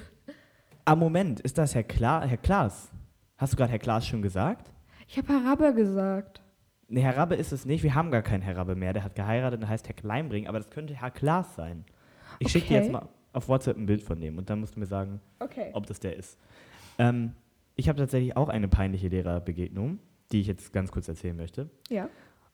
Ah, 0.85 0.95
Moment, 0.95 1.41
ist 1.41 1.57
das 1.57 1.75
Herr, 1.75 1.83
Kla 1.83 2.27
Herr 2.27 2.37
Klaas? 2.37 2.91
Hast 3.37 3.53
du 3.53 3.57
gerade 3.57 3.71
Herr 3.73 3.79
Klaas 3.79 4.07
schon 4.07 4.23
gesagt? 4.23 4.71
Ich 5.09 5.19
habe 5.19 5.29
Harabe 5.33 5.75
gesagt. 5.75 6.41
Nee, 6.89 7.01
Herr 7.01 7.17
Rabbe 7.17 7.35
ist 7.35 7.53
es 7.53 7.65
nicht. 7.65 7.83
Wir 7.83 7.95
haben 7.95 8.11
gar 8.11 8.23
keinen 8.23 8.43
Herr 8.43 8.57
Rabbe 8.57 8.75
mehr. 8.77 8.93
Der 8.93 9.03
hat 9.05 9.15
geheiratet 9.15 9.61
und 9.63 9.69
heißt 9.69 9.89
Herr 9.89 9.95
Kleinbring, 9.95 10.47
aber 10.47 10.59
das 10.59 10.71
könnte 10.71 10.95
Herr 10.95 11.11
Klaas 11.11 11.55
sein. 11.57 11.85
Ich 12.39 12.51
schicke 12.53 12.69
dir 12.69 12.75
Okay. 12.77 12.83
jetzt 12.85 12.93
mal 12.93 13.09
auf 13.33 13.49
WhatsApp 13.49 13.77
ein 13.77 13.87
Bild 13.87 14.03
von 14.03 14.21
dem 14.21 14.39
und 14.39 14.49
dann 14.51 14.61
musst 14.61 14.77
du 14.77 14.81
mir 14.81 14.87
sagen, 14.87 15.21
Okay. 15.41 15.71
ob 15.73 15.87
das 15.87 15.99
der 16.01 16.17
ist. 16.17 16.39
Ähm, 16.99 17.33
ich 17.75 17.89
habe 17.89 17.99
tatsächlich 17.99 18.37
auch 18.37 18.49
eine 18.49 18.69
peinliche 18.69 19.09
Lehrerbegegnung, 19.09 19.99
die 20.31 20.41
ich 20.41 20.47
jetzt 20.47 20.73
ganz 20.73 20.93
kurz 20.93 21.09
erzählen 21.09 21.37
möchte. 21.37 21.69
Ja. 21.89 22.09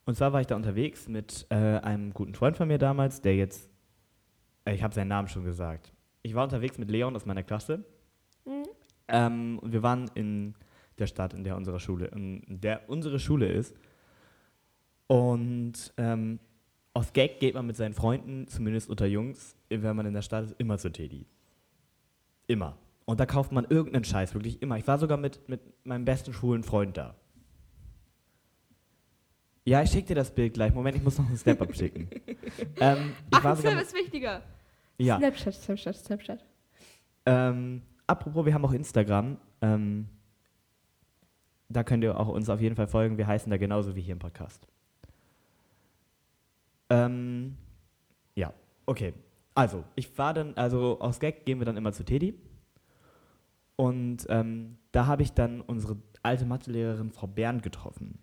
Und 0.07 0.15
zwar 0.17 0.33
war 0.33 0.41
ich 0.41 0.47
da 0.47 0.57
unterwegs 0.57 1.09
mit 1.09 1.47
äh, 1.51 1.55
einem 1.57 2.15
guten 2.15 2.35
Freund 2.35 2.57
von 2.57 2.69
mir 2.69 2.79
damals, 2.79 3.21
der 3.21 3.37
jetzt, 3.37 3.69
äh, 4.65 4.75
ich 4.75 4.83
habe 4.83 4.95
seinen 4.95 5.09
Namen 5.09 5.29
schon 5.29 5.45
gesagt. 5.45 5.93
Ich 6.23 6.35
war 6.35 6.45
unterwegs 6.45 6.79
mit 6.79 6.91
Leon 6.91 7.15
aus 7.17 7.27
meiner 7.27 7.43
Klasse. 7.43 7.85
Mhm. 8.47 8.65
Ähm, 9.09 9.61
wir 9.63 9.83
waren 9.83 10.11
in 10.15 10.55
der 11.01 11.07
Stadt, 11.07 11.35
in 11.35 11.45
der 11.45 11.57
unsere 11.57 11.81
Schule, 11.81 12.07
in 12.07 12.43
der 12.49 12.89
unsere 12.89 13.19
Schule 13.19 13.49
ist. 13.49 13.75
Und 15.07 15.93
ähm, 15.97 16.39
aus 16.95 17.13
Gag 17.13 17.41
geht 17.41 17.55
man 17.55 17.67
mit 17.67 17.77
seinen 17.77 17.95
Freunden, 17.95 18.47
zumindest 18.47 18.89
unter 18.89 19.07
Jungs, 19.07 19.57
wenn 19.69 19.97
man 19.97 20.07
in 20.07 20.15
der 20.15 20.23
Stadt 20.23 20.45
ist, 20.45 20.55
immer 20.59 20.79
zu 20.79 20.91
Teddy. 20.91 21.27
Immer. 22.47 22.77
Und 23.05 23.19
da 23.19 23.27
kauft 23.27 23.51
man 23.53 23.65
irgendeinen 23.69 24.05
Scheiß, 24.05 24.35
wirklich 24.35 24.63
immer. 24.63 24.77
Ich 24.77 24.87
war 24.87 24.99
sogar 24.99 25.19
mit, 25.19 25.49
mit 25.49 25.61
meinem 25.85 26.05
besten 26.05 26.33
schwulen 26.33 26.63
Freund 26.63 26.97
da. 26.97 27.17
Ja, 29.65 29.83
ich 29.83 29.91
schicke 29.91 30.09
dir 30.09 30.15
das 30.15 30.35
Bild 30.35 30.55
gleich. 30.55 30.73
Moment, 30.75 30.97
ich 30.97 31.03
muss 31.03 31.19
noch 31.19 31.27
einen 31.27 31.37
Snap 31.37 31.61
abschicken. 31.63 32.09
ähm, 32.81 33.13
ich 33.31 33.37
Ach, 33.37 33.45
war 33.45 33.51
ein 33.53 33.57
sogar 33.57 33.73
Snap 33.73 33.83
ist 33.83 33.95
wichtiger. 33.95 34.43
ja. 34.99 35.19
Snapchat, 35.19 35.55
Snapchat, 35.55 35.97
Snapchat. 35.97 36.45
Ähm, 37.27 37.83
apropos, 38.07 38.47
wir 38.47 38.55
haben 38.55 38.65
auch 38.65 38.73
Instagram. 38.73 39.37
Ähm, 39.61 40.09
da 41.71 41.85
könnt 41.85 42.05
ihr 42.05 42.19
auch 42.19 42.29
uns 42.29 42.51
auf 42.51 42.61
jeden 42.61 42.75
Fall 42.75 42.89
folgen. 42.89 43.17
Wir 43.17 43.27
heißen 43.27 43.49
da 43.49 43.57
genauso 43.57 43.95
wie 43.95 44.03
hier 44.03 44.13
im 44.13 44.19
Podcast. 44.19 44.67
Ähm, 46.91 47.57
ja, 48.35 48.53
okay. 48.87 49.15
Also, 49.55 49.85
ich 49.95 50.17
war 50.19 50.35
dann, 50.35 50.55
also 50.57 51.01
aus 51.01 51.21
Gag 51.21 51.47
gehen 51.47 51.61
wir 51.61 51.65
dann 51.65 51.77
immer 51.77 51.93
zu 51.93 52.05
Teddy. 52.05 52.35
Und 53.77 54.27
ähm, 54.29 54.79
da 54.93 55.07
habe 55.07 55.23
ich 55.23 55.33
dann 55.33 55.61
unsere 55.61 55.97
alte 56.23 56.45
Mathelehrerin 56.45 57.13
Frau 57.13 57.29
Bernd 57.29 57.63
getroffen. 57.63 58.19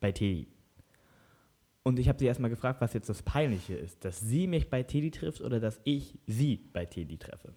Bei 0.00 0.10
Teddy. 0.10 0.48
Und 1.82 1.98
ich 1.98 2.08
habe 2.08 2.18
sie 2.18 2.26
erstmal 2.26 2.50
gefragt, 2.50 2.80
was 2.80 2.94
jetzt 2.94 3.10
das 3.10 3.22
Peinliche 3.22 3.74
ist, 3.74 4.06
dass 4.06 4.20
sie 4.20 4.46
mich 4.46 4.70
bei 4.70 4.82
Teddy 4.82 5.10
trifft 5.10 5.42
oder 5.42 5.60
dass 5.60 5.80
ich 5.84 6.18
sie 6.26 6.56
bei 6.72 6.86
Teddy 6.86 7.18
treffe. 7.18 7.52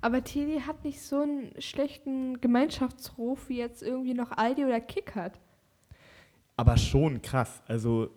Aber 0.00 0.22
Teddy 0.22 0.60
hat 0.60 0.84
nicht 0.84 1.00
so 1.00 1.20
einen 1.20 1.52
schlechten 1.60 2.40
Gemeinschaftsruf 2.40 3.48
wie 3.48 3.58
jetzt 3.58 3.82
irgendwie 3.82 4.14
noch 4.14 4.32
Aldi 4.32 4.64
oder 4.64 4.80
Kick 4.80 5.14
hat. 5.14 5.40
Aber 6.56 6.76
schon 6.76 7.22
krass. 7.22 7.62
Also, 7.66 8.10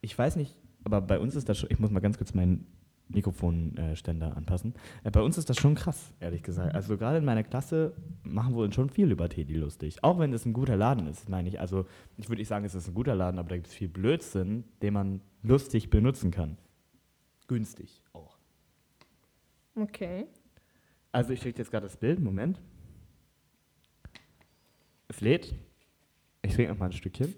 ich 0.00 0.16
weiß 0.16 0.36
nicht, 0.36 0.56
aber 0.84 1.00
bei 1.00 1.18
uns 1.18 1.34
ist 1.34 1.48
das 1.48 1.58
schon, 1.58 1.70
ich 1.70 1.78
muss 1.78 1.90
mal 1.90 2.00
ganz 2.00 2.18
kurz 2.18 2.34
meinen 2.34 2.66
Mikrofonständer 3.12 4.36
anpassen. 4.36 4.74
Äh, 5.04 5.10
bei 5.10 5.20
uns 5.20 5.38
ist 5.38 5.50
das 5.50 5.56
schon 5.56 5.74
krass, 5.74 6.12
ehrlich 6.20 6.42
gesagt. 6.42 6.74
Also 6.74 6.96
gerade 6.96 7.18
in 7.18 7.24
meiner 7.24 7.42
Klasse 7.42 7.94
machen 8.22 8.54
wir 8.54 8.62
uns 8.62 8.74
schon 8.74 8.88
viel 8.88 9.10
über 9.10 9.28
Teddy 9.28 9.54
lustig. 9.54 10.02
Auch 10.02 10.18
wenn 10.18 10.32
es 10.32 10.46
ein 10.46 10.52
guter 10.52 10.76
Laden 10.76 11.06
ist, 11.06 11.28
meine 11.28 11.48
ich. 11.48 11.60
Also 11.60 11.86
ich 12.16 12.28
würde 12.28 12.40
nicht 12.40 12.48
sagen, 12.48 12.64
es 12.64 12.74
ist 12.74 12.88
ein 12.88 12.94
guter 12.94 13.14
Laden, 13.14 13.38
aber 13.38 13.48
da 13.48 13.56
gibt 13.56 13.66
es 13.66 13.74
viel 13.74 13.88
Blödsinn, 13.88 14.64
den 14.82 14.94
man 14.94 15.20
lustig 15.42 15.90
benutzen 15.90 16.30
kann. 16.30 16.56
Günstig 17.48 18.02
auch. 18.12 18.38
Okay. 19.74 20.26
Also 21.12 21.32
ich 21.32 21.40
schicke 21.42 21.58
jetzt 21.58 21.70
gerade 21.70 21.86
das 21.86 21.96
Bild, 21.96 22.20
Moment. 22.20 22.60
Es 25.08 25.20
lädt. 25.20 25.54
Ich 26.42 26.54
trinke 26.54 26.72
noch 26.72 26.78
mal 26.78 26.86
ein 26.86 26.92
Stückchen. 26.92 27.34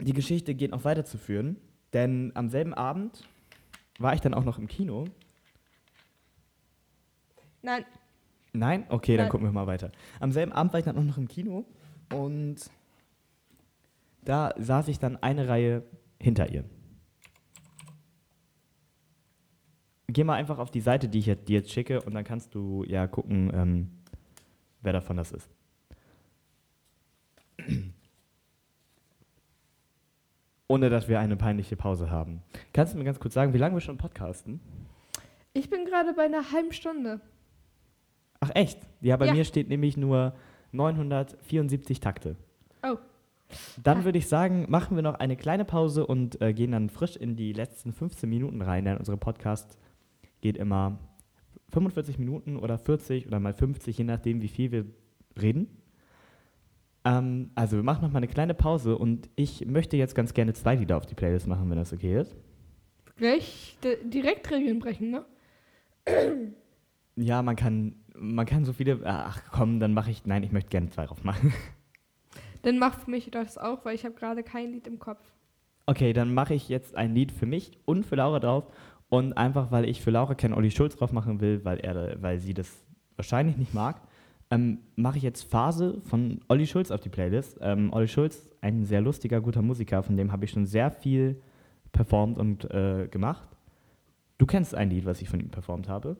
Die 0.00 0.12
Geschichte 0.12 0.54
geht 0.54 0.72
noch 0.72 0.84
weiterzuführen, 0.84 1.56
denn 1.92 2.32
am 2.34 2.48
selben 2.48 2.74
Abend 2.74 3.28
war 3.98 4.14
ich 4.14 4.20
dann 4.20 4.34
auch 4.34 4.44
noch 4.44 4.58
im 4.58 4.66
Kino. 4.66 5.04
Nein, 7.62 7.84
Nein? 8.52 8.84
Okay, 8.88 9.16
dann 9.16 9.24
Nein. 9.24 9.30
gucken 9.30 9.46
wir 9.46 9.52
mal 9.52 9.66
weiter. 9.66 9.90
Am 10.20 10.30
selben 10.30 10.52
Abend 10.52 10.72
war 10.72 10.78
ich 10.80 10.84
dann 10.84 10.98
auch 10.98 11.02
noch 11.02 11.16
im 11.16 11.28
Kino 11.28 11.64
und 12.12 12.70
da 14.24 14.52
saß 14.58 14.88
ich 14.88 14.98
dann 14.98 15.16
eine 15.22 15.48
Reihe 15.48 15.82
hinter 16.20 16.50
ihr. 16.50 16.64
Geh 20.12 20.24
mal 20.24 20.34
einfach 20.34 20.58
auf 20.58 20.70
die 20.70 20.80
Seite, 20.80 21.08
die 21.08 21.18
ich 21.20 21.24
dir 21.24 21.58
jetzt 21.58 21.70
schicke 21.70 22.02
und 22.02 22.14
dann 22.14 22.24
kannst 22.24 22.54
du 22.54 22.84
ja 22.84 23.06
gucken, 23.06 23.50
ähm, 23.54 23.90
wer 24.82 24.92
davon 24.92 25.16
das 25.16 25.32
ist. 25.32 25.48
Ohne 30.68 30.88
dass 30.90 31.08
wir 31.08 31.20
eine 31.20 31.36
peinliche 31.36 31.76
Pause 31.76 32.10
haben. 32.10 32.42
Kannst 32.72 32.94
du 32.94 32.98
mir 32.98 33.04
ganz 33.04 33.20
kurz 33.20 33.34
sagen, 33.34 33.52
wie 33.52 33.58
lange 33.58 33.74
wir 33.76 33.80
schon 33.80 33.98
podcasten? 33.98 34.60
ich 35.54 35.68
bin 35.68 35.84
gerade 35.84 36.14
bei 36.14 36.22
einer 36.24 36.50
halben 36.52 36.72
Stunde. 36.72 37.20
Ach 38.40 38.50
echt? 38.54 38.78
Ja, 39.02 39.18
bei 39.18 39.26
Ja. 39.26 39.34
mir 39.34 39.44
steht 39.44 39.68
nämlich 39.68 39.98
nur 39.98 40.32
974 40.72 42.00
Takte. 42.00 42.36
Oh. 42.82 42.96
Dann 43.82 44.04
würde 44.04 44.16
ich 44.16 44.28
sagen, 44.28 44.64
machen 44.70 44.96
wir 44.96 45.02
noch 45.02 45.16
eine 45.16 45.36
kleine 45.36 45.66
Pause 45.66 46.06
und 46.06 46.40
äh, 46.40 46.54
gehen 46.54 46.72
dann 46.72 46.88
frisch 46.88 47.16
in 47.16 47.36
die 47.36 47.52
letzten 47.52 47.92
15 47.92 48.28
Minuten 48.30 48.62
rein, 48.62 48.86
denn 48.86 48.96
unsere 48.96 49.18
Podcast 49.18 49.76
geht 50.42 50.58
immer 50.58 50.98
45 51.70 52.18
Minuten 52.18 52.56
oder 52.58 52.76
40 52.76 53.26
oder 53.26 53.40
mal 53.40 53.54
50, 53.54 53.96
je 53.96 54.04
nachdem, 54.04 54.42
wie 54.42 54.48
viel 54.48 54.70
wir 54.70 54.84
reden. 55.40 55.68
Ähm, 57.04 57.50
also 57.54 57.76
wir 57.76 57.82
machen 57.82 58.02
noch 58.04 58.12
mal 58.12 58.18
eine 58.18 58.28
kleine 58.28 58.52
Pause 58.54 58.98
und 58.98 59.30
ich 59.34 59.64
möchte 59.66 59.96
jetzt 59.96 60.14
ganz 60.14 60.34
gerne 60.34 60.52
zwei 60.52 60.74
Lieder 60.74 60.98
auf 60.98 61.06
die 61.06 61.14
Playlist 61.14 61.46
machen, 61.46 61.68
wenn 61.70 61.78
das 61.78 61.92
okay 61.94 62.20
ist. 62.20 62.36
Gleich 63.16 63.78
di- 63.82 64.08
direkt 64.10 64.50
Regeln 64.50 64.78
brechen, 64.78 65.10
ne? 65.10 65.24
Ja, 67.16 67.42
man 67.42 67.56
kann, 67.56 67.94
man 68.16 68.46
kann 68.46 68.64
so 68.64 68.72
viele. 68.72 69.00
Ach 69.04 69.40
komm, 69.52 69.80
dann 69.80 69.94
mache 69.94 70.10
ich. 70.10 70.24
Nein, 70.26 70.42
ich 70.42 70.52
möchte 70.52 70.70
gerne 70.70 70.90
zwei 70.90 71.06
drauf 71.06 71.22
machen. 71.24 71.52
Dann 72.62 72.78
mach 72.78 72.96
für 73.00 73.10
mich 73.10 73.28
das 73.32 73.58
auch, 73.58 73.84
weil 73.84 73.96
ich 73.96 74.04
habe 74.04 74.14
gerade 74.14 74.44
kein 74.44 74.70
Lied 74.70 74.86
im 74.86 75.00
Kopf. 75.00 75.18
Okay, 75.86 76.12
dann 76.12 76.32
mache 76.32 76.54
ich 76.54 76.68
jetzt 76.68 76.94
ein 76.94 77.12
Lied 77.12 77.32
für 77.32 77.44
mich 77.44 77.72
und 77.86 78.06
für 78.06 78.14
Laura 78.14 78.38
drauf. 78.38 78.68
Und 79.12 79.34
einfach, 79.34 79.70
weil 79.70 79.86
ich 79.86 80.00
für 80.00 80.10
Laura 80.10 80.34
keinen 80.34 80.54
Olli 80.54 80.70
Schulz 80.70 80.96
drauf 80.96 81.12
machen 81.12 81.42
will, 81.42 81.66
weil, 81.66 81.80
er, 81.80 82.22
weil 82.22 82.38
sie 82.38 82.54
das 82.54 82.82
wahrscheinlich 83.16 83.58
nicht 83.58 83.74
mag, 83.74 84.00
ähm, 84.50 84.78
mache 84.96 85.18
ich 85.18 85.22
jetzt 85.22 85.42
Phase 85.42 86.00
von 86.00 86.40
Olli 86.48 86.66
Schulz 86.66 86.90
auf 86.90 87.00
die 87.00 87.10
Playlist. 87.10 87.58
Ähm, 87.60 87.92
Olli 87.92 88.08
Schulz, 88.08 88.48
ein 88.62 88.86
sehr 88.86 89.02
lustiger, 89.02 89.42
guter 89.42 89.60
Musiker, 89.60 90.02
von 90.02 90.16
dem 90.16 90.32
habe 90.32 90.46
ich 90.46 90.50
schon 90.52 90.64
sehr 90.64 90.90
viel 90.90 91.42
performt 91.92 92.38
und 92.38 92.64
äh, 92.70 93.06
gemacht. 93.10 93.46
Du 94.38 94.46
kennst 94.46 94.74
ein 94.74 94.88
Lied, 94.88 95.04
was 95.04 95.20
ich 95.20 95.28
von 95.28 95.40
ihm 95.40 95.50
performt 95.50 95.90
habe. 95.90 96.16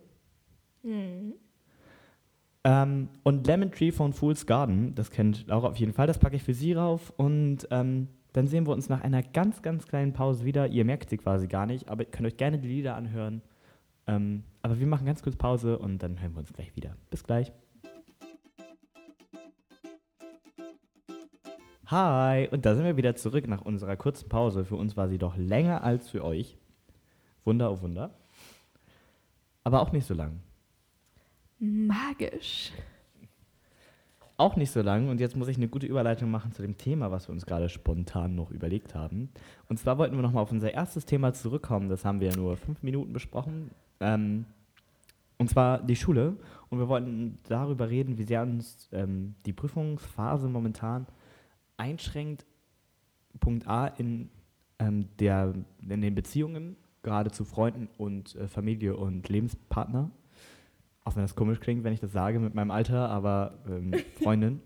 Mhm. 0.83 1.33
Ähm, 2.64 3.09
und 3.22 3.46
Lemon 3.46 3.72
Tree 3.72 3.90
von 3.90 4.12
Fool's 4.12 4.44
Garden, 4.44 4.94
das 4.94 5.11
kennt 5.11 5.46
Laura 5.46 5.68
auf 5.68 5.78
jeden 5.78 5.94
Fall, 5.94 6.07
das 6.07 6.18
packe 6.18 6.37
ich 6.37 6.42
für 6.42 6.52
sie 6.52 6.74
rauf. 6.74 7.11
Und 7.16 7.66
ähm, 7.70 8.09
dann 8.33 8.47
sehen 8.47 8.66
wir 8.66 8.73
uns 8.73 8.88
nach 8.88 9.03
einer 9.03 9.23
ganz, 9.23 9.62
ganz 9.62 9.87
kleinen 9.87 10.12
Pause 10.12 10.45
wieder. 10.45 10.68
Ihr 10.68 10.85
merkt 10.85 11.11
sie 11.11 11.18
quasi 11.18 11.49
gar 11.49 11.66
nicht, 11.66 11.88
aber 11.88 12.05
ihr 12.05 12.11
könnt 12.11 12.27
euch 12.27 12.37
gerne 12.37 12.59
die 12.59 12.68
Lieder 12.68 12.97
anhören. 12.97 13.42
Ähm, 14.07 14.45
aber 14.62 14.79
wir 14.81 14.87
machen 14.87 15.07
ganz 15.07 15.23
kurz 15.23 15.37
Pause 15.37 15.79
und 15.79 16.03
dann 16.03 16.21
hören 16.21 16.33
wir 16.33 16.40
uns 16.40 16.53
gleich 16.53 16.75
wieder. 16.75 16.97
Bis 17.11 17.25
gleich. 17.25 17.53
Hi, 21.87 22.49
und 22.49 22.64
da 22.64 22.75
sind 22.75 22.85
wir 22.85 22.97
wieder 22.97 23.16
zurück 23.16 23.47
nach 23.47 23.61
unserer 23.61 23.97
kurzen 23.97 24.29
Pause. 24.31 24.64
Für 24.64 24.77
uns 24.77 24.97
war 24.97 25.09
sie 25.09 25.18
doch 25.18 25.37
länger 25.37 25.85
als 25.85 26.09
für 26.09 26.25
euch. 26.25 26.57
Wunder, 27.45 27.71
oh 27.71 27.83
Wunder. 27.83 28.14
Aber 29.62 29.83
auch 29.83 29.92
nicht 29.92 30.07
so 30.07 30.14
lang. 30.14 30.40
Magisch. 31.59 32.73
Auch 34.42 34.57
nicht 34.57 34.72
so 34.72 34.83
lang. 34.83 35.09
Und 35.09 35.20
jetzt 35.20 35.37
muss 35.37 35.46
ich 35.46 35.57
eine 35.57 35.68
gute 35.68 35.87
Überleitung 35.87 36.28
machen 36.28 36.50
zu 36.50 36.62
dem 36.62 36.76
Thema, 36.76 37.12
was 37.12 37.28
wir 37.28 37.33
uns 37.33 37.46
gerade 37.46 37.68
spontan 37.68 38.35
noch 38.35 38.50
überlegt 38.50 38.92
haben. 38.92 39.28
Und 39.68 39.78
zwar 39.78 39.98
wollten 39.98 40.16
wir 40.16 40.22
nochmal 40.22 40.42
auf 40.42 40.50
unser 40.50 40.74
erstes 40.74 41.07
Thema 41.07 41.33
zurückkommen. 41.33 41.88
Das 41.88 42.05
haben 42.05 42.18
wir 42.18 42.31
ja 42.31 42.37
nur 42.37 42.57
fünf 42.57 42.83
Minuten 42.83 43.12
besprochen. 43.12 43.70
Ähm, 44.00 44.46
und 45.38 45.48
zwar 45.48 45.81
die 45.81 45.94
Schule. 45.94 46.35
Und 46.70 46.81
wir 46.81 46.88
wollten 46.88 47.38
darüber 47.44 47.88
reden, 47.88 48.18
wie 48.18 48.24
sehr 48.24 48.42
uns 48.42 48.88
ähm, 48.90 49.37
die 49.46 49.52
Prüfungsphase 49.52 50.48
momentan 50.48 51.07
einschränkt. 51.76 52.44
Punkt 53.38 53.68
A 53.68 53.87
in, 53.87 54.28
ähm, 54.81 55.07
der, 55.20 55.55
in 55.88 56.00
den 56.00 56.16
Beziehungen, 56.16 56.74
gerade 57.05 57.31
zu 57.31 57.44
Freunden 57.44 57.88
und 57.96 58.35
äh, 58.35 58.48
Familie 58.48 58.96
und 58.96 59.28
Lebenspartner. 59.28 60.11
Auch 61.05 61.17
wenn 61.17 61.23
das 61.23 61.35
komisch 61.35 61.61
klingt, 61.61 61.85
wenn 61.85 61.93
ich 61.93 62.01
das 62.01 62.12
sage 62.12 62.38
mit 62.38 62.55
meinem 62.55 62.71
Alter, 62.71 63.09
aber 63.09 63.59
ähm, 63.67 63.93
Freundin 64.23 64.61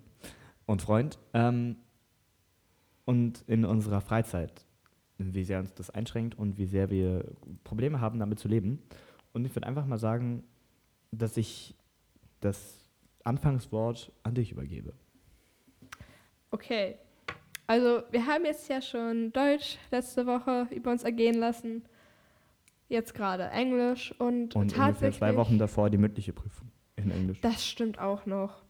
und 0.66 0.82
Freund. 0.82 1.18
Ähm, 1.32 1.76
und 3.04 3.44
in 3.46 3.64
unserer 3.64 4.00
Freizeit, 4.00 4.66
wie 5.18 5.44
sehr 5.44 5.60
uns 5.60 5.72
das 5.74 5.90
einschränkt 5.90 6.38
und 6.38 6.58
wie 6.58 6.66
sehr 6.66 6.90
wir 6.90 7.24
Probleme 7.64 8.00
haben, 8.00 8.18
damit 8.18 8.38
zu 8.38 8.48
leben. 8.48 8.82
Und 9.32 9.44
ich 9.44 9.54
würde 9.54 9.66
einfach 9.66 9.86
mal 9.86 9.98
sagen, 9.98 10.42
dass 11.12 11.36
ich 11.36 11.74
das 12.40 12.90
Anfangswort 13.24 14.12
an 14.22 14.34
dich 14.34 14.52
übergebe. 14.52 14.92
Okay. 16.50 16.96
Also, 17.66 18.02
wir 18.10 18.26
haben 18.26 18.44
jetzt 18.44 18.68
ja 18.68 18.80
schon 18.80 19.32
Deutsch 19.32 19.78
letzte 19.90 20.26
Woche 20.26 20.68
über 20.70 20.92
uns 20.92 21.02
ergehen 21.02 21.34
lassen. 21.34 21.82
Jetzt 22.88 23.14
gerade 23.14 23.48
Englisch 23.50 24.12
und, 24.18 24.54
Und 24.54 24.56
ungefähr 24.56 24.86
tatsächlich. 24.86 25.18
zwei 25.18 25.36
Wochen 25.36 25.58
davor 25.58 25.90
die 25.90 25.98
mündliche 25.98 26.32
Prüfung 26.32 26.70
in 26.96 27.10
Englisch. 27.10 27.40
Das 27.40 27.66
stimmt 27.66 27.98
auch 27.98 28.26
noch. 28.26 28.62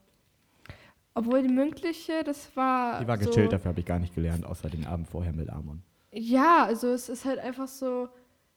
Obwohl 1.14 1.42
die 1.42 1.48
mündliche, 1.48 2.24
das 2.24 2.55
war. 2.57 3.00
Die 3.00 3.07
war 3.07 3.18
so, 3.18 3.29
gechillt, 3.31 3.52
dafür 3.52 3.70
habe 3.70 3.81
ich 3.81 3.87
gar 3.87 3.98
nicht 3.98 4.14
gelernt, 4.14 4.44
außer 4.44 4.68
den 4.68 4.87
Abend 4.87 5.09
vorher 5.09 5.33
mit 5.33 5.48
Amon. 5.50 5.83
Ja, 6.12 6.64
also 6.64 6.88
es 6.88 7.09
ist 7.09 7.24
halt 7.24 7.38
einfach 7.38 7.68
so, 7.68 8.09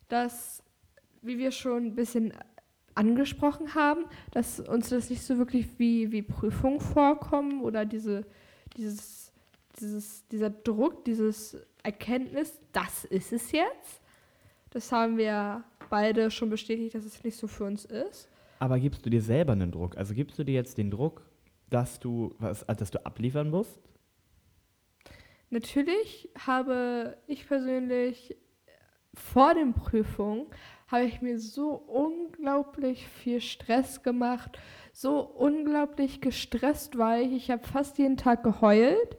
dass, 0.07 0.63
wie 1.21 1.37
wir 1.37 1.51
schon 1.51 1.87
ein 1.87 1.95
bisschen 1.95 2.33
angesprochen 2.95 3.75
haben, 3.75 4.05
dass 4.31 4.59
uns 4.59 4.89
das 4.89 5.09
nicht 5.09 5.21
so 5.21 5.37
wirklich 5.37 5.67
wie, 5.77 6.11
wie 6.11 6.21
Prüfungen 6.21 6.81
vorkommen 6.81 7.61
oder 7.61 7.85
diese, 7.85 8.25
dieses, 8.75 9.31
dieses, 9.79 10.27
dieser 10.27 10.49
Druck, 10.49 11.05
dieses 11.05 11.57
Erkenntnis, 11.83 12.59
das 12.73 13.05
ist 13.05 13.31
es 13.31 13.51
jetzt. 13.51 14.01
Das 14.71 14.91
haben 14.91 15.17
wir 15.17 15.63
beide 15.89 16.29
schon 16.31 16.49
bestätigt, 16.49 16.95
dass 16.95 17.05
es 17.05 17.23
nicht 17.23 17.37
so 17.37 17.47
für 17.47 17.63
uns 17.63 17.85
ist. 17.85 18.29
Aber 18.59 18.79
gibst 18.79 19.05
du 19.05 19.09
dir 19.09 19.21
selber 19.21 19.53
einen 19.53 19.71
Druck? 19.71 19.97
Also 19.97 20.13
gibst 20.13 20.37
du 20.37 20.43
dir 20.43 20.53
jetzt 20.53 20.77
den 20.77 20.91
Druck, 20.91 21.23
dass 21.69 21.99
du, 21.99 22.35
was, 22.39 22.63
äh, 22.63 22.75
dass 22.75 22.91
du 22.91 23.05
abliefern 23.05 23.49
musst? 23.49 23.79
Natürlich 25.49 26.29
habe 26.37 27.17
ich 27.25 27.47
persönlich 27.47 28.37
vor 29.15 29.55
den 29.55 29.73
Prüfungen 29.73 30.45
habe 30.87 31.05
ich 31.05 31.21
mir 31.21 31.39
so 31.39 31.71
unglaublich 31.71 33.07
viel 33.07 33.41
Stress 33.41 34.01
gemacht, 34.01 34.57
so 34.91 35.19
unglaublich 35.19 36.19
gestresst 36.19 36.97
war 36.97 37.19
ich. 37.19 37.31
Ich 37.33 37.51
habe 37.51 37.65
fast 37.65 37.97
jeden 37.97 38.17
Tag 38.17 38.43
geheult 38.43 39.17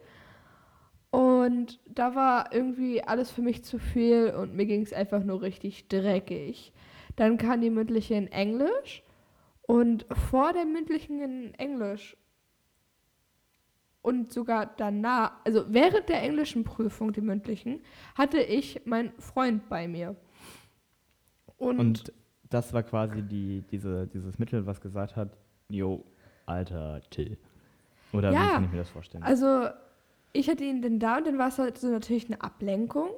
und 1.10 1.80
da 1.86 2.14
war 2.14 2.52
irgendwie 2.52 3.02
alles 3.02 3.30
für 3.30 3.42
mich 3.42 3.64
zu 3.64 3.78
viel 3.78 4.30
und 4.36 4.54
mir 4.54 4.66
ging 4.66 4.82
es 4.82 4.92
einfach 4.92 5.24
nur 5.24 5.42
richtig 5.42 5.88
dreckig. 5.88 6.72
Dann 7.16 7.38
kam 7.38 7.60
die 7.60 7.70
mündliche 7.70 8.14
in 8.14 8.28
Englisch 8.28 9.02
und 9.62 10.06
vor 10.12 10.52
der 10.52 10.64
mündlichen 10.66 11.20
in 11.20 11.54
Englisch 11.54 12.16
Und 14.02 14.32
sogar 14.32 14.66
danach, 14.78 15.32
also 15.44 15.64
während 15.68 16.08
der 16.08 16.22
englischen 16.22 16.64
Prüfung, 16.64 17.12
die 17.12 17.20
mündlichen, 17.20 17.82
hatte 18.14 18.38
ich 18.40 18.86
meinen 18.86 19.12
Freund 19.18 19.68
bei 19.68 19.88
mir. 19.88 20.16
Und, 21.58 21.78
und 21.78 22.12
das 22.48 22.72
war 22.72 22.82
quasi 22.82 23.22
die, 23.22 23.62
diese, 23.70 24.06
dieses 24.06 24.38
Mittel, 24.38 24.66
was 24.66 24.80
gesagt 24.80 25.16
hat, 25.16 25.36
jo, 25.68 26.04
alter 26.46 27.02
Till. 27.10 27.38
Oder 28.12 28.32
ja, 28.32 28.40
wie 28.40 28.48
kann 28.48 28.64
ich 28.64 28.70
mir 28.70 28.78
das 28.78 28.90
vorstellen? 28.90 29.24
Also 29.24 29.68
ich 30.32 30.48
hatte 30.48 30.64
ihn 30.64 30.82
dann 30.82 30.98
da 30.98 31.18
und 31.18 31.26
dann 31.26 31.38
war 31.38 31.48
es 31.48 31.58
halt 31.58 31.78
so 31.78 31.88
natürlich 31.88 32.26
eine 32.26 32.40
Ablenkung. 32.40 33.10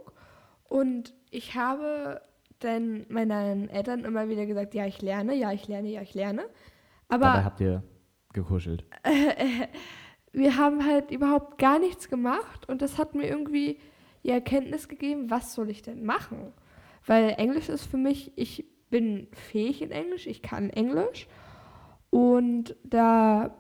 Und 0.68 1.14
ich 1.30 1.54
habe 1.54 2.20
dann 2.58 3.06
meinen 3.08 3.68
Eltern 3.68 4.04
immer 4.04 4.28
wieder 4.28 4.46
gesagt, 4.46 4.74
ja, 4.74 4.86
ich 4.86 5.02
lerne, 5.02 5.34
ja, 5.34 5.52
ich 5.52 5.68
lerne, 5.68 5.88
ja, 5.88 6.02
ich 6.02 6.14
lerne. 6.14 6.44
Aber 7.08 7.26
Dabei 7.26 7.44
habt 7.44 7.60
ihr 7.60 7.82
gekuschelt. 8.32 8.84
wir 10.32 10.56
haben 10.56 10.86
halt 10.86 11.10
überhaupt 11.10 11.58
gar 11.58 11.78
nichts 11.78 12.08
gemacht 12.08 12.68
und 12.68 12.82
das 12.82 12.98
hat 12.98 13.14
mir 13.14 13.26
irgendwie 13.26 13.78
die 14.24 14.30
Erkenntnis 14.30 14.88
gegeben, 14.88 15.30
was 15.30 15.54
soll 15.54 15.68
ich 15.68 15.82
denn 15.82 16.04
machen? 16.04 16.52
Weil 17.06 17.34
Englisch 17.36 17.68
ist 17.68 17.86
für 17.86 17.96
mich, 17.96 18.32
ich 18.36 18.64
bin 18.88 19.28
fähig 19.32 19.82
in 19.82 19.90
Englisch, 19.90 20.26
ich 20.26 20.42
kann 20.42 20.70
Englisch 20.70 21.26
und 22.10 22.76
da, 22.84 23.54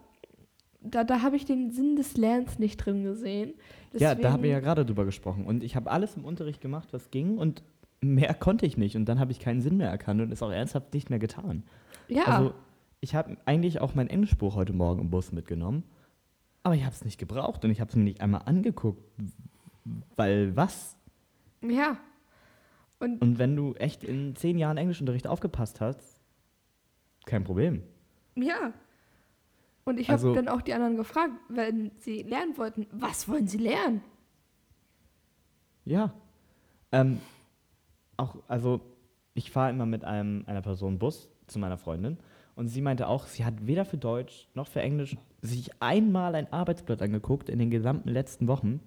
da, 0.82 1.04
da 1.04 1.22
habe 1.22 1.36
ich 1.36 1.44
den 1.44 1.70
Sinn 1.70 1.96
des 1.96 2.16
Lernens 2.16 2.58
nicht 2.58 2.78
drin 2.78 3.04
gesehen. 3.04 3.54
Deswegen, 3.92 4.04
ja, 4.04 4.14
da 4.14 4.32
haben 4.32 4.42
wir 4.42 4.50
ja 4.50 4.60
gerade 4.60 4.84
drüber 4.84 5.04
gesprochen 5.04 5.46
und 5.46 5.62
ich 5.62 5.76
habe 5.76 5.90
alles 5.90 6.16
im 6.16 6.24
Unterricht 6.24 6.60
gemacht, 6.60 6.88
was 6.92 7.10
ging 7.10 7.38
und 7.38 7.62
mehr 8.00 8.34
konnte 8.34 8.66
ich 8.66 8.76
nicht 8.76 8.96
und 8.96 9.04
dann 9.06 9.20
habe 9.20 9.32
ich 9.32 9.40
keinen 9.40 9.60
Sinn 9.60 9.76
mehr 9.76 9.90
erkannt 9.90 10.20
und 10.20 10.32
es 10.32 10.42
auch 10.42 10.50
ernsthaft 10.50 10.92
nicht 10.94 11.10
mehr 11.10 11.18
getan. 11.18 11.62
Ja. 12.08 12.24
Also 12.24 12.54
ich 13.00 13.14
habe 13.14 13.36
eigentlich 13.44 13.80
auch 13.80 13.94
mein 13.94 14.08
Englischbuch 14.08 14.54
heute 14.54 14.72
Morgen 14.72 15.00
im 15.00 15.10
Bus 15.10 15.32
mitgenommen, 15.32 15.84
aber 16.62 16.74
ich 16.74 16.84
habe 16.84 16.94
es 16.94 17.04
nicht 17.04 17.18
gebraucht 17.18 17.64
und 17.64 17.70
ich 17.70 17.80
habe 17.80 17.90
es 17.90 17.96
mir 17.96 18.04
nicht 18.04 18.20
einmal 18.20 18.42
angeguckt, 18.46 19.02
weil 20.16 20.56
was? 20.56 20.96
Ja. 21.60 21.98
Und, 22.98 23.20
und 23.20 23.38
wenn 23.38 23.56
du 23.56 23.74
echt 23.74 24.04
in 24.04 24.36
zehn 24.36 24.58
Jahren 24.58 24.76
Englischunterricht 24.76 25.26
aufgepasst 25.26 25.80
hast, 25.80 26.20
kein 27.26 27.44
Problem. 27.44 27.82
Ja. 28.36 28.72
Und 29.84 29.98
ich 29.98 30.10
also, 30.10 30.28
habe 30.28 30.42
dann 30.42 30.48
auch 30.48 30.62
die 30.62 30.74
anderen 30.74 30.96
gefragt, 30.96 31.32
wenn 31.48 31.90
sie 31.98 32.22
lernen 32.22 32.56
wollten, 32.56 32.86
was 32.92 33.28
wollen 33.28 33.48
sie 33.48 33.58
lernen? 33.58 34.02
Ja. 35.84 36.12
Ähm, 36.92 37.20
auch, 38.16 38.36
also 38.46 38.80
ich 39.34 39.50
fahre 39.50 39.70
immer 39.70 39.86
mit 39.86 40.04
einem, 40.04 40.44
einer 40.46 40.62
Person 40.62 40.98
Bus 40.98 41.28
zu 41.46 41.58
meiner 41.58 41.78
Freundin 41.78 42.18
und 42.54 42.68
sie 42.68 42.80
meinte 42.80 43.08
auch, 43.08 43.26
sie 43.26 43.44
hat 43.44 43.66
weder 43.66 43.84
für 43.84 43.96
Deutsch 43.96 44.48
noch 44.54 44.68
für 44.68 44.82
Englisch 44.82 45.16
sich 45.40 45.70
einmal 45.80 46.34
ein 46.34 46.52
Arbeitsblatt 46.52 47.02
angeguckt 47.02 47.48
in 47.48 47.58
den 47.58 47.70
gesamten 47.70 48.08
letzten 48.08 48.46
Wochen, 48.46 48.80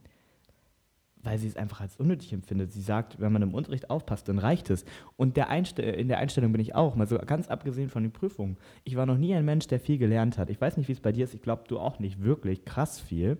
weil 1.25 1.37
sie 1.37 1.47
es 1.47 1.57
einfach 1.57 1.81
als 1.81 1.97
unnötig 1.97 2.31
empfindet. 2.31 2.71
Sie 2.71 2.81
sagt, 2.81 3.19
wenn 3.19 3.33
man 3.33 3.41
im 3.41 3.53
Unterricht 3.53 3.89
aufpasst, 3.89 4.29
dann 4.29 4.39
reicht 4.39 4.69
es. 4.69 4.85
Und 5.17 5.37
der 5.37 5.49
in 5.49 6.07
der 6.07 6.19
Einstellung 6.19 6.51
bin 6.51 6.61
ich 6.61 6.75
auch, 6.75 6.95
mal 6.95 7.07
so 7.07 7.17
ganz 7.17 7.47
abgesehen 7.47 7.89
von 7.89 8.03
den 8.03 8.11
Prüfungen. 8.11 8.57
Ich 8.83 8.95
war 8.95 9.05
noch 9.05 9.17
nie 9.17 9.33
ein 9.33 9.43
Mensch, 9.43 9.67
der 9.67 9.79
viel 9.79 9.97
gelernt 9.97 10.37
hat. 10.37 10.49
Ich 10.49 10.61
weiß 10.61 10.77
nicht, 10.77 10.87
wie 10.87 10.93
es 10.93 10.99
bei 10.99 11.11
dir 11.11 11.23
ist. 11.23 11.33
Ich 11.33 11.41
glaube, 11.41 11.63
du 11.67 11.79
auch 11.79 11.99
nicht 11.99 12.21
wirklich 12.23 12.63
krass 12.63 12.99
viel. 12.99 13.37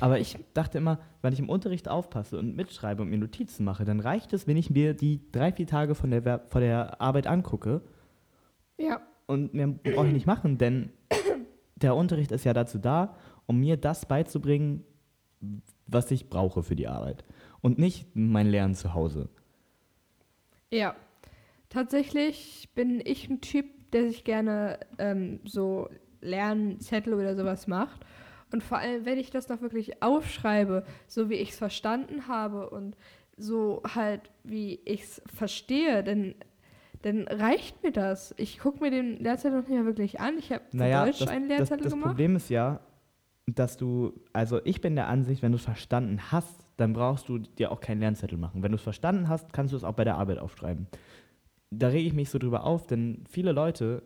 Aber 0.00 0.18
ich 0.18 0.38
dachte 0.54 0.78
immer, 0.78 0.98
wenn 1.22 1.32
ich 1.32 1.38
im 1.38 1.48
Unterricht 1.48 1.88
aufpasse 1.88 2.38
und 2.38 2.56
mitschreibe 2.56 3.02
und 3.02 3.08
mir 3.08 3.18
Notizen 3.18 3.64
mache, 3.64 3.84
dann 3.84 4.00
reicht 4.00 4.32
es, 4.32 4.46
wenn 4.46 4.56
ich 4.56 4.70
mir 4.70 4.94
die 4.94 5.20
drei, 5.32 5.52
vier 5.52 5.66
Tage 5.66 5.94
von 5.94 6.10
der, 6.10 6.40
von 6.48 6.60
der 6.60 7.00
Arbeit 7.00 7.26
angucke. 7.26 7.82
Ja. 8.78 9.00
Und 9.26 9.54
mehr 9.54 9.68
brauche 9.68 10.06
ich 10.06 10.12
nicht 10.12 10.26
machen, 10.26 10.56
denn 10.56 10.90
der 11.74 11.96
Unterricht 11.96 12.30
ist 12.32 12.44
ja 12.44 12.52
dazu 12.52 12.78
da, 12.78 13.16
um 13.46 13.58
mir 13.58 13.76
das 13.76 14.06
beizubringen, 14.06 14.84
was 15.86 16.10
ich 16.10 16.28
brauche 16.28 16.62
für 16.62 16.76
die 16.76 16.88
Arbeit. 16.88 17.24
Und 17.60 17.78
nicht 17.78 18.08
mein 18.14 18.46
Lernen 18.46 18.74
zu 18.74 18.94
Hause. 18.94 19.28
Ja. 20.70 20.94
Tatsächlich 21.68 22.68
bin 22.74 23.00
ich 23.04 23.28
ein 23.28 23.40
Typ, 23.40 23.66
der 23.92 24.08
sich 24.08 24.24
gerne 24.24 24.78
ähm, 24.98 25.40
so 25.44 25.88
Lernzettel 26.20 27.14
oder 27.14 27.36
sowas 27.36 27.66
macht. 27.66 28.04
Und 28.52 28.62
vor 28.62 28.78
allem, 28.78 29.04
wenn 29.04 29.18
ich 29.18 29.30
das 29.30 29.48
noch 29.48 29.60
wirklich 29.60 30.02
aufschreibe, 30.02 30.84
so 31.08 31.28
wie 31.28 31.34
ich 31.34 31.50
es 31.50 31.58
verstanden 31.58 32.28
habe 32.28 32.70
und 32.70 32.96
so 33.36 33.82
halt, 33.94 34.30
wie 34.44 34.80
ich 34.84 35.02
es 35.02 35.22
verstehe, 35.34 36.04
dann, 36.04 36.34
dann 37.02 37.26
reicht 37.26 37.82
mir 37.82 37.92
das. 37.92 38.34
Ich 38.38 38.58
gucke 38.58 38.82
mir 38.82 38.90
den 38.90 39.18
Lehrzettel 39.18 39.58
noch 39.58 39.68
nicht 39.68 39.76
mehr 39.76 39.84
wirklich 39.84 40.20
an. 40.20 40.38
Ich 40.38 40.52
habe 40.52 40.62
naja, 40.72 41.04
Deutsch 41.04 41.18
das, 41.18 41.28
einen 41.28 41.48
Lehrzettel 41.48 41.78
das, 41.78 41.84
das 41.84 41.92
gemacht. 41.92 42.06
Das 42.06 42.12
Problem 42.12 42.36
ist 42.36 42.48
ja, 42.48 42.80
dass 43.46 43.76
du, 43.76 44.12
also 44.32 44.60
ich 44.64 44.80
bin 44.80 44.96
der 44.96 45.08
Ansicht, 45.08 45.42
wenn 45.42 45.52
du 45.52 45.56
es 45.56 45.64
verstanden 45.64 46.32
hast, 46.32 46.66
dann 46.76 46.92
brauchst 46.92 47.28
du 47.28 47.38
dir 47.38 47.70
auch 47.70 47.80
keinen 47.80 48.00
Lernzettel 48.00 48.38
machen. 48.38 48.62
Wenn 48.62 48.72
du 48.72 48.76
es 48.76 48.82
verstanden 48.82 49.28
hast, 49.28 49.52
kannst 49.52 49.72
du 49.72 49.76
es 49.76 49.84
auch 49.84 49.94
bei 49.94 50.04
der 50.04 50.16
Arbeit 50.16 50.38
aufschreiben. 50.38 50.88
Da 51.70 51.88
rege 51.88 52.08
ich 52.08 52.14
mich 52.14 52.30
so 52.30 52.38
drüber 52.38 52.64
auf, 52.64 52.86
denn 52.86 53.24
viele 53.28 53.52
Leute, 53.52 54.02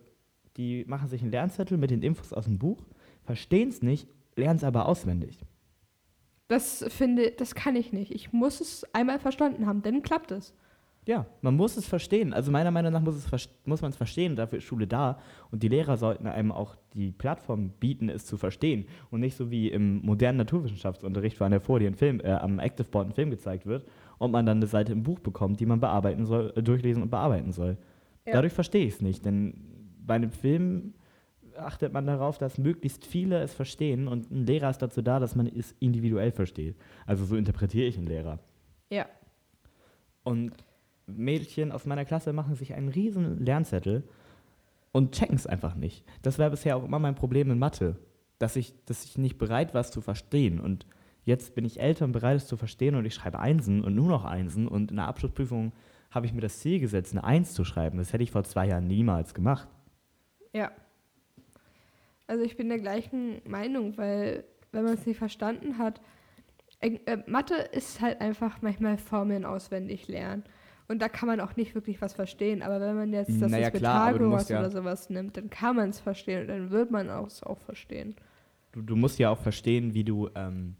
die 0.56 0.84
machen 0.86 1.08
sich 1.08 1.22
einen 1.22 1.30
Lernzettel 1.30 1.78
mit 1.78 1.90
den 1.90 2.02
Infos 2.02 2.32
aus 2.32 2.44
dem 2.44 2.58
Buch, 2.58 2.86
verstehen 3.24 3.68
es 3.68 3.82
nicht 3.82 4.08
lerne 4.40 4.56
es 4.56 4.64
aber 4.64 4.86
auswendig. 4.86 5.44
Das 6.48 6.84
finde, 6.88 7.30
das 7.30 7.54
kann 7.54 7.76
ich 7.76 7.92
nicht. 7.92 8.12
Ich 8.12 8.32
muss 8.32 8.60
es 8.60 8.84
einmal 8.92 9.20
verstanden 9.20 9.66
haben, 9.66 9.82
dann 9.82 10.02
klappt 10.02 10.32
es. 10.32 10.52
Ja, 11.10 11.26
man 11.42 11.56
muss 11.56 11.76
es 11.76 11.88
verstehen. 11.88 12.32
Also 12.32 12.52
meiner 12.52 12.70
Meinung 12.70 12.92
nach 12.92 13.00
muss, 13.00 13.16
es, 13.16 13.48
muss 13.64 13.82
man 13.82 13.90
es 13.90 13.96
verstehen, 13.96 14.36
dafür 14.36 14.58
ist 14.58 14.64
Schule 14.64 14.86
da. 14.86 15.18
Und 15.50 15.64
die 15.64 15.66
Lehrer 15.66 15.96
sollten 15.96 16.28
einem 16.28 16.52
auch 16.52 16.76
die 16.94 17.10
Plattform 17.10 17.70
bieten, 17.70 18.08
es 18.08 18.26
zu 18.26 18.36
verstehen. 18.36 18.86
Und 19.10 19.18
nicht 19.18 19.36
so 19.36 19.50
wie 19.50 19.70
im 19.70 20.06
modernen 20.06 20.38
Naturwissenschaftsunterricht, 20.38 21.40
wo 21.40 21.44
an 21.44 21.50
der 21.50 21.60
Folie 21.60 21.88
ein 21.88 21.96
Film, 21.96 22.20
äh, 22.20 22.30
am 22.30 22.60
Active 22.60 22.88
Board 22.88 23.08
ein 23.08 23.12
Film 23.12 23.30
gezeigt 23.30 23.66
wird 23.66 23.88
und 24.18 24.30
man 24.30 24.46
dann 24.46 24.58
eine 24.58 24.68
Seite 24.68 24.92
im 24.92 25.02
Buch 25.02 25.18
bekommt, 25.18 25.58
die 25.58 25.66
man 25.66 25.80
bearbeiten 25.80 26.26
soll, 26.26 26.52
äh, 26.54 26.62
durchlesen 26.62 27.02
und 27.02 27.10
bearbeiten 27.10 27.50
soll. 27.50 27.76
Ja. 28.24 28.34
Dadurch 28.34 28.52
verstehe 28.52 28.86
ich 28.86 28.94
es 28.94 29.00
nicht, 29.00 29.24
denn 29.24 29.54
bei 30.06 30.14
einem 30.14 30.30
Film 30.30 30.94
achtet 31.56 31.92
man 31.92 32.06
darauf, 32.06 32.38
dass 32.38 32.56
möglichst 32.56 33.04
viele 33.04 33.42
es 33.42 33.52
verstehen 33.52 34.06
und 34.06 34.30
ein 34.30 34.46
Lehrer 34.46 34.70
ist 34.70 34.78
dazu 34.78 35.02
da, 35.02 35.18
dass 35.18 35.34
man 35.34 35.48
es 35.48 35.74
individuell 35.80 36.30
versteht. 36.30 36.76
Also 37.04 37.24
so 37.24 37.34
interpretiere 37.34 37.88
ich 37.88 37.98
einen 37.98 38.06
Lehrer. 38.06 38.38
Ja. 38.90 39.06
Und 40.22 40.52
Mädchen 41.16 41.72
aus 41.72 41.86
meiner 41.86 42.04
Klasse 42.04 42.32
machen 42.32 42.54
sich 42.54 42.74
einen 42.74 42.88
riesen 42.88 43.44
Lernzettel 43.44 44.04
und 44.92 45.12
checken 45.12 45.36
es 45.36 45.46
einfach 45.46 45.74
nicht. 45.74 46.04
Das 46.22 46.38
war 46.38 46.50
bisher 46.50 46.76
auch 46.76 46.84
immer 46.84 46.98
mein 46.98 47.14
Problem 47.14 47.50
in 47.50 47.58
Mathe, 47.58 47.96
dass 48.38 48.56
ich, 48.56 48.74
dass 48.86 49.04
ich 49.04 49.18
nicht 49.18 49.38
bereit 49.38 49.74
war, 49.74 49.80
es 49.80 49.90
zu 49.90 50.00
verstehen. 50.00 50.60
Und 50.60 50.86
jetzt 51.24 51.54
bin 51.54 51.64
ich 51.64 51.80
älter 51.80 52.04
und 52.04 52.12
bereit, 52.12 52.36
es 52.36 52.46
zu 52.46 52.56
verstehen 52.56 52.94
und 52.94 53.04
ich 53.04 53.14
schreibe 53.14 53.38
Einsen 53.38 53.82
und 53.82 53.94
nur 53.94 54.08
noch 54.08 54.24
Einsen. 54.24 54.66
Und 54.66 54.90
in 54.90 54.96
der 54.96 55.08
Abschlussprüfung 55.08 55.72
habe 56.10 56.26
ich 56.26 56.32
mir 56.32 56.40
das 56.40 56.58
Ziel 56.58 56.80
gesetzt, 56.80 57.12
eine 57.12 57.24
Eins 57.24 57.54
zu 57.54 57.64
schreiben. 57.64 57.98
Das 57.98 58.12
hätte 58.12 58.24
ich 58.24 58.32
vor 58.32 58.44
zwei 58.44 58.66
Jahren 58.66 58.86
niemals 58.86 59.34
gemacht. 59.34 59.68
Ja. 60.52 60.72
Also 62.26 62.44
ich 62.44 62.56
bin 62.56 62.68
der 62.68 62.78
gleichen 62.78 63.42
Meinung, 63.44 63.96
weil 63.96 64.44
wenn 64.72 64.84
man 64.84 64.94
es 64.94 65.06
nicht 65.06 65.18
verstanden 65.18 65.78
hat, 65.78 66.00
äh, 66.80 67.18
Mathe 67.26 67.54
ist 67.54 68.00
halt 68.00 68.20
einfach 68.20 68.62
manchmal 68.62 68.98
Formeln 68.98 69.44
auswendig 69.44 70.08
lernen. 70.08 70.44
Und 70.90 70.98
da 70.98 71.08
kann 71.08 71.28
man 71.28 71.38
auch 71.38 71.54
nicht 71.54 71.76
wirklich 71.76 72.02
was 72.02 72.14
verstehen. 72.14 72.62
Aber 72.62 72.80
wenn 72.80 72.96
man 72.96 73.12
jetzt 73.12 73.40
das 73.40 73.48
naja, 73.52 73.70
Pythagoras 73.70 74.48
ja 74.48 74.58
oder 74.58 74.70
sowas 74.70 75.08
nimmt, 75.08 75.36
dann 75.36 75.48
kann 75.48 75.76
man 75.76 75.90
es 75.90 76.00
verstehen 76.00 76.40
und 76.40 76.48
dann 76.48 76.70
wird 76.70 76.90
man 76.90 77.08
es 77.08 77.44
auch 77.44 77.60
verstehen. 77.60 78.16
Du, 78.72 78.82
du, 78.82 78.96
musst 78.96 79.20
ja 79.20 79.30
auch 79.30 79.38
verstehen, 79.38 79.94
wie 79.94 80.02
du 80.02 80.28
ähm, 80.34 80.74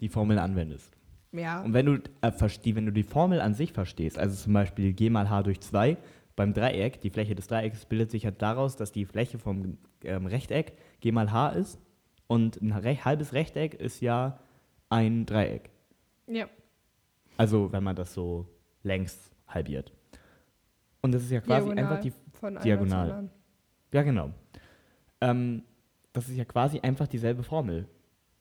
die 0.00 0.08
Formel 0.08 0.38
anwendest. 0.38 0.96
Ja. 1.32 1.60
Und 1.60 1.74
wenn 1.74 1.84
du, 1.84 1.92
äh, 2.22 2.32
wenn 2.74 2.86
du 2.86 2.92
die 2.92 3.02
Formel 3.02 3.42
an 3.42 3.52
sich 3.52 3.74
verstehst, 3.74 4.18
also 4.18 4.34
zum 4.34 4.54
Beispiel 4.54 4.94
g 4.94 5.10
mal 5.10 5.28
h 5.28 5.42
durch 5.42 5.60
2, 5.60 5.98
beim 6.34 6.54
Dreieck, 6.54 7.02
die 7.02 7.10
Fläche 7.10 7.34
des 7.34 7.48
Dreiecks 7.48 7.84
bildet 7.84 8.10
sich 8.10 8.24
halt 8.24 8.40
daraus, 8.40 8.76
dass 8.76 8.92
die 8.92 9.04
Fläche 9.04 9.38
vom 9.38 9.76
ähm, 10.04 10.24
Rechteck 10.24 10.72
g 11.00 11.12
mal 11.12 11.30
h 11.30 11.50
ist 11.50 11.78
und 12.28 12.62
ein 12.62 12.72
Re 12.72 13.04
halbes 13.04 13.34
Rechteck 13.34 13.74
ist 13.74 14.00
ja 14.00 14.38
ein 14.88 15.26
Dreieck. 15.26 15.68
Ja. 16.26 16.46
Also 17.36 17.72
wenn 17.72 17.84
man 17.84 17.94
das 17.94 18.14
so 18.14 18.48
längs 18.82 19.30
halbiert. 19.46 19.92
Und 21.00 21.12
das 21.12 21.22
ist 21.22 21.30
ja 21.30 21.40
quasi 21.40 21.66
Diagonal 21.66 21.84
einfach 21.84 22.00
die 22.00 22.12
Diagonal. 22.64 23.30
Ja, 23.92 24.02
genau. 24.02 24.30
Ähm, 25.20 25.62
das 26.12 26.28
ist 26.28 26.36
ja 26.36 26.44
quasi 26.44 26.80
einfach 26.80 27.06
dieselbe 27.06 27.42
Formel. 27.42 27.88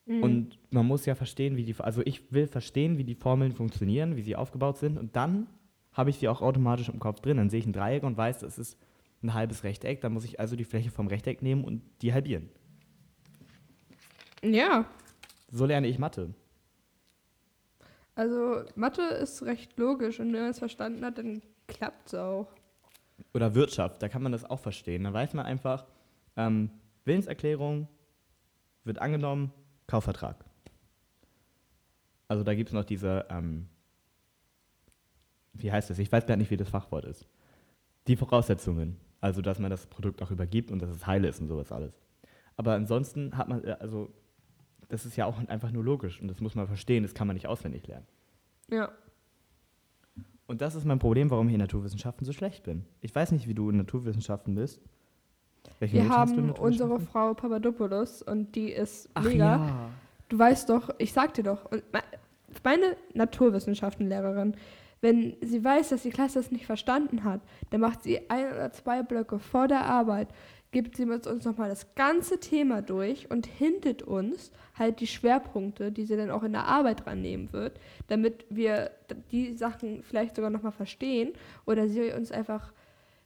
Mhm. 0.06 0.24
Und 0.24 0.60
man 0.72 0.86
muss 0.86 1.06
ja 1.06 1.16
verstehen, 1.16 1.58
wie 1.58 1.64
die, 1.64 1.76
also 1.80 2.02
ich 2.06 2.32
will 2.32 2.48
verstehen, 2.48 2.98
wie 2.98 3.04
die 3.04 3.16
Formeln 3.16 3.52
funktionieren, 3.52 4.16
wie 4.16 4.22
sie 4.22 4.36
aufgebaut 4.36 4.78
sind 4.78 4.98
und 4.98 5.16
dann 5.16 5.48
habe 5.94 6.10
ich 6.10 6.18
sie 6.18 6.28
auch 6.28 6.42
automatisch 6.42 6.90
im 6.90 7.00
Kopf 7.00 7.20
drin. 7.20 7.38
Dann 7.38 7.50
sehe 7.50 7.60
ich 7.60 7.66
ein 7.66 7.74
Dreieck 7.74 8.04
und 8.04 8.18
weiß, 8.18 8.40
das 8.40 8.58
ist 8.58 8.78
ein 9.22 9.34
halbes 9.34 9.64
Rechteck. 9.64 10.02
Dann 10.02 10.14
muss 10.14 10.24
ich 10.24 10.40
also 10.40 10.56
die 10.56 10.64
Fläche 10.64 10.90
vom 10.90 11.08
Rechteck 11.08 11.42
nehmen 11.42 11.64
und 11.64 11.82
die 12.02 12.14
halbieren. 12.14 12.50
Ja. 14.44 14.86
So 15.52 15.66
lerne 15.66 15.88
ich 15.88 16.00
Mathe. 16.00 16.34
Also 18.16 18.64
Mathe 18.76 19.02
ist 19.02 19.44
recht 19.44 19.78
logisch 19.78 20.20
und 20.20 20.34
wenn 20.34 20.42
man 20.42 20.52
es 20.52 20.60
verstanden 20.60 21.04
hat, 21.06 21.18
dann 21.18 21.42
klappt 21.68 22.08
es 22.08 22.16
auch. 22.16 22.48
Oder 23.34 23.56
Wirtschaft, 23.56 24.02
da 24.02 24.10
kann 24.10 24.24
man 24.24 24.32
das 24.32 24.44
auch 24.44 24.60
verstehen. 24.60 25.04
Da 25.04 25.14
weiß 25.14 25.34
man 25.34 25.46
einfach, 25.46 25.86
ähm, 26.36 26.70
Willenserklärung, 27.06 27.88
wird 28.84 29.00
angenommen, 29.00 29.52
Kaufvertrag. 29.88 30.44
Also 32.28 32.44
da 32.44 32.56
gibt 32.56 32.70
es 32.70 32.74
noch 32.74 32.86
diese, 32.86 33.26
ähm, 33.30 33.68
wie 35.54 35.72
heißt 35.72 35.90
das? 35.90 36.00
Ich 36.00 36.12
weiß 36.12 36.26
gar 36.26 36.38
nicht, 36.38 36.50
wie 36.52 36.58
das 36.58 36.70
Fachwort 36.70 37.06
ist. 37.06 37.28
Die 38.08 38.16
Voraussetzungen. 38.16 38.98
Also, 39.20 39.42
dass 39.42 39.60
man 39.60 39.70
das 39.70 39.86
Produkt 39.86 40.22
auch 40.24 40.32
übergibt 40.32 40.72
und 40.72 40.82
dass 40.82 40.90
es 40.90 41.06
heile 41.06 41.28
ist 41.28 41.40
und 41.40 41.48
sowas 41.48 41.72
alles. 41.72 41.94
Aber 42.58 42.74
ansonsten 42.74 43.38
hat 43.38 43.50
man, 43.50 43.64
äh, 43.64 43.78
also, 43.80 44.12
das 44.92 45.06
ist 45.06 45.16
ja 45.16 45.26
auch 45.26 45.38
einfach 45.48 45.72
nur 45.72 45.84
logisch 45.84 46.22
und 46.22 46.28
das 46.28 46.42
muss 46.42 46.54
man 46.56 46.68
verstehen, 46.68 47.04
das 47.04 47.14
kann 47.14 47.28
man 47.28 47.36
nicht 47.36 47.48
auswendig 47.48 47.88
lernen. 47.88 48.06
Ja. 48.70 48.92
Und 50.48 50.62
das 50.62 50.76
ist 50.76 50.86
mein 50.86 51.00
Problem, 51.00 51.30
warum 51.30 51.48
ich 51.48 51.54
in 51.54 51.62
Naturwissenschaften 51.62 52.26
so 52.26 52.34
schlecht 52.34 52.64
bin. 52.64 52.86
Ich 53.00 53.16
weiß 53.16 53.32
nicht, 53.32 53.48
wie 53.48 53.54
du 53.54 53.70
in 53.70 53.78
Naturwissenschaften 53.78 54.54
bist. 54.54 54.82
Welche 55.80 55.96
Wir 55.96 56.04
Noten 56.04 56.14
haben 56.14 56.52
unsere 56.52 57.00
Frau 57.00 57.34
Papadopoulos 57.34 58.22
und 58.22 58.56
die 58.56 58.72
ist 58.72 59.10
Ach 59.14 59.24
mega. 59.24 59.56
Ja. 59.56 59.90
Du 60.28 60.38
weißt 60.38 60.70
doch, 60.70 60.90
ich 60.98 61.14
sag 61.14 61.34
dir 61.36 61.44
doch, 61.44 61.70
meine 62.64 62.98
Naturwissenschaftenlehrerin, 63.14 64.56
wenn 65.00 65.36
sie 65.42 65.64
weiß, 65.64 65.90
dass 65.90 66.04
die 66.04 66.10
Klasse 66.10 66.40
es 66.40 66.52
nicht 66.52 66.66
verstanden 66.66 67.24
hat, 67.24 67.42
dann 67.70 67.82
macht 67.82 68.04
sie 68.04 68.30
ein 68.30 68.52
oder 68.52 68.72
zwei 68.72 69.04
Blöcke 69.04 69.40
vor 69.40 69.68
der 69.68 69.86
Arbeit, 69.86 70.28
gibt 70.72 70.96
sie 70.96 71.06
mit 71.06 71.28
uns 71.28 71.46
nochmal 71.46 71.70
das 71.70 71.94
ganze 71.96 72.40
Thema 72.40 72.82
durch 72.82 73.30
und 73.30 73.46
hintet 73.46 74.04
uns 74.04 74.52
halt 74.74 75.02
die 75.02 75.08
Schwerpunkte, 75.08 75.92
die 75.92 76.06
sie 76.06 76.16
dann 76.16 76.32
auch 76.32 76.44
in 76.44 76.54
der 76.54 76.66
Arbeit 76.66 77.06
dran 77.06 77.22
nehmen 77.22 77.52
wird, 77.52 77.80
damit 78.08 78.46
wir 78.50 78.92
die 79.32 79.54
Sachen 79.54 80.02
vielleicht 80.04 80.36
sogar 80.36 80.50
nochmal 80.50 80.72
verstehen 80.72 81.34
oder 81.66 81.88
sie 81.88 82.12
uns 82.14 82.32
einfach 82.32 82.72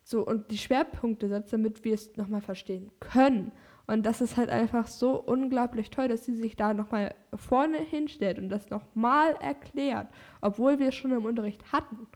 so 0.03 0.25
und 0.25 0.51
die 0.51 0.57
Schwerpunkte 0.57 1.27
setzt, 1.27 1.53
damit 1.53 1.83
wir 1.83 1.93
es 1.93 2.15
nochmal 2.17 2.41
verstehen 2.41 2.91
können. 2.99 3.51
Und 3.87 4.05
das 4.05 4.21
ist 4.21 4.37
halt 4.37 4.49
einfach 4.49 4.87
so 4.87 5.21
unglaublich 5.21 5.91
toll, 5.91 6.07
dass 6.07 6.25
sie 6.25 6.35
sich 6.35 6.55
da 6.55 6.73
nochmal 6.73 7.13
vorne 7.35 7.77
hinstellt 7.77 8.39
und 8.39 8.49
das 8.49 8.71
nochmal 8.71 9.35
erklärt, 9.39 10.07
obwohl 10.41 10.79
wir 10.79 10.87
es 10.87 10.95
schon 10.95 11.11
im 11.11 11.25
Unterricht 11.25 11.71
hatten. 11.71 12.07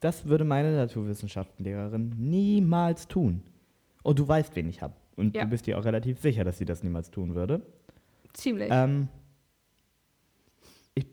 Das 0.00 0.26
würde 0.26 0.44
meine 0.44 0.76
Naturwissenschaftenlehrerin 0.76 2.12
niemals 2.18 3.08
tun. 3.08 3.42
Und 4.06 4.12
oh, 4.12 4.14
du 4.22 4.28
weißt, 4.28 4.54
wen 4.54 4.68
ich 4.68 4.82
habe. 4.82 4.94
Und 5.16 5.34
ja. 5.34 5.42
du 5.42 5.50
bist 5.50 5.66
dir 5.66 5.76
auch 5.76 5.84
relativ 5.84 6.20
sicher, 6.20 6.44
dass 6.44 6.58
sie 6.58 6.64
das 6.64 6.84
niemals 6.84 7.10
tun 7.10 7.34
würde. 7.34 7.66
Ziemlich. 8.34 8.68
Ähm, 8.70 9.08
ich 10.94 11.08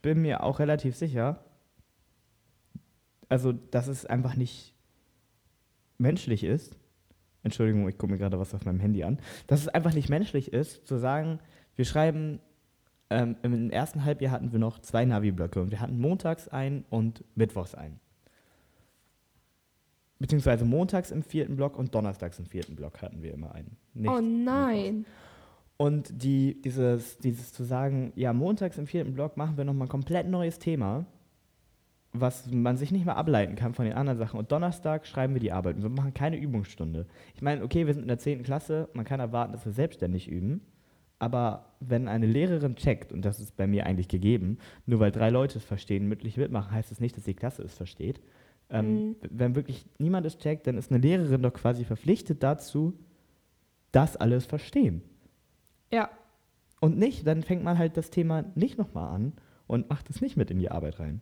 bin 0.00 0.22
mir 0.22 0.42
auch 0.42 0.58
relativ 0.58 0.96
sicher, 0.96 1.44
also, 3.28 3.52
dass 3.52 3.86
es 3.86 4.06
einfach 4.06 4.34
nicht 4.34 4.72
menschlich 5.98 6.42
ist, 6.42 6.78
Entschuldigung, 7.42 7.86
ich 7.86 7.98
gucke 7.98 8.12
mir 8.12 8.18
gerade 8.18 8.38
was 8.38 8.54
auf 8.54 8.64
meinem 8.64 8.80
Handy 8.80 9.04
an, 9.04 9.18
dass 9.46 9.60
es 9.60 9.68
einfach 9.68 9.92
nicht 9.92 10.08
menschlich 10.08 10.50
ist, 10.50 10.86
zu 10.86 10.96
sagen, 10.96 11.40
wir 11.76 11.84
schreiben, 11.84 12.40
ähm, 13.10 13.36
im 13.42 13.68
ersten 13.68 14.06
Halbjahr 14.06 14.32
hatten 14.32 14.52
wir 14.52 14.58
noch 14.58 14.78
zwei 14.78 15.04
Navi-Blöcke 15.04 15.60
und 15.60 15.70
wir 15.70 15.80
hatten 15.80 16.00
montags 16.00 16.48
einen 16.48 16.86
und 16.88 17.24
mittwochs 17.34 17.74
einen. 17.74 18.00
Beziehungsweise 20.18 20.64
montags 20.64 21.10
im 21.10 21.22
vierten 21.22 21.56
Block 21.56 21.78
und 21.78 21.94
donnerstags 21.94 22.38
im 22.38 22.46
vierten 22.46 22.74
Block 22.74 23.00
hatten 23.02 23.22
wir 23.22 23.32
immer 23.32 23.54
einen. 23.54 23.76
Nicht 23.94 24.10
oh 24.10 24.20
nein. 24.20 25.06
Und 25.76 26.22
die, 26.22 26.60
dieses, 26.60 27.18
dieses 27.18 27.52
zu 27.52 27.62
sagen, 27.62 28.12
ja, 28.16 28.32
montags 28.32 28.78
im 28.78 28.86
vierten 28.88 29.14
Block 29.14 29.36
machen 29.36 29.56
wir 29.56 29.64
nochmal 29.64 29.86
ein 29.86 29.90
komplett 29.90 30.26
neues 30.28 30.58
Thema 30.58 31.06
was 32.12 32.50
man 32.50 32.76
sich 32.76 32.90
nicht 32.90 33.04
mehr 33.04 33.16
ableiten 33.16 33.54
kann 33.54 33.74
von 33.74 33.84
den 33.84 33.94
anderen 33.94 34.18
Sachen. 34.18 34.38
Und 34.38 34.50
Donnerstag 34.50 35.06
schreiben 35.06 35.34
wir 35.34 35.40
die 35.40 35.52
Arbeit 35.52 35.76
und 35.76 35.82
wir 35.82 35.90
machen 35.90 36.14
keine 36.14 36.38
Übungsstunde. 36.38 37.06
Ich 37.34 37.42
meine, 37.42 37.62
okay, 37.62 37.86
wir 37.86 37.94
sind 37.94 38.02
in 38.02 38.08
der 38.08 38.18
10. 38.18 38.42
Klasse, 38.42 38.88
man 38.94 39.04
kann 39.04 39.20
erwarten, 39.20 39.52
dass 39.52 39.64
wir 39.64 39.72
selbstständig 39.72 40.28
üben. 40.28 40.62
Aber 41.18 41.74
wenn 41.80 42.06
eine 42.06 42.26
Lehrerin 42.26 42.76
checkt, 42.76 43.12
und 43.12 43.24
das 43.24 43.40
ist 43.40 43.56
bei 43.56 43.66
mir 43.66 43.86
eigentlich 43.86 44.08
gegeben, 44.08 44.58
nur 44.86 45.00
weil 45.00 45.10
drei 45.10 45.30
Leute 45.30 45.58
es 45.58 45.64
verstehen, 45.64 46.08
mündlich 46.08 46.36
mitmachen, 46.36 46.70
heißt 46.70 46.92
es 46.92 46.98
das 46.98 47.00
nicht, 47.00 47.16
dass 47.16 47.24
die 47.24 47.34
Klasse 47.34 47.62
es 47.62 47.74
versteht. 47.74 48.20
Ähm, 48.70 49.08
mhm. 49.08 49.16
Wenn 49.30 49.54
wirklich 49.54 49.86
niemand 49.98 50.26
es 50.26 50.38
checkt, 50.38 50.66
dann 50.66 50.76
ist 50.76 50.90
eine 50.90 51.00
Lehrerin 51.00 51.42
doch 51.42 51.54
quasi 51.54 51.84
verpflichtet 51.84 52.42
dazu, 52.42 52.98
das 53.92 54.16
alles 54.16 54.46
verstehen. 54.46 55.02
Ja. 55.90 56.10
Und 56.80 56.98
nicht, 56.98 57.26
dann 57.26 57.42
fängt 57.42 57.64
man 57.64 57.78
halt 57.78 57.96
das 57.96 58.10
Thema 58.10 58.44
nicht 58.54 58.78
nochmal 58.78 59.14
an 59.14 59.32
und 59.66 59.88
macht 59.88 60.10
es 60.10 60.20
nicht 60.20 60.36
mit 60.36 60.50
in 60.50 60.58
die 60.58 60.70
Arbeit 60.70 61.00
rein. 61.00 61.20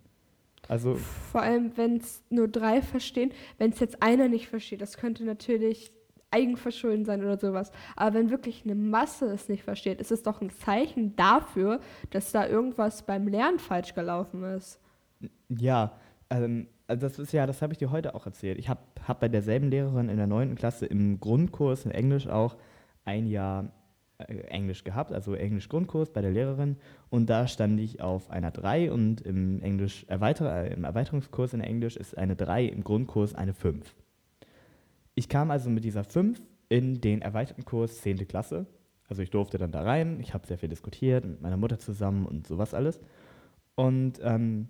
Also 0.68 0.96
Vor 0.96 1.42
allem, 1.42 1.76
wenn 1.76 1.98
es 1.98 2.22
nur 2.28 2.48
drei 2.48 2.82
verstehen, 2.82 3.32
wenn 3.58 3.70
es 3.70 3.78
jetzt 3.78 4.02
einer 4.02 4.28
nicht 4.28 4.48
versteht, 4.48 4.80
das 4.80 4.96
könnte 4.96 5.24
natürlich 5.24 5.92
Eigenverschulden 6.30 7.04
sein 7.04 7.22
oder 7.22 7.38
sowas. 7.38 7.70
Aber 7.94 8.14
wenn 8.14 8.30
wirklich 8.30 8.64
eine 8.64 8.74
Masse 8.74 9.26
es 9.26 9.48
nicht 9.48 9.62
versteht, 9.62 10.00
ist 10.00 10.10
es 10.10 10.22
doch 10.22 10.40
ein 10.40 10.50
Zeichen 10.50 11.14
dafür, 11.14 11.80
dass 12.10 12.32
da 12.32 12.46
irgendwas 12.46 13.06
beim 13.06 13.28
Lernen 13.28 13.58
falsch 13.58 13.94
gelaufen 13.94 14.42
ist. 14.42 14.80
Ja, 15.48 15.98
ähm, 16.30 16.68
also 16.86 17.06
das 17.08 17.18
ist 17.18 17.32
ja, 17.32 17.46
das 17.46 17.62
habe 17.62 17.72
ich 17.72 17.78
dir 17.78 17.90
heute 17.90 18.14
auch 18.14 18.26
erzählt. 18.26 18.58
Ich 18.58 18.68
habe 18.68 18.80
hab 19.06 19.20
bei 19.20 19.28
derselben 19.28 19.70
Lehrerin 19.70 20.08
in 20.08 20.16
der 20.16 20.26
9. 20.26 20.54
Klasse 20.54 20.86
im 20.86 21.20
Grundkurs 21.20 21.84
in 21.84 21.90
Englisch 21.90 22.26
auch 22.26 22.56
ein 23.04 23.26
Jahr 23.26 23.72
äh, 24.18 24.38
Englisch 24.48 24.84
gehabt, 24.84 25.12
also 25.12 25.34
Englisch-Grundkurs 25.34 26.10
bei 26.10 26.22
der 26.22 26.30
Lehrerin. 26.30 26.76
Und 27.10 27.28
da 27.28 27.46
stand 27.46 27.80
ich 27.80 28.00
auf 28.00 28.30
einer 28.30 28.50
3 28.50 28.92
und 28.92 29.20
im, 29.20 29.60
Englisch 29.62 30.04
Erweiter 30.08 30.64
äh, 30.64 30.72
im 30.72 30.84
Erweiterungskurs 30.84 31.54
in 31.54 31.60
Englisch 31.60 31.96
ist 31.96 32.16
eine 32.16 32.36
3, 32.36 32.64
im 32.66 32.84
Grundkurs 32.84 33.34
eine 33.34 33.52
5. 33.52 33.94
Ich 35.14 35.28
kam 35.28 35.50
also 35.50 35.70
mit 35.70 35.84
dieser 35.84 36.04
5 36.04 36.40
in 36.68 37.00
den 37.00 37.22
erweiterten 37.22 37.64
Kurs 37.64 38.00
10. 38.02 38.26
Klasse. 38.28 38.66
Also 39.08 39.22
ich 39.22 39.30
durfte 39.30 39.58
dann 39.58 39.70
da 39.70 39.82
rein, 39.82 40.18
ich 40.20 40.34
habe 40.34 40.46
sehr 40.46 40.58
viel 40.58 40.68
diskutiert 40.68 41.24
mit 41.24 41.40
meiner 41.40 41.56
Mutter 41.56 41.78
zusammen 41.78 42.26
und 42.26 42.46
sowas 42.46 42.74
alles. 42.74 43.00
Und 43.76 44.18
ähm, 44.22 44.68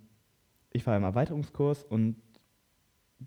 ich 0.70 0.86
war 0.86 0.96
im 0.96 1.04
Erweiterungskurs 1.04 1.84
und 1.84 2.16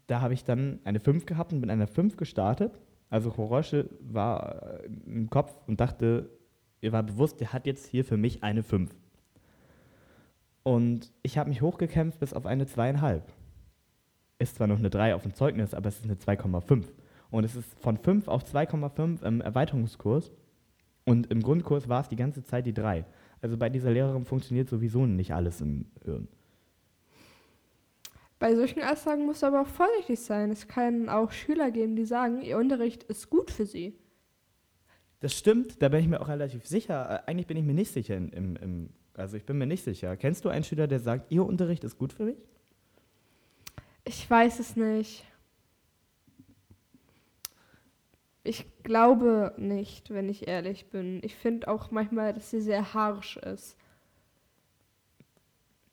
da 0.07 0.21
habe 0.21 0.33
ich 0.33 0.43
dann 0.43 0.79
eine 0.83 0.99
5 0.99 1.25
gehabt 1.25 1.53
und 1.53 1.61
mit 1.61 1.69
einer 1.69 1.87
5 1.87 2.15
gestartet 2.15 2.79
also 3.09 3.35
Horosche 3.37 3.89
war 4.01 4.81
äh, 4.81 4.89
im 5.05 5.29
Kopf 5.29 5.55
und 5.67 5.79
dachte, 5.79 6.29
ihr 6.81 6.91
war 6.91 7.03
bewusst, 7.03 7.39
der 7.39 7.53
hat 7.53 7.65
jetzt 7.65 7.87
hier 7.87 8.05
für 8.05 8.17
mich 8.17 8.43
eine 8.43 8.63
5. 8.63 8.95
Und 10.63 11.11
ich 11.23 11.37
habe 11.37 11.49
mich 11.49 11.61
hochgekämpft 11.61 12.19
bis 12.19 12.33
auf 12.33 12.45
eine 12.45 12.65
2,5. 12.65 13.21
Ist 14.37 14.55
zwar 14.55 14.67
noch 14.67 14.77
eine 14.77 14.89
3 14.89 15.15
auf 15.15 15.23
dem 15.23 15.33
Zeugnis, 15.33 15.73
aber 15.73 15.89
es 15.89 15.99
ist 15.99 16.05
eine 16.05 16.15
2,5. 16.15 16.85
Und 17.31 17.43
es 17.43 17.55
ist 17.55 17.79
von 17.79 17.97
5 17.97 18.27
auf 18.27 18.43
2,5 18.43 19.23
im 19.23 19.41
Erweiterungskurs. 19.41 20.31
Und 21.05 21.31
im 21.31 21.41
Grundkurs 21.41 21.89
war 21.89 22.01
es 22.01 22.09
die 22.09 22.15
ganze 22.15 22.43
Zeit 22.43 22.65
die 22.67 22.73
3. 22.73 23.05
Also 23.41 23.57
bei 23.57 23.69
dieser 23.69 23.91
Lehrerin 23.91 24.25
funktioniert 24.25 24.69
sowieso 24.69 25.05
nicht 25.07 25.33
alles 25.33 25.61
im 25.61 25.85
Hirn. 26.03 26.27
Bei 28.39 28.55
solchen 28.55 28.81
Aussagen 28.81 29.25
musst 29.25 29.43
du 29.43 29.47
aber 29.47 29.61
auch 29.61 29.67
vorsichtig 29.67 30.19
sein. 30.21 30.49
Es 30.49 30.67
kann 30.67 31.09
auch 31.09 31.31
Schüler 31.31 31.71
geben, 31.71 31.97
die 31.97 32.05
sagen, 32.05 32.41
ihr 32.41 32.57
Unterricht 32.57 33.03
ist 33.03 33.29
gut 33.29 33.51
für 33.51 33.65
sie. 33.65 33.99
Das 35.19 35.37
stimmt, 35.37 35.81
da 35.81 35.89
bin 35.89 35.99
ich 35.99 36.07
mir 36.07 36.21
auch 36.21 36.29
relativ 36.29 36.65
sicher. 36.65 37.23
Äh, 37.27 37.29
eigentlich 37.29 37.47
bin 37.47 37.57
ich 37.57 37.65
mir 37.65 37.73
nicht 37.73 37.91
sicher. 37.91 38.15
Im, 38.15 38.55
im, 38.55 38.89
also 39.13 39.35
ich 39.35 39.45
bin 39.45 39.57
mir 39.57 39.67
nicht 39.67 39.83
sicher. 39.83 40.15
Kennst 40.15 40.45
du 40.45 40.49
einen 40.49 40.63
Schüler, 40.63 40.87
der 40.87 41.01
sagt, 41.01 41.29
ihr 41.31 41.45
Unterricht 41.45 41.83
ist 41.83 41.97
gut 41.97 42.13
für 42.13 42.23
mich? 42.23 42.37
Ich 44.05 44.29
weiß 44.29 44.59
es 44.59 44.77
nicht. 44.77 45.25
Ich 48.43 48.65
glaube 48.83 49.53
nicht, 49.57 50.11
wenn 50.11 50.29
ich 50.29 50.47
ehrlich 50.47 50.89
bin. 50.89 51.19
Ich 51.23 51.35
finde 51.35 51.67
auch 51.67 51.91
manchmal, 51.91 52.33
dass 52.33 52.49
sie 52.49 52.61
sehr 52.61 52.93
harsch 52.93 53.35
ist. 53.35 53.75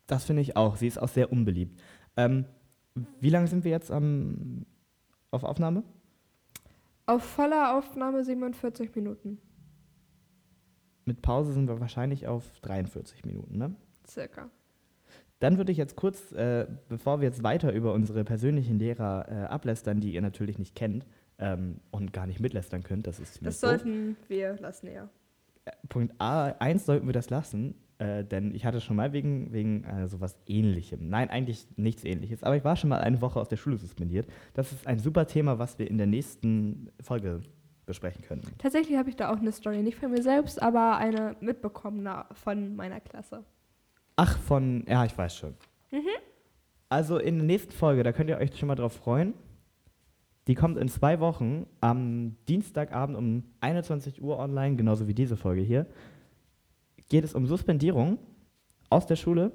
Das 0.06 0.24
finde 0.24 0.42
ich 0.42 0.56
auch. 0.56 0.76
Sie 0.76 0.86
ist 0.86 0.98
auch 0.98 1.08
sehr 1.08 1.32
unbeliebt. 1.32 1.80
Ähm, 2.16 2.44
wie 3.20 3.30
lange 3.30 3.46
sind 3.46 3.64
wir 3.64 3.70
jetzt 3.70 3.90
am, 3.90 4.64
auf 5.30 5.44
Aufnahme? 5.44 5.82
Auf 7.06 7.22
voller 7.22 7.76
Aufnahme 7.76 8.24
47 8.24 8.94
Minuten. 8.96 9.38
Mit 11.04 11.22
Pause 11.22 11.52
sind 11.52 11.68
wir 11.68 11.78
wahrscheinlich 11.80 12.26
auf 12.26 12.44
43 12.62 13.24
Minuten, 13.24 13.58
ne? 13.58 13.74
Circa. 14.08 14.50
Dann 15.38 15.58
würde 15.58 15.70
ich 15.70 15.78
jetzt 15.78 15.96
kurz, 15.96 16.32
äh, 16.32 16.66
bevor 16.88 17.20
wir 17.20 17.28
jetzt 17.28 17.42
weiter 17.42 17.72
über 17.72 17.92
unsere 17.92 18.24
persönlichen 18.24 18.78
Lehrer 18.78 19.26
äh, 19.28 19.34
ablästern, 19.44 20.00
die 20.00 20.14
ihr 20.14 20.22
natürlich 20.22 20.58
nicht 20.58 20.74
kennt 20.74 21.06
ähm, 21.38 21.80
und 21.90 22.12
gar 22.12 22.26
nicht 22.26 22.40
mitlästern 22.40 22.82
könnt, 22.82 23.06
das 23.06 23.20
ist 23.20 23.44
Das 23.44 23.60
sollten 23.60 24.16
doof. 24.16 24.28
wir 24.28 24.56
lassen, 24.58 24.90
ja. 24.90 25.08
Äh, 25.66 25.72
Punkt 25.88 26.14
A, 26.18 26.46
eins 26.58 26.86
sollten 26.86 27.06
wir 27.06 27.12
das 27.12 27.28
lassen. 27.30 27.74
Äh, 27.98 28.24
denn 28.24 28.54
ich 28.54 28.66
hatte 28.66 28.80
schon 28.80 28.96
mal 28.96 29.12
wegen, 29.12 29.52
wegen 29.52 29.84
äh, 29.84 30.06
sowas 30.06 30.36
ähnlichem. 30.46 31.08
Nein, 31.08 31.30
eigentlich 31.30 31.66
nichts 31.76 32.04
ähnliches. 32.04 32.42
Aber 32.42 32.56
ich 32.56 32.64
war 32.64 32.76
schon 32.76 32.90
mal 32.90 33.00
eine 33.00 33.22
Woche 33.22 33.40
aus 33.40 33.48
der 33.48 33.56
Schule 33.56 33.78
suspendiert. 33.78 34.26
Das 34.52 34.72
ist 34.72 34.86
ein 34.86 34.98
super 34.98 35.26
Thema, 35.26 35.58
was 35.58 35.78
wir 35.78 35.90
in 35.90 35.96
der 35.96 36.06
nächsten 36.06 36.90
Folge 37.00 37.40
besprechen 37.86 38.22
können. 38.22 38.42
Tatsächlich 38.58 38.98
habe 38.98 39.08
ich 39.08 39.16
da 39.16 39.32
auch 39.32 39.38
eine 39.38 39.52
Story. 39.52 39.82
Nicht 39.82 39.96
von 39.96 40.10
mir 40.10 40.22
selbst, 40.22 40.60
aber 40.60 40.98
eine 40.98 41.36
mitbekommene 41.40 42.26
von 42.32 42.76
meiner 42.76 43.00
Klasse. 43.00 43.44
Ach, 44.16 44.38
von. 44.40 44.84
Ja, 44.88 45.04
ich 45.04 45.16
weiß 45.16 45.36
schon. 45.36 45.54
Mhm. 45.90 46.08
Also 46.88 47.18
in 47.18 47.36
der 47.36 47.46
nächsten 47.46 47.72
Folge, 47.72 48.02
da 48.02 48.12
könnt 48.12 48.28
ihr 48.28 48.38
euch 48.38 48.56
schon 48.58 48.68
mal 48.68 48.74
drauf 48.74 48.92
freuen. 48.92 49.34
Die 50.46 50.54
kommt 50.54 50.78
in 50.78 50.88
zwei 50.88 51.18
Wochen 51.18 51.66
am 51.80 52.36
Dienstagabend 52.46 53.16
um 53.16 53.44
21 53.60 54.22
Uhr 54.22 54.38
online, 54.38 54.76
genauso 54.76 55.08
wie 55.08 55.14
diese 55.14 55.36
Folge 55.36 55.62
hier. 55.62 55.86
Geht 57.08 57.24
es 57.24 57.34
um 57.34 57.46
Suspendierung 57.46 58.18
aus 58.90 59.06
der 59.06 59.16
Schule. 59.16 59.52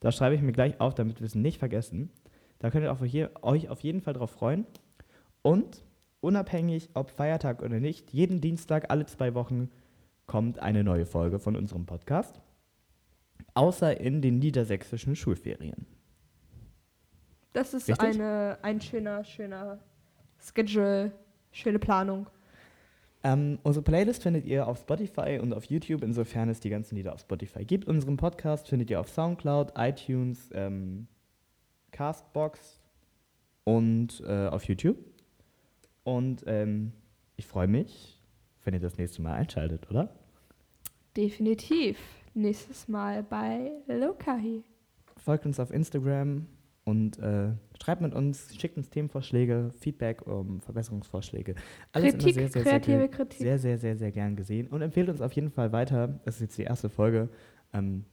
Da 0.00 0.12
schreibe 0.12 0.34
ich 0.34 0.42
mir 0.42 0.52
gleich 0.52 0.80
auf, 0.80 0.94
damit 0.94 1.20
wir 1.20 1.26
es 1.26 1.34
nicht 1.34 1.58
vergessen. 1.58 2.10
Da 2.58 2.70
könnt 2.70 2.84
ihr 2.84 2.92
auch 2.92 3.04
hier, 3.04 3.30
euch 3.42 3.68
auf 3.68 3.80
jeden 3.80 4.00
Fall 4.00 4.14
drauf 4.14 4.30
freuen. 4.30 4.66
Und 5.42 5.84
unabhängig, 6.20 6.90
ob 6.94 7.10
Feiertag 7.10 7.62
oder 7.62 7.80
nicht, 7.80 8.12
jeden 8.12 8.40
Dienstag 8.40 8.90
alle 8.90 9.06
zwei 9.06 9.34
Wochen 9.34 9.70
kommt 10.26 10.58
eine 10.58 10.84
neue 10.84 11.06
Folge 11.06 11.38
von 11.38 11.56
unserem 11.56 11.86
Podcast. 11.86 12.40
Außer 13.54 14.00
in 14.00 14.22
den 14.22 14.38
niedersächsischen 14.38 15.16
Schulferien. 15.16 15.86
Das 17.52 17.74
ist 17.74 17.88
Richtig? 17.88 18.14
eine, 18.14 18.58
ein 18.62 18.80
schöner, 18.80 19.24
schöner 19.24 19.78
Schedule, 20.38 21.12
schöne 21.50 21.78
Planung. 21.78 22.26
Ähm, 23.24 23.58
unsere 23.62 23.84
Playlist 23.84 24.22
findet 24.22 24.46
ihr 24.46 24.66
auf 24.66 24.78
Spotify 24.78 25.38
und 25.40 25.52
auf 25.52 25.64
YouTube, 25.66 26.02
insofern 26.02 26.48
es 26.48 26.60
die 26.60 26.70
ganzen 26.70 26.96
Lieder 26.96 27.12
auf 27.12 27.20
Spotify 27.20 27.64
gibt. 27.64 27.86
Unseren 27.86 28.16
Podcast 28.16 28.68
findet 28.68 28.90
ihr 28.90 28.98
auf 28.98 29.08
Soundcloud, 29.08 29.72
iTunes, 29.76 30.50
ähm, 30.52 31.06
Castbox 31.92 32.80
und 33.64 34.22
äh, 34.26 34.48
auf 34.48 34.64
YouTube. 34.64 34.98
Und 36.02 36.42
ähm, 36.46 36.92
ich 37.36 37.46
freue 37.46 37.68
mich, 37.68 38.20
wenn 38.64 38.74
ihr 38.74 38.80
das 38.80 38.98
nächste 38.98 39.22
Mal 39.22 39.34
einschaltet, 39.34 39.88
oder? 39.88 40.12
Definitiv. 41.16 41.98
Nächstes 42.34 42.88
Mal 42.88 43.22
bei 43.22 43.70
Lokahi. 43.86 44.64
Folgt 45.16 45.46
uns 45.46 45.60
auf 45.60 45.70
Instagram 45.70 46.46
und 46.84 47.18
äh, 47.18 47.52
schreibt 47.80 48.00
mit 48.00 48.12
uns, 48.14 48.54
schickt 48.56 48.76
uns 48.76 48.90
Themenvorschläge, 48.90 49.70
Feedback, 49.78 50.26
um 50.26 50.60
Verbesserungsvorschläge. 50.60 51.54
Alles 51.92 52.14
Kritik, 52.14 52.34
sehr, 52.34 52.48
sehr, 52.48 52.62
kreative 52.62 52.98
sehr, 52.98 53.08
Kritik. 53.08 53.38
sehr, 53.38 53.58
sehr, 53.58 53.78
sehr, 53.78 53.96
sehr 53.96 54.10
gern 54.10 54.34
gesehen. 54.34 54.66
Und 54.66 54.82
empfehlt 54.82 55.08
uns 55.08 55.20
auf 55.20 55.32
jeden 55.32 55.50
Fall 55.50 55.72
weiter. 55.72 56.20
Das 56.24 56.36
ist 56.36 56.40
jetzt 56.40 56.58
die 56.58 56.64
erste 56.64 56.88
Folge. 56.88 57.28
Ähm, 57.72 58.04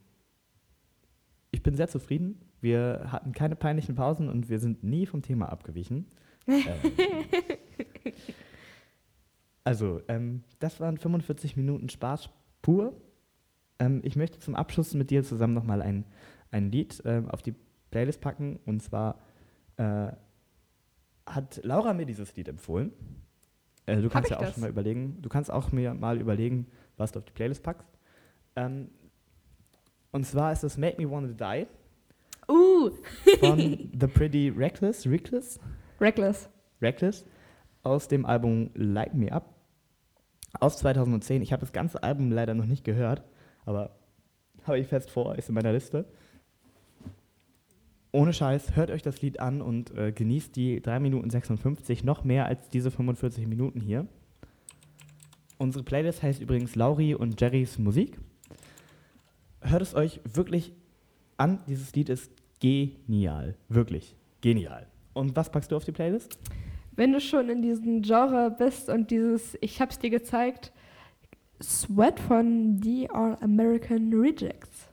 ich 1.51 1.63
bin 1.63 1.75
sehr 1.75 1.87
zufrieden. 1.87 2.41
Wir 2.61 3.07
hatten 3.11 3.31
keine 3.31 3.55
peinlichen 3.55 3.95
Pausen 3.95 4.29
und 4.29 4.49
wir 4.49 4.59
sind 4.59 4.83
nie 4.83 5.07
vom 5.07 5.23
Thema 5.23 5.49
abgewichen. 5.49 6.05
ähm, 6.47 6.63
also, 9.63 10.01
ähm, 10.07 10.43
das 10.59 10.79
waren 10.79 10.97
45 10.97 11.57
Minuten 11.57 11.89
Spaß 11.89 12.29
pur. 12.61 12.93
Ähm, 13.79 14.01
ich 14.03 14.15
möchte 14.15 14.37
zum 14.39 14.55
Abschluss 14.55 14.93
mit 14.93 15.09
dir 15.09 15.23
zusammen 15.23 15.55
nochmal 15.55 15.81
ein, 15.81 16.05
ein 16.51 16.71
Lied 16.71 17.01
ähm, 17.05 17.29
auf 17.29 17.41
die 17.41 17.55
Playlist 17.91 18.21
packen. 18.21 18.59
Und 18.65 18.81
zwar 18.81 19.19
äh, 19.77 20.11
hat 21.25 21.61
Laura 21.63 21.93
mir 21.93 22.05
dieses 22.05 22.35
Lied 22.35 22.47
empfohlen. 22.47 22.91
Äh, 23.85 24.01
du 24.01 24.09
kannst 24.09 24.29
ja 24.29 24.37
auch 24.37 24.41
das? 24.41 24.53
schon 24.53 24.61
mal 24.61 24.69
überlegen, 24.69 25.21
du 25.21 25.29
kannst 25.29 25.51
auch 25.51 25.71
mir 25.71 25.93
mal 25.93 26.19
überlegen, 26.19 26.67
was 26.97 27.11
du 27.11 27.19
auf 27.19 27.25
die 27.25 27.33
Playlist 27.33 27.63
packst. 27.63 27.87
Ähm, 28.55 28.89
und 30.11 30.25
zwar 30.25 30.51
ist 30.51 30.63
es 30.63 30.77
Make 30.77 31.01
Me 31.01 31.09
Wanna 31.09 31.27
Die 31.27 31.67
Uh, 32.49 32.89
von 33.39 33.91
The 33.99 34.07
Pretty 34.07 34.49
Reckless, 34.49 35.05
Reckless, 35.05 35.59
Reckless. 36.01 36.49
Reckless 36.81 37.25
aus 37.83 38.07
dem 38.07 38.25
Album 38.25 38.71
Light 38.73 39.13
Me 39.13 39.31
Up 39.31 39.53
aus 40.59 40.77
2010. 40.79 41.41
Ich 41.41 41.53
habe 41.53 41.61
das 41.61 41.73
ganze 41.73 42.01
Album 42.01 42.31
leider 42.31 42.55
noch 42.55 42.65
nicht 42.65 42.83
gehört, 42.83 43.23
aber 43.65 43.95
habe 44.63 44.79
ich 44.79 44.87
fest 44.87 45.11
vor, 45.11 45.35
ist 45.35 45.49
in 45.49 45.55
meiner 45.55 45.73
Liste. 45.73 46.05
Ohne 48.11 48.33
Scheiß, 48.33 48.75
hört 48.75 48.89
euch 48.89 49.03
das 49.03 49.21
Lied 49.21 49.39
an 49.39 49.61
und 49.61 49.95
äh, 49.95 50.11
genießt 50.11 50.55
die 50.55 50.81
3 50.81 50.99
Minuten 50.99 51.29
56 51.29 52.03
noch 52.03 52.23
mehr 52.23 52.45
als 52.45 52.69
diese 52.69 52.89
45 52.89 53.45
Minuten 53.45 53.79
hier. 53.79 54.07
Unsere 55.59 55.83
Playlist 55.83 56.23
heißt 56.23 56.41
übrigens 56.41 56.75
Lauri 56.75 57.13
und 57.13 57.39
Jerrys 57.39 57.77
Musik. 57.77 58.17
Hört 59.61 59.81
es 59.83 59.93
euch 59.93 60.21
wirklich 60.23 60.73
an, 61.37 61.59
dieses 61.67 61.93
Lied 61.93 62.09
ist 62.09 62.31
genial. 62.59 63.55
Wirklich 63.67 64.15
genial. 64.41 64.87
Und 65.13 65.35
was 65.35 65.51
packst 65.51 65.71
du 65.71 65.75
auf 65.75 65.85
die 65.85 65.91
Playlist? 65.91 66.39
Wenn 66.95 67.13
du 67.13 67.21
schon 67.21 67.49
in 67.49 67.61
diesem 67.61 68.01
Genre 68.01 68.49
bist 68.57 68.89
und 68.89 69.11
dieses, 69.11 69.55
ich 69.61 69.79
hab's 69.81 69.99
dir 69.99 70.09
gezeigt, 70.09 70.71
Sweat 71.61 72.19
von 72.19 72.81
The 72.81 73.09
All 73.11 73.37
American 73.41 74.13
Rejects. 74.13 74.87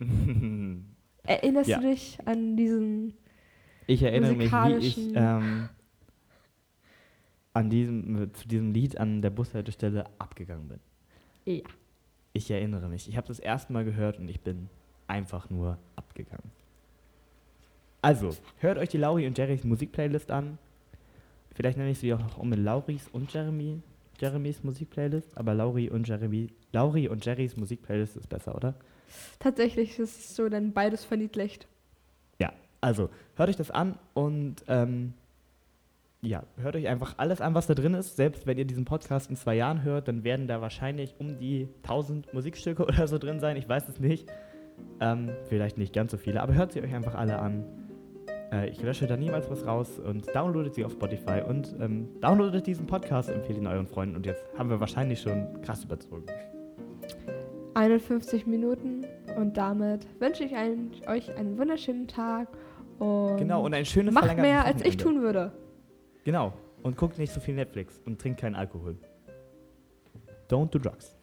Erinnerst 1.26 1.68
Ja. 1.68 1.80
du 1.80 1.88
dich 1.90 2.18
an 2.24 2.56
diesen 2.56 3.14
Ich 3.86 4.02
erinnere 4.02 4.34
mich, 4.34 4.52
wie 4.52 4.74
ich 4.86 4.98
ähm, 5.14 5.68
an 7.52 7.70
diesem, 7.70 8.32
zu 8.34 8.48
diesem 8.48 8.72
Lied 8.72 8.98
an 8.98 9.22
der 9.22 9.30
Bushaltestelle 9.30 10.04
abgegangen 10.18 10.68
bin. 10.68 10.80
Ja. 11.44 11.62
Ich 12.32 12.50
erinnere 12.50 12.88
mich. 12.88 13.08
Ich 13.08 13.16
habe 13.16 13.26
das 13.28 13.38
erste 13.38 13.72
Mal 13.72 13.84
gehört 13.84 14.18
und 14.18 14.28
ich 14.28 14.40
bin 14.40 14.68
einfach 15.06 15.48
nur 15.48 15.78
abgegangen. 15.96 16.50
Also, 18.02 18.30
hört 18.58 18.78
euch 18.78 18.90
die 18.90 18.98
Lauri 18.98 19.26
und 19.26 19.36
Jerrys 19.38 19.64
Musikplaylist 19.64 20.30
an. 20.30 20.58
Vielleicht 21.54 21.78
nenne 21.78 21.90
ich 21.90 21.98
sie 21.98 22.12
auch 22.12 22.20
noch 22.20 22.36
um 22.38 22.52
in 22.52 22.62
Lauris 22.62 23.08
und 23.08 23.32
Jeremy, 23.32 23.80
Jeremys 24.20 24.62
Musikplaylist, 24.62 25.36
aber 25.36 25.54
Lauri 25.54 25.88
und 25.88 26.06
Jeremy, 26.06 26.50
Lauri 26.72 27.08
und 27.08 27.24
Jerrys 27.24 27.56
Musikplaylist 27.56 28.16
ist 28.16 28.28
besser, 28.28 28.54
oder? 28.54 28.74
Tatsächlich 29.38 29.98
ist 29.98 30.18
es 30.18 30.36
so 30.36 30.48
dann 30.48 30.72
beides 30.72 31.04
verniedlicht. 31.04 31.66
Ja, 32.38 32.52
also 32.80 33.10
hört 33.36 33.48
euch 33.48 33.56
das 33.56 33.70
an 33.70 33.98
und 34.14 34.56
ähm, 34.68 35.14
ja, 36.22 36.42
hört 36.56 36.76
euch 36.76 36.88
einfach 36.88 37.14
alles 37.18 37.40
an, 37.40 37.54
was 37.54 37.66
da 37.66 37.74
drin 37.74 37.94
ist. 37.94 38.16
Selbst 38.16 38.46
wenn 38.46 38.58
ihr 38.58 38.64
diesen 38.64 38.84
Podcast 38.84 39.30
in 39.30 39.36
zwei 39.36 39.54
Jahren 39.54 39.82
hört, 39.82 40.08
dann 40.08 40.24
werden 40.24 40.48
da 40.48 40.60
wahrscheinlich 40.60 41.14
um 41.18 41.38
die 41.38 41.68
1000 41.82 42.32
Musikstücke 42.34 42.82
oder 42.86 43.06
so 43.06 43.18
drin 43.18 43.40
sein. 43.40 43.56
Ich 43.56 43.68
weiß 43.68 43.88
es 43.88 44.00
nicht. 44.00 44.28
Ähm, 45.00 45.30
vielleicht 45.48 45.78
nicht 45.78 45.94
ganz 45.94 46.10
so 46.10 46.18
viele, 46.18 46.42
aber 46.42 46.54
hört 46.54 46.72
sie 46.72 46.82
euch 46.82 46.94
einfach 46.94 47.14
alle 47.14 47.38
an. 47.38 47.64
Äh, 48.52 48.68
ich 48.68 48.82
lösche 48.82 49.06
da 49.06 49.16
niemals 49.16 49.50
was 49.50 49.66
raus 49.66 49.98
und 49.98 50.26
downloadet 50.34 50.74
sie 50.74 50.84
auf 50.84 50.92
Spotify 50.92 51.42
und 51.46 51.74
ähm, 51.80 52.08
downloadet 52.20 52.66
diesen 52.66 52.86
Podcast, 52.86 53.30
empfehlt 53.30 53.58
ihn 53.58 53.66
euren 53.66 53.86
Freunden 53.86 54.16
und 54.16 54.26
jetzt 54.26 54.44
haben 54.58 54.68
wir 54.68 54.80
wahrscheinlich 54.80 55.20
schon 55.20 55.62
krass 55.62 55.84
überzogen. 55.84 56.24
51 57.76 58.46
Minuten 58.46 59.06
und 59.36 59.56
damit 59.56 60.06
wünsche 60.18 60.44
ich 60.44 60.56
einen, 60.56 60.92
euch 61.06 61.34
einen 61.36 61.58
wunderschönen 61.58 62.08
Tag 62.08 62.48
und, 62.98 63.36
Genau, 63.36 63.64
und 63.64 63.74
ein 63.74 63.84
schönes 63.84 64.14
macht 64.14 64.36
mehr, 64.38 64.64
als 64.64 64.82
ich 64.82 64.96
tun 64.96 65.20
würde. 65.20 65.52
Genau. 66.24 66.54
Und 66.82 66.96
guckt 66.96 67.18
nicht 67.18 67.32
so 67.32 67.40
viel 67.40 67.54
Netflix 67.54 68.00
und 68.06 68.20
trinkt 68.20 68.40
keinen 68.40 68.54
Alkohol. 68.54 68.96
Don't 70.48 70.70
do 70.70 70.78
drugs. 70.78 71.14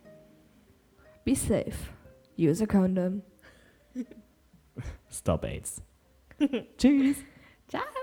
Be 1.24 1.36
safe. 1.36 1.74
Use 2.38 2.64
a 2.64 2.68
condom. 2.68 3.24
Stop 5.10 5.45
AIDS. 5.45 5.82
Tschüss. 6.78 7.18
Ciao. 7.68 8.03